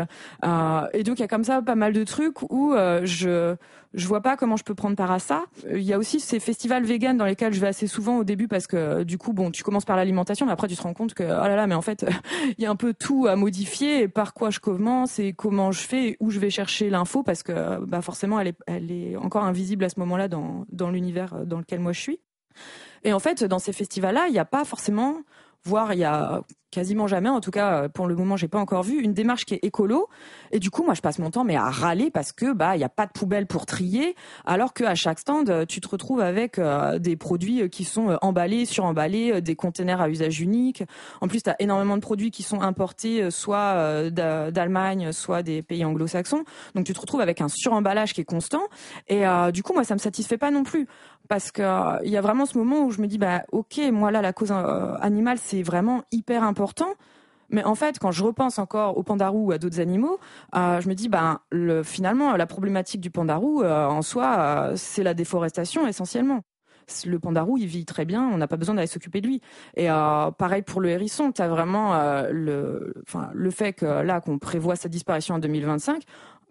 Et 0.93 1.03
donc 1.03 1.17
il 1.17 1.21
y 1.21 1.23
a 1.23 1.27
comme 1.27 1.43
ça 1.43 1.63
pas 1.63 1.75
mal 1.75 1.93
de 1.93 2.03
trucs 2.03 2.43
où 2.43 2.75
je 3.03 3.55
je 3.93 4.07
vois 4.07 4.21
pas 4.21 4.37
comment 4.37 4.55
je 4.55 4.63
peux 4.63 4.75
prendre 4.75 4.95
part 4.95 5.11
à 5.11 5.19
ça. 5.19 5.45
Euh, 5.65 5.79
il 5.79 5.83
y 5.83 5.93
a 5.93 5.97
aussi 5.97 6.19
ces 6.19 6.39
festivals 6.39 6.83
vegan 6.83 7.17
dans 7.17 7.25
lesquels 7.25 7.53
je 7.53 7.59
vais 7.59 7.67
assez 7.67 7.87
souvent 7.87 8.17
au 8.17 8.23
début 8.23 8.47
parce 8.47 8.67
que 8.67 8.77
euh, 8.77 9.03
du 9.03 9.17
coup, 9.17 9.33
bon, 9.33 9.51
tu 9.51 9.63
commences 9.63 9.85
par 9.85 9.95
l'alimentation, 9.95 10.45
mais 10.45 10.51
après 10.51 10.67
tu 10.67 10.75
te 10.75 10.81
rends 10.81 10.93
compte 10.93 11.13
que 11.13 11.23
oh 11.23 11.27
là 11.27 11.55
là, 11.55 11.67
mais 11.67 11.75
en 11.75 11.81
fait, 11.81 12.05
il 12.57 12.63
y 12.63 12.65
a 12.65 12.69
un 12.69 12.75
peu 12.75 12.93
tout 12.93 13.27
à 13.27 13.35
modifier 13.35 14.03
et 14.03 14.07
par 14.07 14.33
quoi 14.33 14.49
je 14.49 14.59
commence 14.59 15.19
et 15.19 15.33
comment 15.33 15.71
je 15.71 15.81
fais 15.81 16.07
et 16.09 16.17
où 16.19 16.29
je 16.29 16.39
vais 16.39 16.49
chercher 16.49 16.89
l'info 16.89 17.23
parce 17.23 17.43
que 17.43 17.83
bah 17.85 18.01
forcément, 18.01 18.39
elle 18.39 18.47
est, 18.47 18.57
elle 18.67 18.91
est 18.91 19.15
encore 19.17 19.43
invisible 19.43 19.83
à 19.83 19.89
ce 19.89 19.99
moment-là 19.99 20.27
dans 20.27 20.65
dans 20.71 20.89
l'univers 20.89 21.45
dans 21.45 21.57
lequel 21.57 21.79
moi 21.79 21.91
je 21.91 21.99
suis. 21.99 22.19
Et 23.03 23.13
en 23.13 23.19
fait, 23.19 23.43
dans 23.43 23.59
ces 23.59 23.73
festivals-là, 23.73 24.27
il 24.27 24.33
n'y 24.33 24.39
a 24.39 24.45
pas 24.45 24.63
forcément 24.63 25.21
voire 25.63 25.93
il 25.93 25.99
y 25.99 26.03
a 26.03 26.41
quasiment 26.71 27.07
jamais, 27.07 27.29
en 27.29 27.41
tout 27.41 27.51
cas 27.51 27.89
pour 27.89 28.07
le 28.07 28.15
moment 28.15 28.37
j'ai 28.37 28.47
pas 28.47 28.59
encore 28.59 28.83
vu 28.83 29.01
une 29.01 29.13
démarche 29.13 29.45
qui 29.45 29.55
est 29.55 29.63
écolo. 29.63 30.07
Et 30.51 30.59
du 30.59 30.71
coup 30.71 30.83
moi 30.83 30.93
je 30.93 31.01
passe 31.01 31.19
mon 31.19 31.29
temps 31.29 31.43
mais 31.43 31.55
à 31.55 31.69
râler 31.69 32.09
parce 32.09 32.31
que 32.31 32.53
bah 32.53 32.75
il 32.75 32.79
y 32.79 32.83
a 32.85 32.89
pas 32.89 33.05
de 33.05 33.11
poubelle 33.11 33.45
pour 33.45 33.65
trier, 33.65 34.15
alors 34.45 34.73
que 34.73 34.83
à 34.83 34.95
chaque 34.95 35.19
stand 35.19 35.67
tu 35.67 35.81
te 35.81 35.87
retrouves 35.87 36.21
avec 36.21 36.57
euh, 36.57 36.97
des 36.99 37.15
produits 37.17 37.69
qui 37.69 37.83
sont 37.83 38.11
euh, 38.11 38.15
emballés, 38.21 38.65
suremballés, 38.65 39.33
euh, 39.33 39.41
des 39.41 39.55
containers 39.55 40.01
à 40.01 40.09
usage 40.09 40.39
unique. 40.39 40.83
En 41.19 41.27
plus 41.27 41.43
tu 41.43 41.49
as 41.49 41.55
énormément 41.59 41.97
de 41.97 42.01
produits 42.01 42.31
qui 42.31 42.43
sont 42.43 42.61
importés 42.61 43.29
soit 43.31 44.09
d'Allemagne, 44.09 45.11
soit 45.11 45.43
des 45.43 45.61
pays 45.61 45.83
anglo-saxons. 45.83 46.43
Donc 46.75 46.85
tu 46.85 46.93
te 46.93 46.99
retrouves 46.99 47.21
avec 47.21 47.41
un 47.41 47.49
suremballage 47.49 48.13
qui 48.13 48.21
est 48.21 48.25
constant. 48.25 48.63
Et 49.07 49.23
du 49.51 49.63
coup 49.63 49.73
moi 49.73 49.83
ça 49.83 49.93
me 49.93 49.99
satisfait 49.99 50.37
pas 50.37 50.51
non 50.51 50.63
plus 50.63 50.87
parce 51.27 51.51
que 51.51 52.03
il 52.05 52.11
y 52.11 52.17
a 52.17 52.21
vraiment 52.21 52.45
ce 52.45 52.57
moment 52.57 52.85
où 52.85 52.91
je 52.91 53.01
me 53.01 53.07
dis 53.07 53.17
bah 53.17 53.43
ok 53.51 53.79
moi 53.91 54.11
là 54.11 54.21
la 54.21 54.33
cause 54.33 54.51
animale 55.01 55.37
c'est 55.37 55.63
vraiment 55.63 56.03
hyper 56.11 56.43
important. 56.43 56.60
Mais 57.51 57.63
en 57.63 57.75
fait, 57.75 57.99
quand 57.99 58.11
je 58.11 58.23
repense 58.23 58.59
encore 58.59 58.97
au 58.97 59.03
pandarou 59.03 59.47
ou 59.47 59.51
à 59.51 59.57
d'autres 59.57 59.79
animaux, 59.79 60.19
euh, 60.55 60.79
je 60.79 60.87
me 60.87 60.95
dis, 60.95 61.09
ben, 61.09 61.39
le, 61.51 61.83
finalement, 61.83 62.35
la 62.35 62.47
problématique 62.47 63.01
du 63.01 63.11
pandarou, 63.11 63.61
euh, 63.61 63.85
en 63.85 64.01
soi, 64.01 64.35
euh, 64.39 64.73
c'est 64.75 65.03
la 65.03 65.13
déforestation 65.13 65.85
essentiellement. 65.85 66.41
Le 67.05 67.19
pandarou, 67.19 67.57
il 67.57 67.67
vit 67.67 67.85
très 67.85 68.05
bien, 68.05 68.27
on 68.33 68.37
n'a 68.37 68.47
pas 68.47 68.57
besoin 68.57 68.75
d'aller 68.75 68.87
s'occuper 68.87 69.21
de 69.21 69.27
lui. 69.27 69.41
Et 69.77 69.87
pareil 69.87 70.61
pour 70.61 70.81
le 70.81 70.89
hérisson, 70.89 71.31
tu 71.31 71.41
as 71.41 71.47
vraiment 71.47 71.93
le, 72.29 72.93
le 73.33 73.51
fait 73.51 73.71
que 73.71 73.85
là, 73.85 74.19
qu'on 74.19 74.39
prévoit 74.39 74.75
sa 74.75 74.89
disparition 74.89 75.35
en 75.35 75.39
2025, 75.39 76.03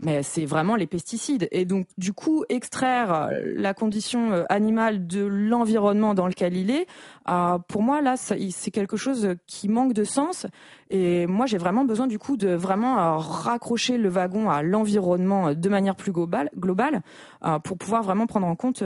mais 0.02 0.22
c'est 0.22 0.46
vraiment 0.46 0.76
les 0.76 0.86
pesticides. 0.86 1.48
Et 1.50 1.64
donc, 1.64 1.86
du 1.98 2.12
coup, 2.12 2.44
extraire 2.48 3.12
euh, 3.12 3.40
la 3.56 3.74
condition 3.74 4.32
euh, 4.32 4.44
animale 4.48 5.06
de 5.06 5.24
l'environnement 5.24 6.14
dans 6.14 6.26
lequel 6.26 6.56
il 6.56 6.70
est, 6.70 6.86
euh, 7.28 7.58
pour 7.68 7.82
moi, 7.82 8.00
là, 8.00 8.16
c'est 8.16 8.70
quelque 8.70 8.96
chose 8.96 9.34
qui 9.46 9.68
manque 9.68 9.92
de 9.92 10.04
sens. 10.04 10.46
Et 10.88 11.26
moi, 11.26 11.46
j'ai 11.46 11.58
vraiment 11.58 11.84
besoin, 11.84 12.06
du 12.06 12.18
coup, 12.18 12.36
de 12.36 12.48
vraiment 12.48 13.18
raccrocher 13.18 13.96
le 13.98 14.08
wagon 14.08 14.50
à 14.50 14.62
l'environnement 14.62 15.54
de 15.54 15.68
manière 15.68 15.94
plus 15.94 16.10
globale, 16.10 16.50
globale 16.56 17.02
pour 17.62 17.78
pouvoir 17.78 18.02
vraiment 18.02 18.26
prendre 18.26 18.48
en 18.48 18.56
compte 18.56 18.82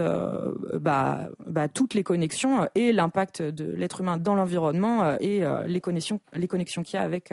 bah, 0.74 1.29
bah, 1.46 1.68
toutes 1.68 1.94
les 1.94 2.03
connexions 2.03 2.68
et 2.74 2.92
l'impact 2.92 3.40
de 3.40 3.72
l'être 3.72 4.03
humain 4.03 4.18
dans 4.18 4.35
l'environnement 4.35 5.16
et 5.18 5.44
les 5.66 5.81
connexions, 5.81 6.20
les 6.35 6.46
connexions 6.46 6.83
qu'il 6.83 6.98
y 6.98 7.00
a 7.00 7.03
avec, 7.03 7.33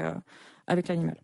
avec 0.67 0.87
l'animal. 0.87 1.17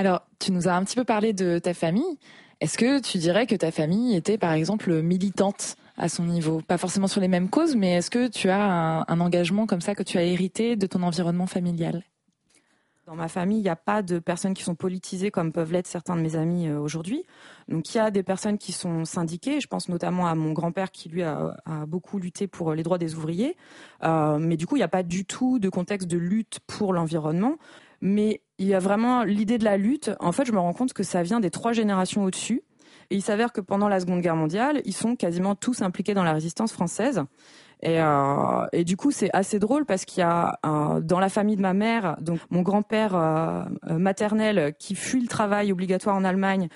Alors, 0.00 0.22
tu 0.38 0.50
nous 0.50 0.66
as 0.66 0.72
un 0.72 0.82
petit 0.82 0.96
peu 0.96 1.04
parlé 1.04 1.34
de 1.34 1.58
ta 1.58 1.74
famille. 1.74 2.18
Est-ce 2.62 2.78
que 2.78 3.02
tu 3.02 3.18
dirais 3.18 3.46
que 3.46 3.54
ta 3.54 3.70
famille 3.70 4.16
était, 4.16 4.38
par 4.38 4.52
exemple, 4.52 5.02
militante 5.02 5.76
à 5.98 6.08
son 6.08 6.24
niveau? 6.24 6.62
Pas 6.66 6.78
forcément 6.78 7.06
sur 7.06 7.20
les 7.20 7.28
mêmes 7.28 7.50
causes, 7.50 7.76
mais 7.76 7.96
est-ce 7.96 8.10
que 8.10 8.26
tu 8.28 8.48
as 8.48 9.04
un, 9.06 9.20
engagement 9.20 9.66
comme 9.66 9.82
ça 9.82 9.94
que 9.94 10.02
tu 10.02 10.16
as 10.16 10.22
hérité 10.22 10.74
de 10.74 10.86
ton 10.86 11.02
environnement 11.02 11.46
familial? 11.46 12.02
Dans 13.04 13.14
ma 13.14 13.28
famille, 13.28 13.58
il 13.58 13.62
n'y 13.62 13.68
a 13.68 13.76
pas 13.76 14.00
de 14.00 14.18
personnes 14.18 14.54
qui 14.54 14.62
sont 14.62 14.74
politisées 14.74 15.30
comme 15.30 15.52
peuvent 15.52 15.70
l'être 15.70 15.86
certains 15.86 16.16
de 16.16 16.22
mes 16.22 16.34
amis 16.36 16.68
euh, 16.68 16.78
aujourd'hui. 16.78 17.24
Donc 17.68 17.92
il 17.92 17.98
y 17.98 18.00
a 18.00 18.10
des 18.10 18.22
personnes 18.22 18.56
qui 18.56 18.72
sont 18.72 19.04
syndiquées. 19.04 19.60
Je 19.60 19.66
pense 19.66 19.90
notamment 19.90 20.28
à 20.28 20.34
mon 20.34 20.52
grand-père 20.52 20.92
qui 20.92 21.10
lui 21.10 21.24
a, 21.24 21.56
beaucoup 21.86 22.18
lutté 22.18 22.46
pour 22.46 22.72
les 22.72 22.84
droits 22.84 22.98
des 22.98 23.16
ouvriers. 23.16 23.54
Euh, 24.02 24.38
mais 24.38 24.56
du 24.56 24.66
coup, 24.66 24.76
il 24.76 24.78
n'y 24.78 24.84
a 24.84 24.88
pas 24.88 25.02
du 25.02 25.26
tout 25.26 25.58
de 25.58 25.68
contexte 25.68 26.08
de 26.08 26.16
lutte 26.16 26.60
pour 26.66 26.94
l'environnement. 26.94 27.56
Mais 28.00 28.42
il 28.58 28.66
y 28.66 28.74
a 28.74 28.78
vraiment 28.78 29.24
l'idée 29.24 29.58
de 29.58 29.64
la 29.64 29.76
lutte. 29.76 30.10
En 30.20 30.32
fait, 30.32 30.44
je 30.44 30.52
me 30.52 30.58
rends 30.58 30.72
compte 30.72 30.92
que 30.92 31.02
ça 31.02 31.22
vient 31.22 31.40
des 31.40 31.50
trois 31.50 31.72
générations 31.72 32.24
au-dessus. 32.24 32.62
Et 33.10 33.16
il 33.16 33.22
s'avère 33.22 33.52
que 33.52 33.60
pendant 33.60 33.88
la 33.88 33.98
Seconde 33.98 34.20
Guerre 34.20 34.36
mondiale, 34.36 34.82
ils 34.84 34.94
sont 34.94 35.16
quasiment 35.16 35.56
tous 35.56 35.82
impliqués 35.82 36.14
dans 36.14 36.22
la 36.22 36.32
résistance 36.32 36.72
française. 36.72 37.24
Et, 37.82 38.00
euh, 38.00 38.66
du 38.84 38.96
coup, 38.96 39.10
c'est 39.10 39.30
assez 39.32 39.58
drôle 39.58 39.84
parce 39.84 40.04
qu'il 40.04 40.20
y 40.20 40.24
a 40.24 40.58
euh, 40.64 41.00
dans 41.00 41.18
la 41.18 41.28
famille 41.28 41.56
de 41.56 41.62
ma 41.62 41.72
mère, 41.72 42.16
donc 42.20 42.38
mon 42.50 42.62
grand-père 42.62 43.16
euh, 43.16 43.64
maternel 43.88 44.74
qui 44.78 44.94
fuit 44.94 45.20
le 45.20 45.28
travail 45.28 45.72
obligatoire 45.72 46.14
en 46.14 46.24
Allemagne 46.24 46.68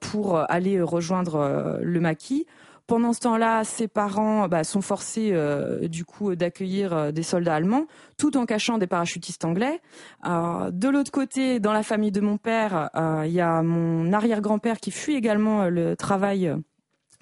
pour 0.00 0.38
aller 0.50 0.80
rejoindre 0.80 1.78
le 1.82 2.00
maquis. 2.00 2.46
Pendant 2.86 3.12
ce 3.12 3.20
temps-là, 3.20 3.64
ses 3.64 3.88
parents 3.88 4.48
bah, 4.48 4.64
sont 4.64 4.80
forcés 4.80 5.30
euh, 5.32 5.88
du 5.88 6.04
coup 6.04 6.34
d'accueillir 6.34 6.92
euh, 6.92 7.12
des 7.12 7.22
soldats 7.22 7.54
allemands, 7.54 7.86
tout 8.18 8.36
en 8.36 8.44
cachant 8.44 8.78
des 8.78 8.86
parachutistes 8.86 9.44
anglais. 9.44 9.80
Euh, 10.26 10.70
de 10.70 10.88
l'autre 10.88 11.10
côté, 11.10 11.60
dans 11.60 11.72
la 11.72 11.82
famille 11.82 12.12
de 12.12 12.20
mon 12.20 12.36
père, 12.36 12.90
il 13.24 13.32
y 13.32 13.40
a 13.40 13.62
mon 13.62 14.12
arrière-grand-père 14.12 14.80
qui 14.80 14.90
fuit 14.90 15.14
également 15.14 15.68
le 15.68 15.96
travail 15.96 16.52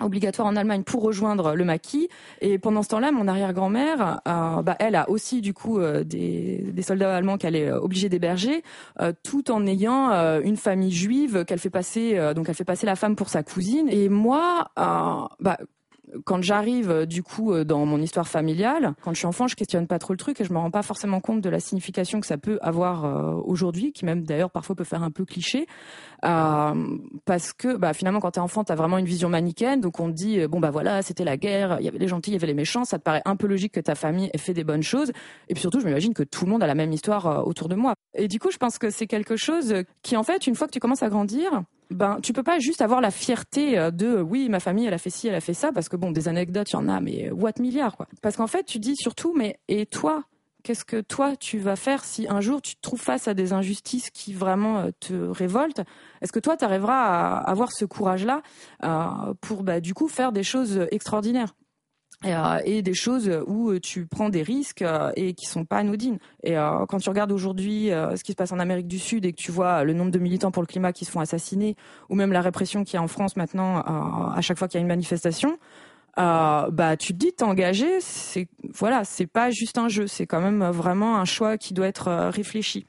obligatoire 0.05 0.49
en 0.49 0.57
Allemagne 0.57 0.83
pour 0.83 1.03
rejoindre 1.03 1.55
le 1.55 1.65
maquis. 1.65 2.09
Et 2.41 2.59
pendant 2.59 2.83
ce 2.83 2.89
temps-là, 2.89 3.13
mon 3.13 3.29
arrière-grand-mère, 3.29 4.21
euh, 4.27 4.63
bah, 4.63 4.77
elle 4.79 4.97
a 4.97 5.09
aussi 5.09 5.41
du 5.41 5.55
coup 5.55 5.79
euh, 5.79 6.05
des, 6.05 6.65
des, 6.73 6.83
soldats 6.83 7.15
allemands 7.15 7.39
qu'elle 7.39 7.57
est 7.57 7.71
obligée 7.71 8.09
d'héberger, 8.09 8.63
euh, 9.01 9.13
tout 9.23 9.51
en 9.51 9.67
ayant 9.67 10.11
euh, 10.11 10.41
une 10.43 10.57
famille 10.57 10.93
juive 10.93 11.45
qu'elle 11.45 11.59
fait 11.59 11.71
passer, 11.71 12.19
euh, 12.19 12.35
donc 12.35 12.49
elle 12.49 12.55
fait 12.55 12.65
passer 12.65 12.87
la 12.87 12.97
femme 12.97 13.17
pour 13.17 13.29
sa 13.29 13.43
cousine. 13.43 13.89
Et 13.89 14.09
moi, 14.09 14.71
bah, 14.77 15.59
quand 16.25 16.43
j'arrive 16.43 16.91
euh, 16.91 17.07
du 17.07 17.23
coup 17.23 17.53
euh, 17.53 17.65
dans 17.65 17.85
mon 17.87 18.01
histoire 18.01 18.29
familiale, 18.29 18.95
quand 19.03 19.13
je 19.13 19.19
suis 19.19 19.27
enfant, 19.27 19.47
je 19.47 19.57
questionne 19.57 19.87
pas 19.87 19.99
trop 19.99 20.13
le 20.13 20.17
truc 20.17 20.41
et 20.41 20.45
je 20.45 20.53
me 20.53 20.59
rends 20.59 20.71
pas 20.71 20.83
forcément 20.83 21.21
compte 21.21 21.41
de 21.41 21.49
la 21.49 21.61
signification 21.61 22.21
que 22.21 22.27
ça 22.27 22.39
peut 22.39 22.59
avoir 22.63 23.05
euh, 23.05 23.35
aujourd'hui, 23.45 23.93
qui 23.93 24.05
même 24.05 24.23
d'ailleurs 24.23 24.51
parfois 24.51 24.77
peut 24.77 24.85
faire 24.85 25.03
un 25.03 25.11
peu 25.11 25.25
cliché, 25.25 25.67
euh, 26.25 26.99
parce 27.25 27.53
que 27.53 27.77
bah, 27.77 27.93
finalement 27.93 28.21
quand 28.21 28.33
t'es 28.33 28.41
enfant, 28.41 28.65
t'as 28.65 28.75
vraiment 28.75 28.99
une 28.99 29.07
vision 29.07 29.29
manichéenne, 29.29 29.81
donc 29.81 30.01
on 30.01 30.09
te 30.09 30.15
dit 30.15 30.47
bon 30.47 30.61
bah 30.61 30.71
voilà, 30.71 31.03
c'était 31.03 31.25
la 31.25 31.37
guerre, 31.37 31.77
il 31.81 31.85
y 31.85 31.89
avait 31.89 31.99
les 31.99 32.09
gentils, 32.09 32.31
il 32.31 32.35
y 32.35 32.37
avait 32.37 32.47
les 32.47 32.55
méchants, 32.55 32.85
ça 32.85 32.99
te 32.99 33.03
paraît 33.03 33.23
un 33.25 33.37
peu 33.37 33.47
logique 33.47 33.73
que 33.73 33.81
ta 33.81 33.95
famille 33.95 34.31
ait 34.33 34.39
fait 34.39 34.55
des 34.55 34.65
bonnes 34.65 34.83
choses, 34.83 35.11
et 35.49 35.55
puis 35.55 35.61
surtout 35.61 35.81
je 35.81 35.87
m'imagine 35.87 36.15
que 36.15 36.23
tout 36.23 36.45
le 36.45 36.51
monde 36.51 36.63
a 36.63 36.67
la 36.67 36.75
même 36.75 36.93
histoire 36.93 37.47
autour 37.47 37.69
de 37.69 37.75
moi. 37.75 37.95
Et 38.15 38.29
du 38.29 38.39
coup 38.39 38.51
je 38.51 38.59
pense 38.59 38.79
que 38.79 38.91
c'est 38.91 39.07
quelque 39.07 39.37
chose 39.37 39.75
qui 40.03 40.17
en 40.17 40.23
fait 40.23 40.47
une 40.47 40.55
fois 40.55 40.67
que 40.67 40.73
tu 40.73 40.81
commences 40.81 41.03
à 41.03 41.09
grandir, 41.09 41.63
ben 41.91 42.19
tu 42.23 42.33
peux 42.33 42.43
pas 42.43 42.59
juste 42.59 42.83
avoir 42.83 43.01
la 43.01 43.11
fierté 43.11 43.79
euh, 43.79 43.91
de 43.91 44.07
euh, 44.07 44.23
oui 44.23 44.49
ma 44.49 44.61
famille 44.61 44.87
elle 44.87 44.95
a 44.95 44.99
fait 44.99 45.11
ci 45.11 45.29
elle 45.29 45.35
a 45.35 45.41
fait 45.41 45.55
ça 45.55 45.73
parce 45.73 45.89
que 45.89 45.97
bon 45.97 46.11
des 46.11 46.29
anecdotes 46.29 46.71
il 46.71 46.75
y 46.75 46.77
en 46.77 46.89
a 46.89 47.01
mais 47.01 47.31
what 47.31 47.53
milliards 47.59 47.97
quoi. 47.97 48.07
Parce 48.23 48.37
qu'en 48.37 48.47
fait 48.47 48.65
tu 48.65 48.79
dis 48.79 48.97
surtout 48.97 49.35
mais 49.37 49.59
et 49.69 49.87
toi 49.87 50.25
qu'est-ce 50.63 50.85
que 50.85 51.01
toi 51.01 51.37
tu 51.37 51.59
vas 51.59 51.77
faire 51.77 52.05
si 52.05 52.27
un 52.29 52.41
jour 52.41 52.63
tu 52.63 52.77
te 52.77 52.81
trouves 52.81 53.01
face 53.01 53.29
à 53.29 53.35
des 53.35 53.53
injustices 53.53 54.11
qui 54.11 54.33
vraiment 54.33 54.79
euh, 54.79 54.91
te 55.01 55.15
révoltent? 55.15 55.83
Est-ce 56.21 56.33
que 56.33 56.41
toi 56.41 56.57
tu 56.57 56.65
arriveras 56.65 56.95
à 56.95 57.51
avoir 57.51 57.73
ce 57.73 57.85
courage 57.85 58.25
là 58.25 58.43
euh, 58.85 59.35
pour 59.41 59.63
bah, 59.63 59.81
du 59.81 59.95
coup 59.95 60.09
faire 60.09 60.33
des 60.33 60.43
choses 60.43 60.87
extraordinaires? 60.91 61.55
Et, 62.25 62.35
euh, 62.35 62.59
et, 62.65 62.83
des 62.83 62.95
choses 62.95 63.31
où 63.47 63.79
tu 63.79 64.07
prends 64.07 64.29
des 64.29 64.43
risques 64.43 64.83
euh, 64.83 65.11
et 65.17 65.33
qui 65.33 65.47
sont 65.47 65.65
pas 65.65 65.79
anodines. 65.79 66.19
Et 66.43 66.59
euh, 66.59 66.85
quand 66.87 66.99
tu 66.99 67.09
regardes 67.09 67.33
aujourd'hui 67.33 67.89
ce 67.91 68.23
qui 68.23 68.33
se 68.33 68.37
passe 68.37 68.53
en 68.53 68.59
Amérique 68.59 68.89
du 68.89 68.99
Sud 68.99 69.25
et 69.25 69.33
que 69.33 69.41
tu 69.41 69.51
vois 69.51 69.85
le 69.85 69.95
nombre 69.95 70.11
de 70.11 70.19
militants 70.19 70.51
pour 70.51 70.63
le 70.63 70.67
climat 70.67 70.93
qui 70.93 71.05
se 71.05 71.11
font 71.11 71.21
assassiner, 71.21 71.77
ou 72.09 72.15
même 72.15 72.33
la 72.33 72.41
répression 72.41 72.85
qu'il 72.85 72.95
y 72.95 72.99
a 72.99 73.03
en 73.03 73.09
France 73.09 73.37
maintenant 73.37 73.79
à 73.79 74.41
chaque 74.41 74.59
fois 74.59 74.69
qu'il 74.69 74.79
y 74.79 74.81
a 74.81 74.83
une 74.83 74.89
manifestation, 74.89 75.59
bah 76.17 76.97
tu 76.99 77.13
te 77.15 77.19
dis 77.19 77.33
t'engager, 77.33 78.01
c'est 78.01 78.49
voilà, 78.75 79.05
c'est 79.05 79.27
pas 79.27 79.51
juste 79.51 79.79
un 79.79 79.89
jeu, 79.89 80.07
c'est 80.07 80.27
quand 80.27 80.41
même 80.41 80.65
vraiment 80.71 81.19
un 81.19 81.25
choix 81.25 81.57
qui 81.57 81.75
doit 81.75 81.87
être 81.87 82.31
réfléchi. 82.31 82.87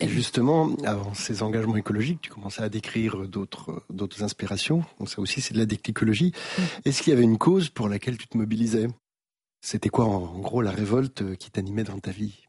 Et 0.00 0.08
justement, 0.08 0.74
avant 0.84 1.14
ces 1.14 1.42
engagements 1.42 1.76
écologiques, 1.76 2.20
tu 2.20 2.30
commençais 2.30 2.62
à 2.62 2.68
décrire 2.68 3.26
d'autres 3.26 3.82
d'autres 3.90 4.22
inspirations. 4.22 4.84
Donc 4.98 5.08
ça 5.08 5.20
aussi, 5.20 5.40
c'est 5.40 5.54
de 5.54 5.58
la 5.58 5.66
déclicologie. 5.66 6.32
Mmh. 6.32 6.62
Est-ce 6.84 7.02
qu'il 7.02 7.12
y 7.12 7.16
avait 7.16 7.24
une 7.24 7.38
cause 7.38 7.68
pour 7.70 7.88
laquelle 7.88 8.18
tu 8.18 8.28
te 8.28 8.36
mobilisais? 8.36 8.88
C'était 9.60 9.88
quoi, 9.88 10.04
en 10.04 10.38
gros, 10.38 10.62
la 10.62 10.70
révolte 10.70 11.36
qui 11.36 11.50
t'animait 11.50 11.84
dans 11.84 11.98
ta 11.98 12.10
vie? 12.10 12.47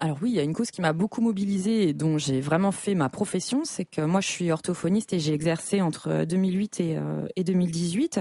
Alors 0.00 0.18
oui, 0.20 0.30
il 0.30 0.34
y 0.34 0.40
a 0.40 0.42
une 0.42 0.52
cause 0.52 0.70
qui 0.70 0.80
m'a 0.80 0.92
beaucoup 0.92 1.20
mobilisée 1.20 1.88
et 1.88 1.92
dont 1.92 2.18
j'ai 2.18 2.40
vraiment 2.40 2.72
fait 2.72 2.94
ma 2.94 3.08
profession, 3.08 3.62
c'est 3.64 3.84
que 3.84 4.00
moi 4.00 4.20
je 4.20 4.28
suis 4.28 4.50
orthophoniste 4.50 5.12
et 5.12 5.20
j'ai 5.20 5.32
exercé 5.32 5.80
entre 5.80 6.24
2008 6.24 6.80
et, 6.80 6.96
euh, 6.96 7.26
et 7.36 7.44
2018. 7.44 8.20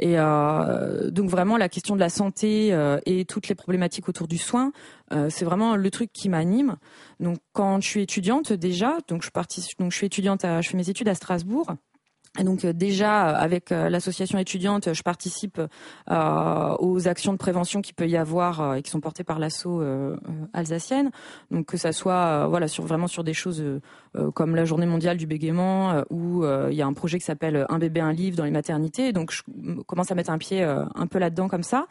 Et 0.00 0.14
euh, 0.18 1.10
donc 1.10 1.28
vraiment 1.28 1.56
la 1.56 1.68
question 1.68 1.94
de 1.94 2.00
la 2.00 2.08
santé 2.08 2.72
euh, 2.72 3.00
et 3.04 3.24
toutes 3.24 3.48
les 3.48 3.54
problématiques 3.54 4.08
autour 4.08 4.28
du 4.28 4.38
soin, 4.38 4.72
euh, 5.12 5.28
c'est 5.30 5.44
vraiment 5.44 5.76
le 5.76 5.90
truc 5.90 6.12
qui 6.12 6.28
m'anime. 6.28 6.76
Donc 7.20 7.38
quand 7.52 7.80
je 7.80 7.88
suis 7.88 8.02
étudiante 8.02 8.52
déjà, 8.52 8.98
donc 9.08 9.22
je 9.22 9.90
suis 9.90 10.06
étudiante, 10.06 10.42
je 10.42 10.68
fais 10.68 10.76
mes 10.76 10.88
études 10.88 11.08
à 11.08 11.14
Strasbourg. 11.14 11.72
Et 12.38 12.44
donc 12.44 12.64
déjà 12.64 13.28
avec 13.28 13.70
l'association 13.70 14.38
étudiante, 14.38 14.92
je 14.92 15.02
participe 15.02 15.60
euh, 16.10 16.76
aux 16.78 17.08
actions 17.08 17.32
de 17.32 17.38
prévention 17.38 17.82
qui 17.82 17.92
peut 17.92 18.08
y 18.08 18.16
avoir 18.16 18.60
euh, 18.60 18.74
et 18.74 18.82
qui 18.82 18.90
sont 18.90 19.00
portées 19.00 19.24
par 19.24 19.38
l'assaut 19.38 19.80
euh, 19.80 20.16
alsacienne. 20.52 21.10
Donc 21.50 21.66
que 21.66 21.76
ça 21.76 21.92
soit 21.92 22.46
voilà 22.46 22.68
sur 22.68 22.84
vraiment 22.84 23.06
sur 23.06 23.24
des 23.24 23.34
choses 23.34 23.62
comme 24.34 24.54
la 24.54 24.64
Journée 24.64 24.86
mondiale 24.86 25.16
du 25.16 25.26
bégaiement 25.26 26.02
où 26.10 26.44
il 26.44 26.74
y 26.74 26.82
a 26.82 26.86
un 26.86 26.92
projet 26.92 27.18
qui 27.18 27.24
s'appelle 27.24 27.66
Un 27.68 27.78
bébé 27.78 28.00
un 28.00 28.12
livre 28.12 28.36
dans 28.36 28.44
les 28.44 28.50
maternités. 28.50 29.12
Donc 29.12 29.32
je 29.32 29.42
commence 29.86 30.10
à 30.10 30.14
mettre 30.14 30.30
un 30.30 30.38
pied 30.38 30.62
un 30.62 31.06
peu 31.06 31.18
là-dedans 31.18 31.48
comme 31.48 31.62
ça. 31.62 31.86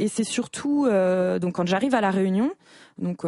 Et 0.00 0.08
c'est 0.08 0.24
surtout 0.24 0.88
donc 1.40 1.54
quand 1.54 1.66
j'arrive 1.66 1.94
à 1.94 2.00
la 2.00 2.10
Réunion, 2.10 2.50
donc 2.98 3.24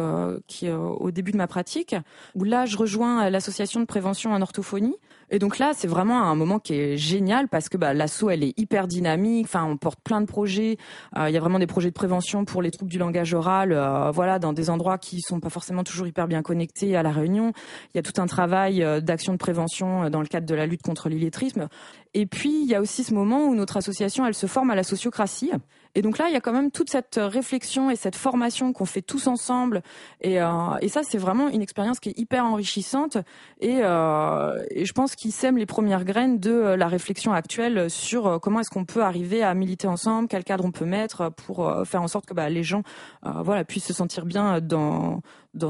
qui 0.47 0.67
est 0.67 0.73
au 0.73 1.11
début 1.11 1.31
de 1.31 1.37
ma 1.37 1.47
pratique, 1.47 1.95
où 2.35 2.43
là 2.43 2.65
je 2.65 2.77
rejoins 2.77 3.29
l'association 3.29 3.79
de 3.79 3.85
prévention 3.85 4.31
en 4.33 4.41
orthophonie. 4.41 4.95
Et 5.33 5.39
donc 5.39 5.57
là, 5.57 5.71
c'est 5.75 5.87
vraiment 5.87 6.21
un 6.23 6.35
moment 6.35 6.59
qui 6.59 6.75
est 6.75 6.95
génial 6.95 7.47
parce 7.47 7.67
que 7.67 7.75
bah, 7.75 7.95
l'asso, 7.95 8.29
elle 8.29 8.43
est 8.43 8.53
hyper 8.59 8.87
dynamique. 8.87 9.47
Enfin, 9.47 9.65
on 9.65 9.77
porte 9.77 9.99
plein 9.99 10.21
de 10.21 10.27
projets. 10.27 10.77
Euh, 11.17 11.27
il 11.27 11.33
y 11.33 11.37
a 11.37 11.39
vraiment 11.39 11.57
des 11.57 11.65
projets 11.65 11.89
de 11.89 11.95
prévention 11.95 12.45
pour 12.45 12.61
les 12.61 12.69
troubles 12.69 12.91
du 12.91 12.99
langage 12.99 13.33
oral. 13.33 13.71
Euh, 13.71 14.11
voilà, 14.11 14.37
dans 14.37 14.53
des 14.53 14.69
endroits 14.69 14.99
qui 14.99 15.21
sont 15.21 15.39
pas 15.39 15.49
forcément 15.49 15.83
toujours 15.83 16.05
hyper 16.05 16.27
bien 16.27 16.43
connectés 16.43 16.95
à 16.95 17.01
la 17.01 17.11
Réunion. 17.11 17.51
Il 17.93 17.97
y 17.97 17.99
a 17.99 18.03
tout 18.03 18.21
un 18.21 18.27
travail 18.27 18.83
euh, 18.83 19.01
d'action 19.01 19.33
de 19.33 19.39
prévention 19.39 20.07
dans 20.11 20.21
le 20.21 20.27
cadre 20.27 20.45
de 20.45 20.53
la 20.53 20.67
lutte 20.67 20.83
contre 20.83 21.09
l'illettrisme. 21.09 21.67
Et 22.13 22.27
puis, 22.27 22.61
il 22.61 22.69
y 22.69 22.75
a 22.75 22.81
aussi 22.81 23.03
ce 23.03 23.15
moment 23.15 23.47
où 23.47 23.55
notre 23.55 23.77
association, 23.77 24.27
elle 24.27 24.35
se 24.35 24.45
forme 24.45 24.69
à 24.69 24.75
la 24.75 24.83
sociocratie. 24.83 25.51
Et 25.95 26.01
donc 26.01 26.17
là, 26.17 26.25
il 26.27 26.33
y 26.33 26.35
a 26.35 26.41
quand 26.41 26.53
même 26.53 26.71
toute 26.71 26.89
cette 26.89 27.19
réflexion 27.21 27.89
et 27.89 27.95
cette 27.95 28.15
formation 28.15 28.73
qu'on 28.73 28.85
fait 28.85 29.01
tous 29.01 29.27
ensemble. 29.27 29.81
Et, 30.21 30.41
euh, 30.41 30.47
et 30.81 30.89
ça, 30.89 31.01
c'est 31.03 31.17
vraiment 31.17 31.49
une 31.49 31.61
expérience 31.61 31.99
qui 31.99 32.09
est 32.09 32.17
hyper 32.17 32.45
enrichissante. 32.45 33.17
Et, 33.59 33.79
euh, 33.81 34.63
je 34.75 34.91
pense 34.91 35.15
qu'il 35.15 35.31
sème 35.31 35.57
les 35.57 35.65
premières 35.65 36.05
graines 36.05 36.39
de 36.39 36.51
la 36.51 36.87
réflexion 36.87 37.33
actuelle 37.33 37.89
sur 37.89 38.39
comment 38.41 38.59
est-ce 38.59 38.69
qu'on 38.69 38.85
peut 38.85 39.03
arriver 39.03 39.43
à 39.43 39.53
militer 39.53 39.87
ensemble, 39.87 40.27
quel 40.27 40.43
cadre 40.43 40.65
on 40.65 40.71
peut 40.71 40.85
mettre 40.85 41.29
pour 41.29 41.73
faire 41.85 42.01
en 42.01 42.07
sorte 42.07 42.25
que 42.25 42.33
bah, 42.33 42.49
les 42.49 42.63
gens 42.63 42.83
euh, 43.25 43.41
voilà, 43.43 43.63
puissent 43.63 43.85
se 43.85 43.93
sentir 43.93 44.25
bien 44.25 44.59
dans, 44.61 45.21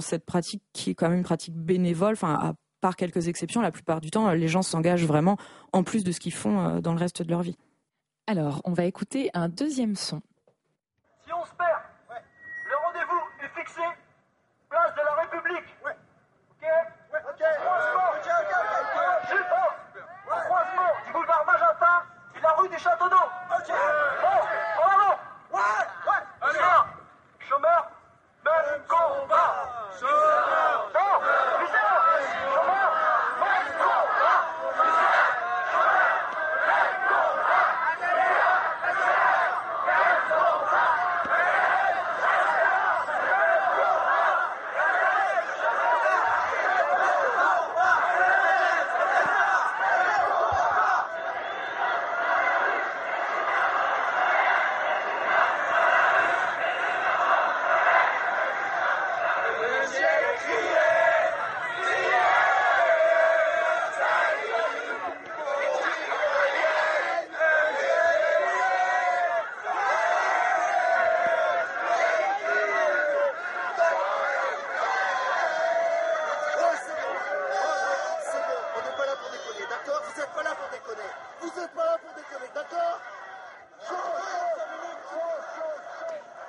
cette 0.01 0.25
pratique 0.25 0.63
qui 0.73 0.91
est 0.91 0.95
quand 0.95 1.09
même 1.09 1.19
une 1.19 1.23
pratique 1.23 1.55
bénévole. 1.55 2.13
Enfin, 2.13 2.33
à 2.33 2.53
par 2.81 2.97
quelques 2.97 3.29
exceptions, 3.29 3.61
la 3.61 3.71
plupart 3.71 4.01
du 4.01 4.11
temps, 4.11 4.29
les 4.33 4.49
gens 4.49 4.61
s'engagent 4.61 5.05
vraiment 5.05 5.37
en 5.71 5.83
plus 5.83 6.03
de 6.03 6.11
ce 6.11 6.19
qu'ils 6.19 6.33
font 6.33 6.59
euh, 6.59 6.81
dans 6.81 6.91
le 6.91 6.99
reste 6.99 7.21
de 7.21 7.29
leur 7.29 7.41
vie. 7.41 7.55
Alors, 8.25 8.61
on 8.63 8.71
va 8.71 8.85
écouter 8.85 9.29
un 9.33 9.49
deuxième 9.49 9.97
son. 9.97 10.21
Si 11.25 11.33
on 11.33 11.43
se 11.43 11.51
perd, 11.55 11.81
ouais. 12.09 12.23
le 12.69 12.75
rendez-vous 12.85 13.21
est 13.43 13.59
fixé, 13.59 13.81
place 14.69 14.95
de 14.95 15.01
la 15.01 15.13
République. 15.15 15.67
Ouais. 15.83 15.91
Ok 15.91 16.63
ouais. 16.63 17.19
Ok. 17.19 17.43
Croisement. 17.59 18.09
Ok, 18.15 18.27
ok, 18.39 18.51
ok. 18.55 19.29
Juste 19.29 19.51
au 20.25 20.39
croisement 20.39 20.91
du 21.05 21.11
boulevard 21.11 21.45
Magenta 21.45 22.05
et 22.37 22.39
la 22.41 22.51
rue 22.53 22.69
des 22.69 22.79
Châteaux 22.79 23.09
d'Eau. 23.09 23.27
Ok. 23.57 23.67
Bon, 24.21 24.83
en 24.83 24.89
avant. 24.89 25.19
Ouais. 25.51 25.83
Ouais. 26.07 26.23
Allez. 26.43 26.59
Chômeur, 27.39 27.91
même 28.45 28.81
combat. 28.87 29.67
Chômeur. 29.99 30.91
Non, 30.93 31.33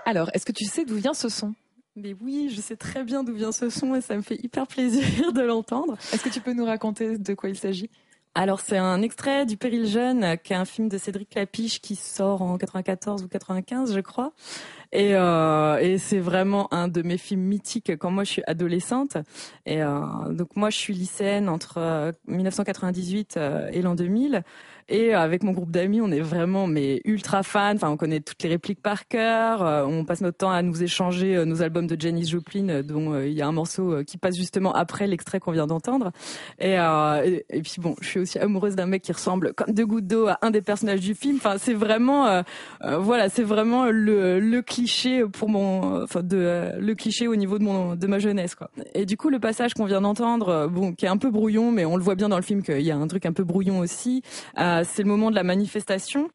Alors, 0.04 0.30
est-ce 0.34 0.44
que 0.44 0.52
tu 0.52 0.64
sais 0.64 0.84
d'où 0.84 0.96
vient 0.96 1.14
ce 1.14 1.28
son? 1.28 1.54
Mais 1.96 2.14
oui, 2.20 2.50
je 2.54 2.60
sais 2.60 2.76
très 2.76 3.04
bien 3.04 3.22
d'où 3.22 3.34
vient 3.34 3.52
ce 3.52 3.70
son 3.70 3.94
et 3.94 4.00
ça 4.00 4.16
me 4.16 4.22
fait 4.22 4.42
hyper 4.42 4.66
plaisir 4.66 5.32
de 5.32 5.40
l'entendre. 5.40 5.96
Est-ce 6.12 6.24
que 6.24 6.28
tu 6.28 6.40
peux 6.40 6.52
nous 6.52 6.64
raconter 6.64 7.18
de 7.18 7.34
quoi 7.34 7.48
il 7.48 7.56
s'agit? 7.56 7.88
Alors 8.36 8.58
c'est 8.60 8.78
un 8.78 9.00
extrait 9.00 9.46
du 9.46 9.56
Péril 9.56 9.86
jeune, 9.86 10.36
qui 10.42 10.52
est 10.52 10.56
un 10.56 10.64
film 10.64 10.88
de 10.88 10.98
Cédric 10.98 11.36
Lapiche 11.36 11.80
qui 11.80 11.94
sort 11.94 12.42
en 12.42 12.58
94 12.58 13.22
ou 13.22 13.28
95, 13.28 13.94
je 13.94 14.00
crois. 14.00 14.32
Et, 14.94 15.16
euh, 15.16 15.76
et 15.78 15.98
c'est 15.98 16.20
vraiment 16.20 16.72
un 16.72 16.86
de 16.86 17.02
mes 17.02 17.18
films 17.18 17.42
mythiques 17.42 17.96
quand 17.98 18.12
moi 18.12 18.22
je 18.22 18.30
suis 18.30 18.42
adolescente. 18.46 19.16
Et 19.66 19.82
euh, 19.82 20.00
donc 20.30 20.54
moi 20.54 20.70
je 20.70 20.78
suis 20.78 20.94
lycéenne 20.94 21.48
entre 21.48 22.12
1998 22.28 23.38
et 23.72 23.82
l'an 23.82 23.96
2000. 23.96 24.44
Et 24.88 25.14
avec 25.14 25.42
mon 25.42 25.52
groupe 25.52 25.70
d'amis, 25.70 26.02
on 26.02 26.10
est 26.10 26.20
vraiment 26.20 26.66
mais 26.66 27.00
ultra 27.06 27.42
fans. 27.42 27.74
Enfin, 27.74 27.88
on 27.88 27.96
connaît 27.96 28.20
toutes 28.20 28.42
les 28.42 28.50
répliques 28.50 28.82
par 28.82 29.08
cœur. 29.08 29.62
Euh, 29.62 29.84
on 29.84 30.04
passe 30.04 30.20
notre 30.20 30.36
temps 30.36 30.50
à 30.50 30.60
nous 30.60 30.82
échanger 30.82 31.36
euh, 31.36 31.46
nos 31.46 31.62
albums 31.62 31.86
de 31.86 31.98
Janis 31.98 32.26
Joplin, 32.26 32.68
euh, 32.68 32.82
dont 32.82 33.18
il 33.18 33.32
y 33.32 33.40
a 33.40 33.46
un 33.46 33.52
morceau 33.52 34.04
qui 34.04 34.18
passe 34.18 34.36
justement 34.36 34.74
après 34.74 35.06
l'extrait 35.06 35.40
qu'on 35.40 35.52
vient 35.52 35.66
d'entendre. 35.66 36.12
Et, 36.58 36.74
et, 36.74 37.62
puis 37.62 37.76
bon, 37.78 37.96
je 38.00 38.08
suis 38.08 38.20
aussi 38.20 38.38
amoureuse 38.38 38.76
d'un 38.76 38.86
mec 38.86 39.02
qui 39.02 39.12
ressemble 39.12 39.54
comme 39.54 39.72
deux 39.72 39.86
gouttes 39.86 40.06
d'eau 40.06 40.26
à 40.26 40.38
un 40.42 40.50
des 40.50 40.60
personnages 40.60 41.00
du 41.00 41.14
film. 41.14 41.36
Enfin, 41.36 41.56
c'est 41.58 41.74
vraiment, 41.74 42.42
voilà, 42.80 43.28
c'est 43.28 43.42
vraiment 43.42 43.86
le, 43.86 44.40
le 44.40 44.62
le 44.86 46.92
cliché 46.94 47.28
au 47.28 47.36
niveau 47.36 47.58
de 47.58 47.64
mon 47.64 47.96
de 47.96 48.06
ma 48.06 48.18
jeunesse 48.18 48.54
quoi. 48.54 48.70
Et 48.94 49.06
du 49.06 49.16
coup, 49.16 49.30
le 49.30 49.38
passage 49.38 49.74
qu'on 49.74 49.86
vient 49.86 50.00
d'entendre, 50.00 50.68
bon, 50.68 50.92
qui 50.92 51.06
est 51.06 51.08
un 51.08 51.16
peu 51.16 51.30
brouillon, 51.30 51.70
mais 51.70 51.84
on 51.84 51.96
le 51.96 52.02
voit 52.02 52.14
bien 52.14 52.28
dans 52.28 52.36
le 52.36 52.42
film 52.42 52.62
qu'il 52.62 52.82
y 52.82 52.90
a 52.90 52.96
un 52.96 53.06
truc 53.06 53.26
un 53.26 53.32
peu 53.32 53.44
brouillon 53.44 53.78
aussi. 53.78 54.22
Euh, 54.58 54.82
c'est 54.84 55.02
le 55.02 55.08
moment 55.08 55.30
de 55.30 55.36
la 55.36 55.42
manifestation. 55.42 56.28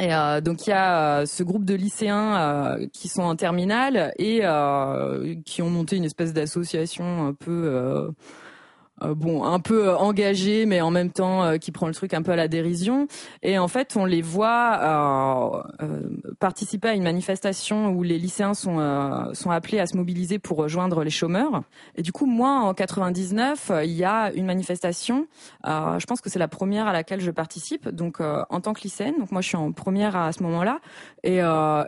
Et 0.00 0.14
euh, 0.14 0.40
donc 0.40 0.66
il 0.66 0.70
y 0.70 0.72
a 0.72 1.20
euh, 1.20 1.26
ce 1.26 1.42
groupe 1.42 1.64
de 1.64 1.74
lycéens 1.74 2.78
qui 2.92 3.08
sont 3.08 3.22
en 3.22 3.36
terminale 3.36 4.12
et 4.18 4.42
qui 5.44 5.62
ont 5.62 5.70
monté 5.70 5.96
une 5.96 6.04
espèce 6.04 6.32
d'association 6.32 7.26
un 7.26 7.34
peu 7.34 8.10
bon, 9.08 9.44
un 9.44 9.60
peu 9.60 9.88
euh, 9.88 9.96
engagé, 9.96 10.66
mais 10.66 10.80
en 10.80 10.90
même 10.90 11.10
temps 11.10 11.44
euh, 11.44 11.56
qui 11.56 11.72
prend 11.72 11.86
le 11.86 11.94
truc 11.94 12.14
un 12.14 12.22
peu 12.22 12.32
à 12.32 12.36
la 12.36 12.48
dérision. 12.48 13.06
Et 13.42 13.58
en 13.58 13.68
fait, 13.68 13.96
on 13.96 14.04
les 14.04 14.22
voit 14.22 15.62
participer 16.38 16.88
à 16.88 16.94
une 16.94 17.02
manifestation 17.02 17.90
où 17.90 18.02
les 18.02 18.18
lycéens 18.18 18.54
sont 18.54 19.32
sont 19.34 19.50
appelés 19.50 19.78
à 19.78 19.86
se 19.86 19.96
mobiliser 19.96 20.38
pour 20.38 20.58
rejoindre 20.58 21.04
les 21.04 21.10
chômeurs. 21.10 21.62
Et 21.96 22.02
du 22.02 22.12
coup, 22.12 22.26
moi, 22.26 22.60
en 22.60 22.74
99, 22.74 23.72
il 23.84 23.92
y 23.92 24.04
a 24.04 24.32
une 24.32 24.46
manifestation. 24.46 25.26
je 25.64 26.04
pense 26.06 26.20
que 26.20 26.30
c'est 26.30 26.38
la 26.38 26.48
première 26.48 26.86
à 26.86 26.92
laquelle 26.92 27.20
je 27.20 27.30
participe. 27.30 27.88
Donc, 27.88 28.20
en 28.20 28.60
tant 28.60 28.72
que 28.72 28.82
lycéenne, 28.82 29.14
donc 29.18 29.32
moi, 29.32 29.40
je 29.40 29.48
suis 29.48 29.56
en 29.56 29.72
première 29.72 30.16
à, 30.16 30.32
ce 30.32 30.42
moment-là, 30.42 30.80
et, 31.22 31.36
et, 31.36 31.40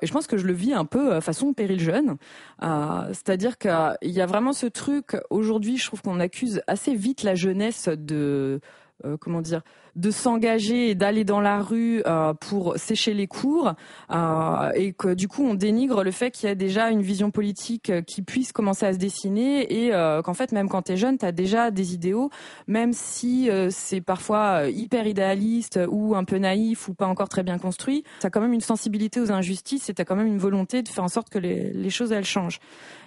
je 0.06 0.12
pense 0.12 0.26
que 0.26 0.36
je 0.36 0.46
le 0.46 0.52
vis 0.52 0.72
un 0.72 0.84
peu 0.84 1.20
façon 1.20 1.52
péril 1.52 1.80
jeune. 1.80 2.16
C'est-à-dire 2.60 3.58
qu'il 3.58 4.10
y 4.10 4.20
a 4.20 4.26
vraiment 4.26 4.52
ce 4.52 4.66
truc. 4.66 5.16
Aujourd'hui, 5.30 5.78
je 5.78 5.86
trouve 5.86 6.02
qu'on 6.02 6.20
accuse 6.20 6.62
assez 6.66 6.94
la 7.22 7.34
jeunesse 7.34 7.88
de 7.88 8.60
euh, 9.04 9.16
comment 9.18 9.42
dire 9.42 9.62
de 9.96 10.10
s'engager 10.10 10.90
et 10.90 10.94
d'aller 10.94 11.24
dans 11.24 11.40
la 11.40 11.60
rue 11.60 12.02
euh, 12.06 12.34
pour 12.34 12.76
sécher 12.76 13.14
les 13.14 13.26
cours 13.26 13.74
euh, 14.10 14.70
et 14.74 14.92
que 14.92 15.14
du 15.14 15.28
coup 15.28 15.44
on 15.44 15.54
dénigre 15.54 16.02
le 16.02 16.10
fait 16.10 16.30
qu'il 16.30 16.48
y 16.48 16.52
a 16.52 16.54
déjà 16.54 16.90
une 16.90 17.02
vision 17.02 17.30
politique 17.30 17.92
qui 18.06 18.22
puisse 18.22 18.52
commencer 18.52 18.86
à 18.86 18.92
se 18.92 18.98
dessiner 18.98 19.86
et 19.86 19.90
qu'en 20.22 20.34
fait 20.34 20.52
même 20.52 20.68
quand 20.68 20.82
tu 20.82 20.92
es 20.92 20.96
jeune 20.96 21.18
tu 21.18 21.24
as 21.24 21.32
déjà 21.32 21.70
des 21.70 21.94
idéaux 21.94 22.30
même 22.66 22.92
si 22.92 23.48
c'est 23.70 24.00
parfois 24.00 24.68
hyper 24.68 25.06
idéaliste 25.06 25.78
ou 25.88 26.14
un 26.14 26.24
peu 26.24 26.38
naïf 26.38 26.88
ou 26.88 26.94
pas 26.94 27.06
encore 27.06 27.28
très 27.28 27.42
bien 27.42 27.58
construit 27.58 28.04
tu 28.20 28.26
as 28.26 28.30
quand 28.30 28.40
même 28.40 28.52
une 28.52 28.60
sensibilité 28.60 29.20
aux 29.20 29.32
injustices 29.32 29.88
et 29.88 29.94
tu 29.94 30.02
as 30.02 30.04
quand 30.04 30.16
même 30.16 30.26
une 30.26 30.38
volonté 30.38 30.82
de 30.82 30.88
faire 30.88 31.04
en 31.04 31.08
sorte 31.08 31.28
que 31.28 31.38
les, 31.38 31.72
les 31.72 31.90
choses 31.90 32.12
elles 32.12 32.24
changent 32.24 32.60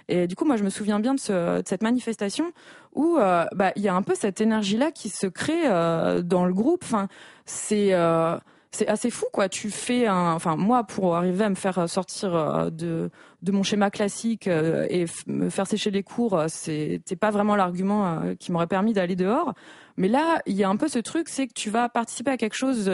et 0.08 0.26
du 0.26 0.36
coup, 0.36 0.44
moi, 0.44 0.56
je 0.56 0.64
me 0.64 0.70
souviens 0.70 1.00
bien 1.00 1.14
de, 1.14 1.20
ce, 1.20 1.60
de 1.60 1.68
cette 1.68 1.82
manifestation 1.82 2.52
où 2.94 3.18
euh, 3.18 3.44
bah, 3.54 3.72
il 3.76 3.82
y 3.82 3.88
a 3.88 3.94
un 3.94 4.02
peu 4.02 4.14
cette 4.14 4.40
énergie-là 4.40 4.90
qui 4.90 5.10
se 5.10 5.26
crée 5.26 5.66
euh, 5.66 6.22
dans 6.22 6.46
le 6.46 6.54
groupe. 6.54 6.77
Enfin, 6.82 7.08
c'est 7.44 7.92
euh, 7.92 8.36
c'est 8.70 8.88
assez 8.88 9.10
fou, 9.10 9.26
quoi. 9.32 9.48
Tu 9.48 9.70
fais 9.70 10.06
un, 10.06 10.32
enfin, 10.32 10.56
moi, 10.56 10.84
pour 10.84 11.16
arriver 11.16 11.44
à 11.44 11.48
me 11.48 11.54
faire 11.54 11.88
sortir 11.88 12.70
de 12.70 13.10
de 13.42 13.52
mon 13.52 13.62
schéma 13.62 13.90
classique 13.90 14.46
et 14.46 15.06
me 15.26 15.48
faire 15.48 15.66
sécher 15.66 15.90
les 15.90 16.02
cours, 16.02 16.42
c'était 16.48 17.16
pas 17.16 17.30
vraiment 17.30 17.56
l'argument 17.56 18.22
qui 18.38 18.52
m'aurait 18.52 18.66
permis 18.66 18.92
d'aller 18.92 19.16
dehors. 19.16 19.54
Mais 19.96 20.08
là, 20.08 20.42
il 20.46 20.56
y 20.56 20.64
a 20.64 20.68
un 20.68 20.76
peu 20.76 20.88
ce 20.88 20.98
truc, 20.98 21.28
c'est 21.28 21.46
que 21.46 21.54
tu 21.54 21.70
vas 21.70 21.88
participer 21.88 22.32
à 22.32 22.36
quelque 22.36 22.56
chose 22.56 22.90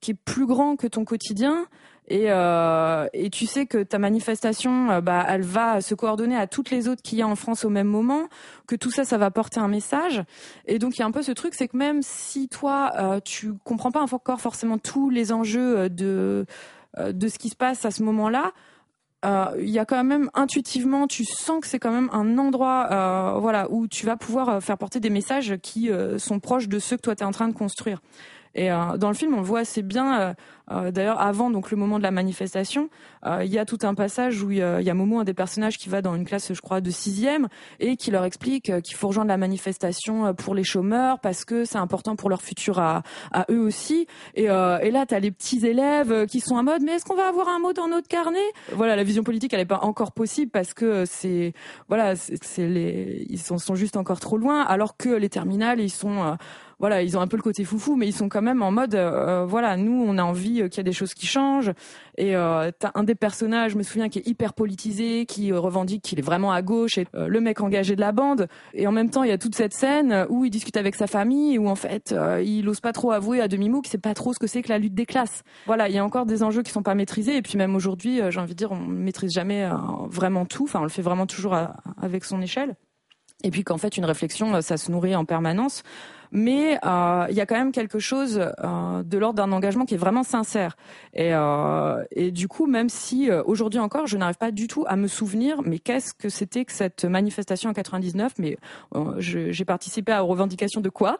qui 0.00 0.10
est 0.10 0.18
plus 0.24 0.46
grand 0.46 0.76
que 0.76 0.86
ton 0.86 1.04
quotidien 1.04 1.66
et, 2.08 2.26
euh, 2.28 3.08
et 3.12 3.30
tu 3.30 3.46
sais 3.46 3.66
que 3.66 3.82
ta 3.82 3.98
manifestation, 3.98 4.90
euh, 4.90 5.00
bah, 5.00 5.24
elle 5.28 5.42
va 5.42 5.80
se 5.80 5.94
coordonner 5.94 6.36
à 6.36 6.46
toutes 6.46 6.70
les 6.70 6.88
autres 6.88 7.02
qu'il 7.02 7.18
y 7.18 7.22
a 7.22 7.26
en 7.26 7.34
France 7.34 7.64
au 7.64 7.68
même 7.68 7.88
moment, 7.88 8.28
que 8.66 8.76
tout 8.76 8.92
ça, 8.92 9.04
ça 9.04 9.18
va 9.18 9.30
porter 9.30 9.58
un 9.58 9.68
message. 9.68 10.22
Et 10.66 10.78
donc 10.78 10.96
il 10.96 11.00
y 11.00 11.02
a 11.02 11.06
un 11.06 11.10
peu 11.10 11.22
ce 11.22 11.32
truc, 11.32 11.54
c'est 11.54 11.66
que 11.68 11.76
même 11.76 12.02
si 12.02 12.48
toi, 12.48 12.92
euh, 12.96 13.20
tu 13.24 13.54
comprends 13.64 13.90
pas 13.90 14.02
encore 14.02 14.40
forcément 14.40 14.78
tous 14.78 15.10
les 15.10 15.32
enjeux 15.32 15.78
euh, 15.78 15.88
de 15.88 16.46
de 17.12 17.28
ce 17.28 17.38
qui 17.38 17.50
se 17.50 17.56
passe 17.56 17.84
à 17.84 17.90
ce 17.90 18.02
moment-là, 18.04 18.52
il 19.58 19.68
y 19.68 19.78
a 19.78 19.84
quand 19.84 20.02
même 20.02 20.30
intuitivement, 20.32 21.06
tu 21.06 21.24
sens 21.26 21.60
que 21.60 21.66
c'est 21.66 21.78
quand 21.78 21.90
même 21.90 22.08
un 22.10 22.38
endroit, 22.38 23.36
voilà, 23.38 23.70
où 23.70 23.86
tu 23.86 24.06
vas 24.06 24.16
pouvoir 24.16 24.62
faire 24.62 24.78
porter 24.78 24.98
des 24.98 25.10
messages 25.10 25.56
qui 25.58 25.90
sont 26.16 26.40
proches 26.40 26.68
de 26.68 26.78
ceux 26.78 26.96
que 26.96 27.02
toi 27.02 27.14
tu 27.14 27.22
es 27.22 27.26
en 27.26 27.32
train 27.32 27.48
de 27.48 27.52
construire. 27.52 28.00
Et 28.56 28.68
dans 28.68 29.08
le 29.08 29.14
film, 29.14 29.34
on 29.34 29.38
le 29.38 29.42
voit 29.42 29.60
assez 29.60 29.82
bien. 29.82 30.34
Euh, 30.70 30.90
d'ailleurs, 30.90 31.20
avant 31.20 31.50
donc 31.50 31.70
le 31.70 31.76
moment 31.76 31.98
de 31.98 32.02
la 32.02 32.10
manifestation, 32.10 32.88
euh, 33.24 33.44
il 33.44 33.52
y 33.52 33.58
a 33.58 33.64
tout 33.64 33.78
un 33.82 33.94
passage 33.94 34.42
où 34.42 34.50
il 34.50 34.58
y, 34.58 34.62
a 34.62 34.94
Momo, 34.94 35.20
un 35.20 35.24
des 35.24 35.34
personnages, 35.34 35.78
qui 35.78 35.88
va 35.88 36.02
dans 36.02 36.14
une 36.14 36.24
classe, 36.24 36.52
je 36.52 36.60
crois, 36.60 36.80
de 36.80 36.90
sixième 36.90 37.48
et 37.78 37.96
qui 37.96 38.10
leur 38.10 38.24
explique 38.24 38.70
euh, 38.70 38.80
qu'il 38.80 38.96
faut 38.96 39.08
rejoindre 39.08 39.28
la 39.28 39.36
manifestation 39.36 40.34
pour 40.34 40.54
les 40.54 40.64
chômeurs 40.64 41.20
parce 41.20 41.44
que 41.44 41.64
c'est 41.64 41.78
important 41.78 42.16
pour 42.16 42.30
leur 42.30 42.42
futur 42.42 42.78
à, 42.80 43.02
à 43.32 43.46
eux 43.50 43.60
aussi. 43.60 44.06
Et, 44.34 44.44
et 44.44 44.90
là, 44.90 45.06
tu 45.06 45.14
as 45.14 45.20
les 45.20 45.30
petits 45.30 45.64
élèves 45.66 46.26
qui 46.26 46.40
sont 46.40 46.56
en 46.56 46.62
mode, 46.62 46.82
mais 46.82 46.92
est-ce 46.92 47.04
qu'on 47.04 47.14
va 47.14 47.28
avoir 47.28 47.48
un 47.48 47.58
mot 47.58 47.72
dans 47.72 47.88
notre 47.88 48.08
carnet? 48.08 48.38
Voilà, 48.72 48.96
la 48.96 49.04
vision 49.04 49.22
politique, 49.22 49.52
elle 49.52 49.60
n'est 49.60 49.66
pas 49.66 49.80
encore 49.82 50.12
possible 50.12 50.50
parce 50.50 50.74
que 50.74 51.04
c'est 51.04 51.52
voilà, 51.88 52.16
c'est 52.16 52.66
les 52.66 53.26
ils 53.28 53.40
sont, 53.40 53.58
sont 53.58 53.74
juste 53.74 53.96
encore 53.96 54.20
trop 54.20 54.36
loin, 54.36 54.62
alors 54.62 54.96
que 54.96 55.08
les 55.08 55.28
terminales, 55.28 55.80
ils 55.80 55.90
sont 55.90 56.36
voilà, 56.78 57.02
ils 57.02 57.16
ont 57.16 57.20
un 57.20 57.26
peu 57.26 57.36
le 57.36 57.42
côté 57.42 57.64
foufou, 57.64 57.96
mais 57.96 58.06
ils 58.06 58.12
sont 58.12 58.28
quand 58.28 58.42
même 58.42 58.60
en 58.60 58.70
mode, 58.70 58.94
euh, 58.94 59.46
voilà, 59.46 59.76
nous, 59.78 60.04
on 60.06 60.18
a 60.18 60.22
envie 60.22 60.60
euh, 60.60 60.68
qu'il 60.68 60.78
y 60.78 60.80
ait 60.80 60.84
des 60.84 60.92
choses 60.92 61.14
qui 61.14 61.26
changent. 61.26 61.72
Et 62.18 62.36
euh, 62.36 62.70
t'as 62.78 62.90
un 62.94 63.02
des 63.02 63.14
personnages, 63.14 63.72
je 63.72 63.78
me 63.78 63.82
souviens, 63.82 64.10
qui 64.10 64.18
est 64.18 64.26
hyper 64.26 64.52
politisé, 64.52 65.24
qui 65.24 65.52
euh, 65.52 65.58
revendique 65.58 66.02
qu'il 66.02 66.18
est 66.18 66.22
vraiment 66.22 66.52
à 66.52 66.60
gauche, 66.60 66.98
et 66.98 67.06
le 67.14 67.40
mec 67.40 67.60
engagé 67.60 67.96
de 67.96 68.00
la 68.00 68.12
bande. 68.12 68.48
Et 68.74 68.86
en 68.86 68.92
même 68.92 69.08
temps, 69.08 69.22
il 69.22 69.30
y 69.30 69.32
a 69.32 69.38
toute 69.38 69.54
cette 69.54 69.72
scène 69.72 70.26
où 70.28 70.44
il 70.44 70.50
discute 70.50 70.76
avec 70.76 70.94
sa 70.94 71.06
famille, 71.06 71.58
où 71.58 71.68
en 71.68 71.74
fait, 71.74 72.14
il 72.44 72.68
ose 72.68 72.80
pas 72.80 72.92
trop 72.92 73.10
avouer 73.10 73.40
à 73.40 73.48
demi-mot 73.48 73.80
qu'il 73.80 73.90
sait 73.90 73.98
pas 73.98 74.14
trop 74.14 74.32
ce 74.34 74.38
que 74.38 74.46
c'est 74.46 74.62
que 74.62 74.68
la 74.68 74.78
lutte 74.78 74.94
des 74.94 75.06
classes. 75.06 75.42
Voilà, 75.66 75.88
il 75.88 75.94
y 75.94 75.98
a 75.98 76.04
encore 76.04 76.26
des 76.26 76.42
enjeux 76.42 76.62
qui 76.62 76.72
sont 76.72 76.82
pas 76.82 76.94
maîtrisés. 76.94 77.36
Et 77.36 77.42
puis 77.42 77.56
même 77.56 77.74
aujourd'hui, 77.74 78.20
j'ai 78.28 78.40
envie 78.40 78.52
de 78.52 78.58
dire, 78.58 78.72
on 78.72 78.76
maîtrise 78.76 79.32
jamais 79.32 79.68
vraiment 80.08 80.44
tout. 80.44 80.64
Enfin, 80.64 80.80
on 80.80 80.84
le 80.84 80.88
fait 80.88 81.02
vraiment 81.02 81.26
toujours 81.26 81.56
avec 82.00 82.24
son 82.24 82.42
échelle. 82.42 82.76
Et 83.44 83.50
puis 83.50 83.64
qu'en 83.64 83.78
fait, 83.78 83.96
une 83.96 84.04
réflexion, 84.04 84.60
ça 84.62 84.76
se 84.76 84.90
nourrit 84.90 85.14
en 85.14 85.24
permanence 85.24 85.82
mais 86.32 86.78
euh, 86.84 87.26
il 87.30 87.36
y 87.36 87.40
a 87.40 87.46
quand 87.46 87.56
même 87.56 87.72
quelque 87.72 87.98
chose 87.98 88.40
euh, 88.40 89.02
de 89.02 89.18
l'ordre 89.18 89.36
d'un 89.36 89.52
engagement 89.52 89.84
qui 89.84 89.94
est 89.94 89.98
vraiment 89.98 90.22
sincère. 90.22 90.76
Et, 91.14 91.30
euh, 91.32 92.02
et 92.10 92.30
du 92.30 92.48
coup, 92.48 92.66
même 92.66 92.88
si 92.88 93.30
aujourd'hui 93.30 93.80
encore, 93.80 94.06
je 94.06 94.16
n'arrive 94.16 94.36
pas 94.36 94.50
du 94.50 94.66
tout 94.68 94.84
à 94.86 94.96
me 94.96 95.06
souvenir, 95.06 95.62
mais 95.62 95.78
qu'est-ce 95.78 96.14
que 96.14 96.28
c'était 96.28 96.64
que 96.64 96.72
cette 96.72 97.04
manifestation 97.04 97.70
en 97.70 97.72
99 97.72 98.34
Mais 98.38 98.58
j'ai 99.18 99.64
participé 99.64 100.12
à 100.12 100.24
aux 100.24 100.26
revendications 100.26 100.80
de 100.80 100.88
quoi? 100.88 101.18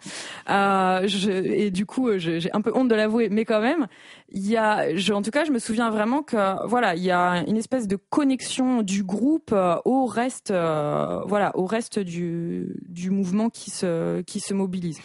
Je, 0.49 1.31
Et 1.31 1.71
du 1.71 1.87
coup, 1.87 2.11
j'ai 2.19 2.53
un 2.53 2.61
peu 2.61 2.73
honte 2.75 2.89
de 2.89 2.95
l'avouer, 2.95 3.29
mais 3.29 3.45
quand 3.45 3.61
même, 3.61 3.87
il 4.31 4.47
y 4.47 4.57
a, 4.57 4.95
je, 4.95 5.13
en 5.13 5.23
tout 5.23 5.31
cas, 5.31 5.45
je 5.45 5.53
me 5.53 5.59
souviens 5.59 5.91
vraiment 5.91 6.23
que 6.23 6.67
voilà, 6.67 6.95
il 6.95 7.03
y 7.03 7.11
a 7.11 7.45
une 7.47 7.57
espèce 7.57 7.87
de 7.87 7.97
connexion 7.97 8.83
du 8.83 9.03
groupe 9.03 9.55
au 9.85 10.07
reste, 10.07 10.51
voilà, 10.51 11.53
au 11.55 11.67
reste 11.67 11.99
du, 11.99 12.77
du 12.89 13.11
mouvement 13.11 13.51
qui 13.51 13.71
se 13.71 14.21
qui 14.23 14.41
se 14.41 14.55
mobilise. 14.55 14.96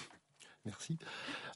Merci. 0.65 0.97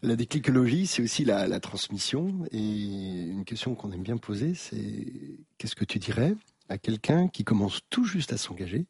La 0.02 0.16
déclicologie, 0.16 0.88
c'est 0.88 1.04
aussi 1.04 1.26
la, 1.26 1.60
transmission. 1.60 2.46
Et 2.52 2.60
une 2.60 3.46
question 3.46 3.76
qu'on 3.76 3.92
aime 3.92 4.02
bien 4.02 4.18
poser, 4.18 4.56
c'est 4.56 5.40
qu'est-ce 5.58 5.76
que 5.76 5.86
tu 5.86 6.00
dirais 6.00 6.36
à 6.70 6.78
quelqu'un 6.78 7.28
qui 7.28 7.44
commence 7.44 7.82
tout 7.90 8.06
juste 8.06 8.34
à 8.34 8.38
s'engager 8.38 8.88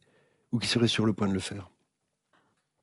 ou 0.52 0.58
qui 0.58 0.68
serait 0.68 0.88
sur 0.88 1.04
le 1.04 1.12
point 1.12 1.28
de 1.28 1.34
le 1.34 1.40
faire? 1.40 1.70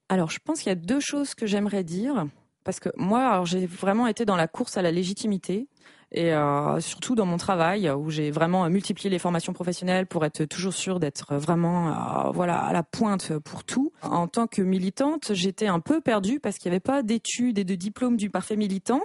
Alors, 0.09 0.29
je 0.29 0.39
pense 0.43 0.59
qu'il 0.59 0.69
y 0.69 0.73
a 0.73 0.75
deux 0.75 0.99
choses 0.99 1.33
que 1.33 1.47
j'aimerais 1.47 1.83
dire. 1.83 2.27
Parce 2.63 2.79
que 2.79 2.89
moi, 2.95 3.43
j'ai 3.45 3.65
vraiment 3.65 4.07
été 4.07 4.25
dans 4.25 4.35
la 4.35 4.47
course 4.47 4.77
à 4.77 4.81
la 4.81 4.91
légitimité 4.91 5.67
et 6.13 6.31
euh, 6.33 6.79
surtout 6.79 7.15
dans 7.15 7.25
mon 7.25 7.37
travail 7.37 7.89
où 7.89 8.09
j'ai 8.11 8.29
vraiment 8.29 8.69
multiplié 8.69 9.09
les 9.09 9.19
formations 9.19 9.51
professionnelles 9.51 10.05
pour 10.05 10.23
être 10.25 10.45
toujours 10.45 10.73
sûre 10.73 10.99
d'être 10.99 11.35
vraiment 11.35 11.89
euh, 11.89 12.31
voilà 12.31 12.59
à 12.59 12.71
la 12.71 12.83
pointe 12.83 13.37
pour 13.39 13.63
tout. 13.63 13.91
En 14.03 14.27
tant 14.27 14.45
que 14.45 14.61
militante, 14.61 15.31
j'étais 15.33 15.67
un 15.67 15.79
peu 15.79 16.01
perdue 16.01 16.39
parce 16.39 16.57
qu'il 16.57 16.69
n'y 16.69 16.75
avait 16.75 16.81
pas 16.81 17.01
d'études 17.01 17.57
et 17.57 17.63
de 17.63 17.75
diplômes 17.75 18.17
du 18.17 18.29
parfait 18.29 18.55
militant, 18.55 19.01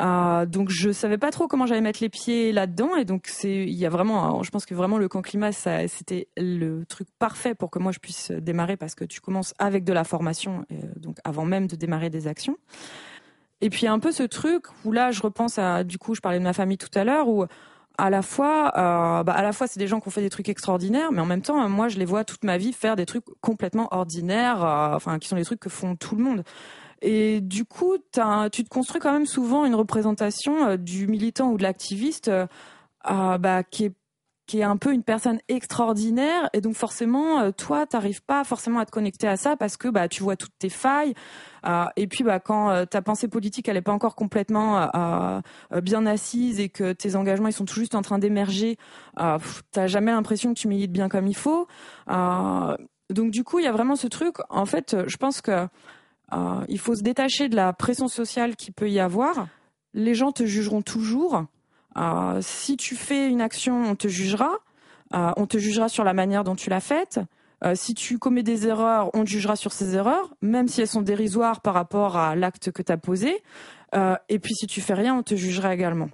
euh, 0.00 0.44
donc 0.44 0.68
je 0.70 0.92
savais 0.92 1.18
pas 1.18 1.30
trop 1.30 1.48
comment 1.48 1.66
j'allais 1.66 1.80
mettre 1.80 2.02
les 2.02 2.10
pieds 2.10 2.52
là-dedans 2.52 2.96
et 2.96 3.04
donc 3.04 3.26
c'est 3.28 3.64
il 3.64 3.74
y 3.74 3.86
a 3.86 3.90
vraiment, 3.90 4.42
je 4.42 4.50
pense 4.50 4.66
que 4.66 4.74
vraiment 4.74 4.98
le 4.98 5.08
camp 5.08 5.22
climat 5.22 5.52
ça 5.52 5.88
c'était 5.88 6.28
le 6.36 6.84
truc 6.84 7.08
parfait 7.18 7.54
pour 7.54 7.70
que 7.70 7.78
moi 7.78 7.92
je 7.92 7.98
puisse 7.98 8.30
démarrer 8.30 8.76
parce 8.76 8.94
que 8.94 9.04
tu 9.04 9.20
commences 9.20 9.54
avec 9.58 9.84
de 9.84 9.92
la 9.92 10.04
formation 10.04 10.64
donc 10.96 11.16
avant 11.24 11.44
même 11.44 11.66
de 11.66 11.76
démarrer 11.76 12.10
des 12.10 12.26
actions. 12.26 12.56
Et 13.62 13.70
puis 13.70 13.86
un 13.86 14.00
peu 14.00 14.10
ce 14.10 14.24
truc 14.24 14.64
où 14.84 14.90
là, 14.90 15.12
je 15.12 15.22
repense 15.22 15.56
à, 15.56 15.84
du 15.84 15.96
coup, 15.96 16.14
je 16.14 16.20
parlais 16.20 16.40
de 16.40 16.44
ma 16.44 16.52
famille 16.52 16.78
tout 16.78 16.90
à 16.94 17.04
l'heure, 17.04 17.28
où 17.28 17.46
à 17.96 18.10
la 18.10 18.20
fois, 18.20 18.72
euh, 18.76 19.22
bah, 19.22 19.32
à 19.32 19.42
la 19.42 19.52
fois, 19.52 19.68
c'est 19.68 19.78
des 19.78 19.86
gens 19.86 20.00
qui 20.00 20.08
ont 20.08 20.10
fait 20.10 20.20
des 20.20 20.30
trucs 20.30 20.48
extraordinaires, 20.48 21.12
mais 21.12 21.20
en 21.20 21.26
même 21.26 21.42
temps, 21.42 21.68
moi, 21.68 21.88
je 21.88 21.96
les 21.96 22.04
vois 22.04 22.24
toute 22.24 22.42
ma 22.42 22.58
vie 22.58 22.72
faire 22.72 22.96
des 22.96 23.06
trucs 23.06 23.24
complètement 23.40 23.88
ordinaires, 23.92 24.64
euh, 24.64 24.96
enfin, 24.96 25.20
qui 25.20 25.28
sont 25.28 25.36
des 25.36 25.44
trucs 25.44 25.60
que 25.60 25.68
font 25.68 25.94
tout 25.94 26.16
le 26.16 26.24
monde. 26.24 26.42
Et 27.02 27.40
du 27.40 27.64
coup, 27.64 27.96
tu 28.50 28.64
te 28.64 28.68
construis 28.68 29.00
quand 29.00 29.12
même 29.12 29.26
souvent 29.26 29.64
une 29.64 29.76
représentation 29.76 30.66
euh, 30.66 30.76
du 30.76 31.06
militant 31.06 31.50
ou 31.52 31.56
de 31.56 31.62
l'activiste 31.62 32.30
bah, 33.04 33.62
qui 33.62 33.84
est 33.84 33.94
qui 34.46 34.58
est 34.58 34.64
un 34.64 34.76
peu 34.76 34.92
une 34.92 35.02
personne 35.02 35.38
extraordinaire. 35.48 36.48
Et 36.52 36.60
donc 36.60 36.74
forcément 36.74 37.40
euh, 37.40 37.50
toi 37.52 37.86
t'arrives 37.86 38.22
pas 38.22 38.44
forcément 38.44 38.80
à 38.80 38.86
te 38.86 38.90
connecter 38.90 39.28
à 39.28 39.36
ça 39.36 39.56
parce 39.56 39.76
que 39.76 39.88
bah 39.88 40.08
tu 40.08 40.22
vois 40.22 40.36
toutes 40.36 40.56
tes 40.58 40.68
failles. 40.68 41.14
Euh, 41.66 41.84
et 41.96 42.06
puis 42.06 42.24
bah 42.24 42.40
quand 42.40 42.70
euh, 42.70 42.84
ta 42.84 43.02
pensée 43.02 43.28
politique 43.28 43.68
elle 43.68 43.76
est 43.76 43.82
pas 43.82 43.92
encore 43.92 44.16
complètement 44.16 44.90
bien 45.82 46.06
assise 46.06 46.60
et 46.60 46.68
que 46.68 46.92
tes 46.92 47.16
engagements 47.16 47.48
ils 47.48 47.52
sont 47.52 47.64
tout 47.64 47.74
juste 47.74 47.94
en 47.94 48.02
train 48.02 48.18
d'émerger 48.18 48.76
t'as 49.16 49.86
jamais 49.86 50.12
l'impression 50.12 50.54
que 50.54 50.58
tu 50.58 50.68
milites 50.68 50.92
bien 50.92 51.08
comme 51.08 51.26
il 51.26 51.36
faut. 51.36 51.66
Donc 52.08 53.30
du 53.30 53.44
coup 53.44 53.58
il 53.58 53.64
y 53.64 53.68
a 53.68 53.72
vraiment 53.72 53.96
ce 53.96 54.06
truc. 54.06 54.36
En 54.48 54.66
fait 54.66 54.96
je 55.06 55.16
pense 55.16 55.40
que 55.40 55.68
il 56.68 56.78
faut 56.78 56.94
se 56.94 57.02
détacher 57.02 57.48
de 57.48 57.56
la 57.56 57.72
pression 57.72 58.08
sociale 58.08 58.56
qui 58.56 58.70
peut 58.70 58.90
y 58.90 59.00
avoir. 59.00 59.46
Les 59.94 60.14
gens 60.14 60.32
te 60.32 60.44
jugeront 60.44 60.82
toujours 60.82 61.44
euh, 61.96 62.38
si 62.40 62.76
tu 62.76 62.96
fais 62.96 63.28
une 63.28 63.40
action, 63.40 63.84
on 63.84 63.94
te 63.94 64.08
jugera. 64.08 64.58
Euh, 65.14 65.32
on 65.36 65.46
te 65.46 65.58
jugera 65.58 65.88
sur 65.88 66.04
la 66.04 66.14
manière 66.14 66.44
dont 66.44 66.54
tu 66.54 66.70
l'as 66.70 66.80
faite. 66.80 67.20
Euh, 67.64 67.74
si 67.74 67.94
tu 67.94 68.18
commets 68.18 68.42
des 68.42 68.66
erreurs, 68.66 69.10
on 69.14 69.24
te 69.24 69.28
jugera 69.28 69.56
sur 69.56 69.72
ces 69.72 69.94
erreurs, 69.94 70.34
même 70.40 70.68
si 70.68 70.80
elles 70.80 70.88
sont 70.88 71.02
dérisoires 71.02 71.60
par 71.60 71.74
rapport 71.74 72.16
à 72.16 72.34
l'acte 72.34 72.72
que 72.72 72.82
tu 72.82 72.92
as 72.92 72.96
posé. 72.96 73.42
et 74.28 74.38
puis 74.38 74.54
si 74.54 74.66
tu 74.66 74.80
fais 74.80 74.94
rien, 74.94 75.14
on 75.14 75.22
te 75.22 75.34
jugera 75.34 75.74
également. 75.74 76.08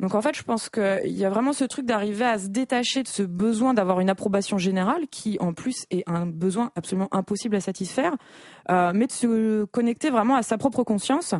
Donc 0.00 0.14
en 0.14 0.20
fait, 0.20 0.36
je 0.36 0.42
pense 0.42 0.68
qu'il 0.68 1.16
y 1.16 1.24
a 1.24 1.30
vraiment 1.30 1.52
ce 1.52 1.64
truc 1.64 1.86
d'arriver 1.86 2.24
à 2.24 2.38
se 2.38 2.48
détacher 2.48 3.02
de 3.02 3.08
ce 3.08 3.22
besoin 3.22 3.72
d'avoir 3.72 4.00
une 4.00 4.10
approbation 4.10 4.58
générale, 4.58 5.06
qui 5.10 5.38
en 5.40 5.54
plus 5.54 5.86
est 5.90 6.04
un 6.06 6.26
besoin 6.26 6.70
absolument 6.76 7.08
impossible 7.12 7.56
à 7.56 7.60
satisfaire, 7.60 8.14
euh, 8.70 8.92
mais 8.94 9.06
de 9.06 9.12
se 9.12 9.64
connecter 9.64 10.10
vraiment 10.10 10.36
à 10.36 10.42
sa 10.42 10.58
propre 10.58 10.82
conscience, 10.82 11.34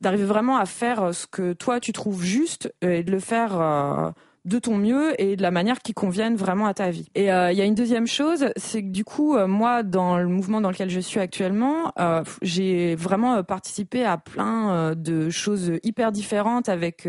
d'arriver 0.00 0.24
vraiment 0.24 0.56
à 0.56 0.66
faire 0.66 1.14
ce 1.14 1.26
que 1.26 1.52
toi 1.52 1.78
tu 1.78 1.92
trouves 1.92 2.22
juste 2.22 2.74
et 2.82 3.04
de 3.04 3.12
le 3.12 3.20
faire. 3.20 3.60
Euh, 3.60 4.10
de 4.46 4.58
ton 4.58 4.76
mieux 4.76 5.20
et 5.20 5.36
de 5.36 5.42
la 5.42 5.50
manière 5.50 5.80
qui 5.80 5.92
convienne 5.92 6.34
vraiment 6.34 6.66
à 6.66 6.74
ta 6.74 6.90
vie. 6.90 7.08
Et 7.14 7.30
euh, 7.30 7.52
il 7.52 7.58
y 7.58 7.60
a 7.60 7.64
une 7.64 7.74
deuxième 7.74 8.06
chose, 8.06 8.46
c'est 8.56 8.82
que 8.82 8.88
du 8.88 9.04
coup, 9.04 9.36
euh, 9.36 9.46
moi, 9.46 9.82
dans 9.82 10.18
le 10.18 10.28
mouvement 10.28 10.60
dans 10.60 10.70
lequel 10.70 10.88
je 10.88 11.00
suis 11.00 11.20
actuellement, 11.20 11.92
euh, 11.98 12.24
j'ai 12.40 12.94
vraiment 12.94 13.42
participé 13.42 14.04
à 14.04 14.16
plein 14.16 14.94
de 14.94 15.28
choses 15.30 15.72
hyper 15.82 16.12
différentes 16.12 16.68
avec 16.68 17.08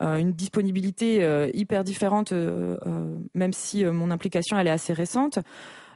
une 0.00 0.32
disponibilité 0.32 1.50
hyper 1.54 1.84
différente, 1.84 2.32
même 3.34 3.52
si 3.52 3.84
mon 3.84 4.10
implication 4.10 4.58
elle 4.58 4.66
est 4.66 4.70
assez 4.70 4.92
récente. 4.92 5.38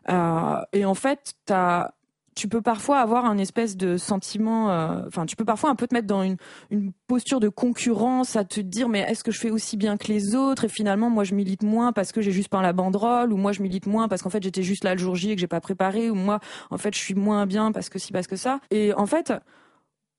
et 0.08 0.84
en 0.84 0.94
fait, 0.94 1.34
tu 1.46 1.52
as 1.52 1.94
tu 2.38 2.48
peux 2.48 2.62
parfois 2.62 3.00
avoir 3.00 3.24
un 3.24 3.36
espèce 3.36 3.76
de 3.76 3.96
sentiment, 3.96 4.70
euh, 4.70 5.02
enfin, 5.08 5.26
tu 5.26 5.34
peux 5.34 5.44
parfois 5.44 5.70
un 5.70 5.74
peu 5.74 5.88
te 5.88 5.94
mettre 5.94 6.06
dans 6.06 6.22
une, 6.22 6.92
posture 7.08 7.40
de 7.40 7.48
concurrence, 7.48 8.36
à 8.36 8.44
te 8.44 8.60
dire, 8.60 8.88
mais 8.88 9.00
est-ce 9.00 9.24
que 9.24 9.32
je 9.32 9.40
fais 9.40 9.50
aussi 9.50 9.76
bien 9.76 9.96
que 9.96 10.06
les 10.08 10.34
autres? 10.34 10.64
Et 10.64 10.68
finalement, 10.68 11.10
moi, 11.10 11.24
je 11.24 11.34
milite 11.34 11.62
moins 11.62 11.92
parce 11.92 12.12
que 12.12 12.20
j'ai 12.20 12.30
juste 12.30 12.48
peint 12.48 12.62
la 12.62 12.72
banderole, 12.72 13.32
ou 13.32 13.36
moi, 13.36 13.52
je 13.52 13.62
milite 13.62 13.86
moins 13.86 14.08
parce 14.08 14.22
qu'en 14.22 14.30
fait, 14.30 14.42
j'étais 14.42 14.62
juste 14.62 14.84
là 14.84 14.94
le 14.94 15.00
jour 15.00 15.16
J 15.16 15.30
et 15.32 15.34
que 15.34 15.40
j'ai 15.40 15.46
pas 15.48 15.60
préparé, 15.60 16.10
ou 16.10 16.14
moi, 16.14 16.38
en 16.70 16.78
fait, 16.78 16.94
je 16.94 17.00
suis 17.00 17.14
moins 17.14 17.46
bien 17.46 17.72
parce 17.72 17.88
que 17.88 17.98
si, 17.98 18.12
parce 18.12 18.26
que 18.26 18.36
ça. 18.36 18.60
Et 18.70 18.92
en 18.94 19.06
fait, 19.06 19.32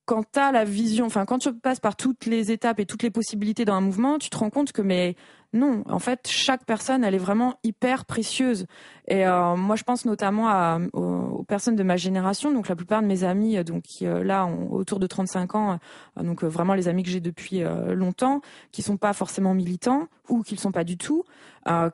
quand 0.09 0.23
tu 0.31 0.39
as 0.39 0.51
la 0.51 0.65
vision, 0.65 1.05
enfin 1.05 1.25
quand 1.25 1.37
tu 1.37 1.53
passes 1.53 1.79
par 1.79 1.95
toutes 1.95 2.25
les 2.25 2.51
étapes 2.51 2.79
et 2.79 2.87
toutes 2.87 3.03
les 3.03 3.11
possibilités 3.11 3.63
dans 3.63 3.75
un 3.75 3.81
mouvement, 3.81 4.17
tu 4.17 4.31
te 4.31 4.37
rends 4.37 4.49
compte 4.49 4.71
que 4.71 4.81
mais 4.81 5.15
non, 5.51 5.83
en 5.89 5.97
fait, 5.97 6.27
chaque 6.27 6.63
personne, 6.65 7.03
elle 7.03 7.15
est 7.15 7.19
vraiment 7.19 7.55
hyper 7.63 8.05
précieuse. 8.05 8.67
Et 9.07 9.25
euh, 9.25 9.55
moi, 9.55 9.75
je 9.75 9.83
pense 9.83 10.05
notamment 10.05 10.47
à, 10.47 10.79
aux, 10.93 11.43
personnes 11.47 11.75
de 11.75 11.81
ma 11.81 11.97
génération, 11.97 12.51
donc 12.51 12.69
la 12.69 12.75
plupart 12.75 13.01
de 13.01 13.07
mes 13.07 13.23
amis, 13.23 13.57
euh, 13.57 13.63
donc 13.63 13.85
euh, 14.03 14.23
là 14.23 14.45
ont 14.45 14.71
autour 14.71 14.99
de 14.99 15.07
35 15.07 15.55
ans, 15.55 15.79
donc 16.21 16.43
vraiment 16.43 16.75
les 16.75 16.87
amis 16.87 17.01
que 17.01 17.09
j'ai 17.09 17.19
depuis 17.19 17.63
longtemps, 17.87 18.41
qui 18.71 18.83
sont 18.83 18.97
pas 18.97 19.13
forcément 19.13 19.55
militants 19.55 20.07
ou 20.27 20.43
qui 20.43 20.53
le 20.53 20.59
sont 20.59 20.71
pas 20.71 20.83
du 20.83 20.97
tout, 20.97 21.23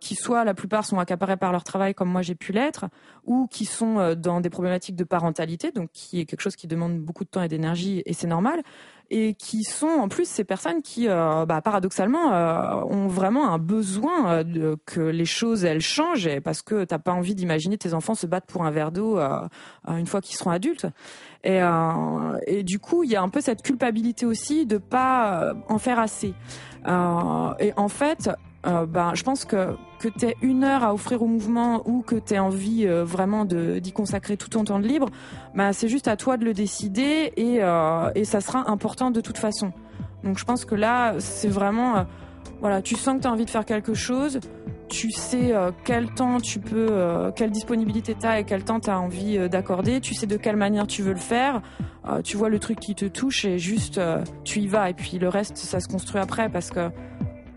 qui 0.01 0.15
soit 0.15 0.43
la 0.43 0.53
plupart 0.53 0.85
sont 0.85 0.99
accaparés 0.99 1.37
par 1.37 1.51
leur 1.51 1.63
travail 1.63 1.93
comme 1.93 2.09
moi 2.09 2.21
j'ai 2.21 2.35
pu 2.35 2.51
l'être, 2.51 2.85
ou 3.25 3.47
qui 3.47 3.65
sont 3.65 4.15
dans 4.15 4.41
des 4.41 4.49
problématiques 4.49 4.95
de 4.95 5.03
parentalité, 5.03 5.71
donc 5.71 5.89
qui 5.93 6.19
est 6.19 6.25
quelque 6.25 6.41
chose 6.41 6.55
qui 6.55 6.67
demande 6.67 6.99
beaucoup 6.99 7.23
de 7.23 7.29
temps 7.29 7.43
et 7.43 7.47
d'énergie 7.47 8.03
et 8.05 8.13
c'est 8.13 8.27
normal 8.27 8.61
et 9.09 9.33
qui 9.35 9.63
sont 9.63 9.87
en 9.87 10.07
plus 10.07 10.27
ces 10.27 10.43
personnes 10.43 10.81
qui, 10.81 11.07
euh, 11.07 11.45
bah, 11.45 11.61
paradoxalement, 11.61 12.33
euh, 12.33 12.83
ont 12.89 13.07
vraiment 13.07 13.51
un 13.51 13.59
besoin 13.59 14.29
euh, 14.29 14.43
de, 14.43 14.77
que 14.85 15.01
les 15.01 15.25
choses 15.25 15.65
elles 15.65 15.81
changent 15.81 16.39
parce 16.43 16.61
que 16.61 16.83
t'as 16.83 16.99
pas 16.99 17.13
envie 17.13 17.35
d'imaginer 17.35 17.77
tes 17.77 17.93
enfants 17.93 18.15
se 18.15 18.27
battre 18.27 18.47
pour 18.47 18.65
un 18.65 18.71
verre 18.71 18.91
d'eau 18.91 19.19
une 19.87 20.07
fois 20.07 20.21
qu'ils 20.21 20.35
seront 20.35 20.51
adultes. 20.51 20.87
Et, 21.43 21.59
et 22.47 22.63
du 22.63 22.79
coup, 22.79 23.03
il 23.03 23.11
y 23.11 23.15
a 23.15 23.21
un 23.21 23.29
peu 23.29 23.41
cette 23.41 23.61
culpabilité 23.61 24.25
aussi 24.25 24.65
de 24.65 24.77
pas 24.77 25.53
en 25.67 25.77
faire 25.77 25.99
assez. 25.99 26.33
et 26.87 27.73
en 27.75 27.87
fait, 27.89 28.29
euh, 28.65 28.85
ben, 28.85 29.13
je 29.13 29.23
pense 29.23 29.45
que 29.45 29.75
que 29.99 30.09
tu 30.09 30.25
aies 30.25 30.35
une 30.41 30.63
heure 30.63 30.83
à 30.83 30.93
offrir 30.93 31.21
au 31.21 31.27
mouvement 31.27 31.81
ou 31.85 32.01
que 32.01 32.15
tu 32.15 32.33
aies 32.33 32.39
envie 32.39 32.85
euh, 32.85 33.05
vraiment 33.05 33.45
d'y 33.45 33.91
consacrer 33.93 34.35
tout 34.35 34.49
ton 34.49 34.63
temps 34.63 34.79
de 34.79 34.87
libre, 34.87 35.09
ben, 35.55 35.71
c'est 35.71 35.87
juste 35.87 36.07
à 36.07 36.17
toi 36.17 36.37
de 36.37 36.43
le 36.43 36.53
décider 36.53 37.31
et, 37.37 37.59
euh, 37.61 38.11
et 38.13 38.25
ça 38.25 38.41
sera 38.41 38.69
important 38.69 39.09
de 39.09 39.21
toute 39.21 39.37
façon. 39.37 39.71
Donc 40.23 40.37
je 40.37 40.43
pense 40.43 40.65
que 40.65 40.75
là, 40.75 41.15
c'est 41.19 41.47
vraiment... 41.47 42.05
voilà, 42.59 42.81
tu 42.81 42.95
sens 42.95 43.17
que 43.17 43.21
tu 43.21 43.27
as 43.27 43.31
envie 43.31 43.45
de 43.45 43.49
faire 43.49 43.65
quelque 43.65 43.93
chose, 43.93 44.39
tu 44.89 45.11
sais 45.11 45.53
quel 45.83 46.09
temps 46.13 46.39
tu 46.39 46.59
peux, 46.59 47.31
quelle 47.35 47.51
disponibilité 47.51 48.15
tu 48.19 48.25
as 48.25 48.39
et 48.39 48.43
quel 48.43 48.63
temps 48.63 48.79
tu 48.79 48.89
as 48.89 48.99
envie 48.99 49.37
d'accorder, 49.49 50.01
tu 50.01 50.13
sais 50.15 50.25
de 50.25 50.37
quelle 50.37 50.55
manière 50.55 50.87
tu 50.87 51.03
veux 51.03 51.13
le 51.13 51.19
faire, 51.19 51.61
tu 52.23 52.37
vois 52.37 52.49
le 52.49 52.57
truc 52.57 52.79
qui 52.79 52.95
te 52.95 53.05
touche 53.05 53.45
et 53.45 53.59
juste 53.59 54.01
tu 54.43 54.61
y 54.61 54.67
vas 54.67 54.89
et 54.89 54.93
puis 54.93 55.19
le 55.19 55.29
reste 55.29 55.57
ça 55.57 55.79
se 55.79 55.87
construit 55.87 56.19
après 56.19 56.49
parce 56.49 56.71
que 56.71 56.89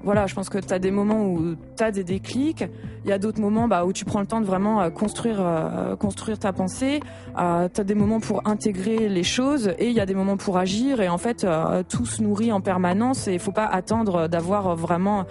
voilà, 0.04 0.26
je 0.26 0.34
pense 0.34 0.48
que 0.48 0.58
tu 0.58 0.72
as 0.72 0.78
des 0.78 0.90
moments 0.90 1.24
où 1.24 1.56
tu 1.76 1.82
as 1.82 1.90
des 1.90 2.04
déclics, 2.04 2.64
il 3.04 3.10
y 3.10 3.12
a 3.12 3.18
d'autres 3.18 3.40
moments 3.40 3.68
bah, 3.68 3.84
où 3.84 3.92
tu 3.92 4.04
prends 4.04 4.20
le 4.20 4.26
temps 4.26 4.40
de 4.40 4.46
vraiment 4.46 4.80
euh, 4.80 4.90
construire, 4.90 5.38
euh, 5.40 5.96
construire 5.96 6.38
ta 6.38 6.52
pensée, 6.52 7.00
euh, 7.38 7.68
tu 7.72 7.80
as 7.80 7.84
des 7.84 7.94
moments 7.94 8.20
pour 8.20 8.46
intégrer 8.46 9.08
les 9.08 9.22
choses 9.22 9.72
et 9.78 9.88
il 9.88 9.92
y 9.92 10.00
a 10.00 10.06
des 10.06 10.14
moments 10.14 10.36
pour 10.36 10.58
agir 10.58 11.00
et 11.00 11.08
en 11.08 11.18
fait 11.18 11.46
tout 11.88 12.06
se 12.06 12.22
nourrit 12.22 12.52
en 12.52 12.60
permanence 12.60 13.28
et 13.28 13.34
il 13.34 13.38
faut 13.38 13.52
pas 13.52 13.66
attendre 13.66 14.28
d'avoir 14.28 14.76
vraiment 14.76 15.24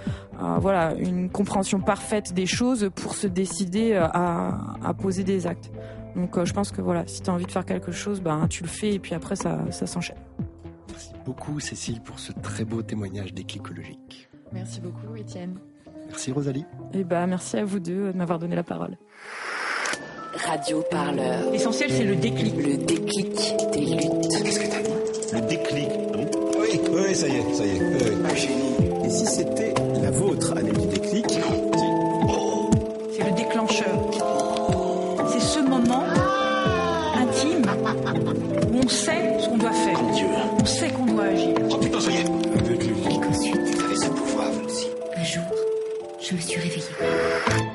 voilà, 0.59 0.93
une 0.95 1.29
compréhension 1.29 1.79
parfaite 1.79 2.33
des 2.33 2.45
choses 2.45 2.89
pour 2.95 3.15
se 3.15 3.27
décider 3.27 3.95
à, 3.95 4.93
poser 4.99 5.23
des 5.23 5.47
actes. 5.47 5.71
Donc 6.15 6.43
je 6.43 6.53
pense 6.53 6.71
que 6.71 6.81
voilà, 6.81 7.05
si 7.07 7.21
tu 7.21 7.29
as 7.29 7.33
envie 7.33 7.45
de 7.45 7.51
faire 7.51 7.65
quelque 7.65 7.91
chose, 7.91 8.21
ben, 8.21 8.47
tu 8.47 8.63
le 8.63 8.69
fais 8.69 8.93
et 8.93 8.99
puis 8.99 9.13
après 9.13 9.35
ça, 9.35 9.59
ça 9.71 9.87
s'enchaîne. 9.87 10.17
Merci 10.89 11.13
beaucoup 11.25 11.59
Cécile 11.59 12.01
pour 12.01 12.19
ce 12.19 12.31
très 12.31 12.65
beau 12.65 12.81
témoignage 12.81 13.33
déclicologique. 13.33 14.26
Merci 14.51 14.79
beaucoup, 14.81 15.15
Étienne. 15.15 15.57
Merci, 16.09 16.31
Rosalie. 16.31 16.65
Et 16.93 17.03
bah, 17.03 17.27
merci 17.27 17.57
à 17.57 17.65
vous 17.65 17.79
deux 17.79 18.11
de 18.11 18.17
m'avoir 18.17 18.39
donné 18.39 18.55
la 18.55 18.63
parole. 18.63 18.97
Radio 20.45 20.83
Parleur. 20.89 21.51
L'essentiel, 21.51 21.89
c'est 21.91 22.03
le 22.03 22.15
déclic. 22.15 22.55
Le 22.55 22.77
déclic 22.77 23.55
des 23.73 23.85
luttes. 23.85 24.33
Ah, 24.35 24.41
qu'est-ce 24.43 24.59
que 24.59 24.67
t'as 24.67 24.81
dit 24.81 25.33
Le 25.33 25.41
déclic, 25.47 25.89
Oui, 26.59 26.79
oui, 26.93 27.15
ça 27.15 27.27
y 27.27 27.35
est, 27.35 27.53
ça 27.53 27.65
y 27.65 27.69
est. 27.69 27.81
Ah, 28.25 29.05
Et 29.05 29.09
si 29.09 29.25
c'était 29.25 29.73
la 30.01 30.11
vôtre, 30.11 30.55
année 30.55 30.71
du 30.71 30.87
déclic 30.87 31.25
C'est 33.11 33.23
le 33.23 33.35
déclencheur. 33.35 34.11
C'est 35.27 35.39
ce 35.41 35.59
moment 35.59 36.03
intime 37.15 37.65
où 38.71 38.77
on 38.83 38.87
sait 38.87 39.39
ce 39.39 39.49
qu'on 39.49 39.57
doit 39.57 39.71
faire. 39.71 39.99
On 40.61 40.65
sait 40.65 40.89
qu'on 40.89 41.05
doit 41.05 41.23
agir. 41.25 41.56
Je 46.29 46.35
me 46.35 46.41
suis 46.41 46.59
réveillée. 46.59 47.66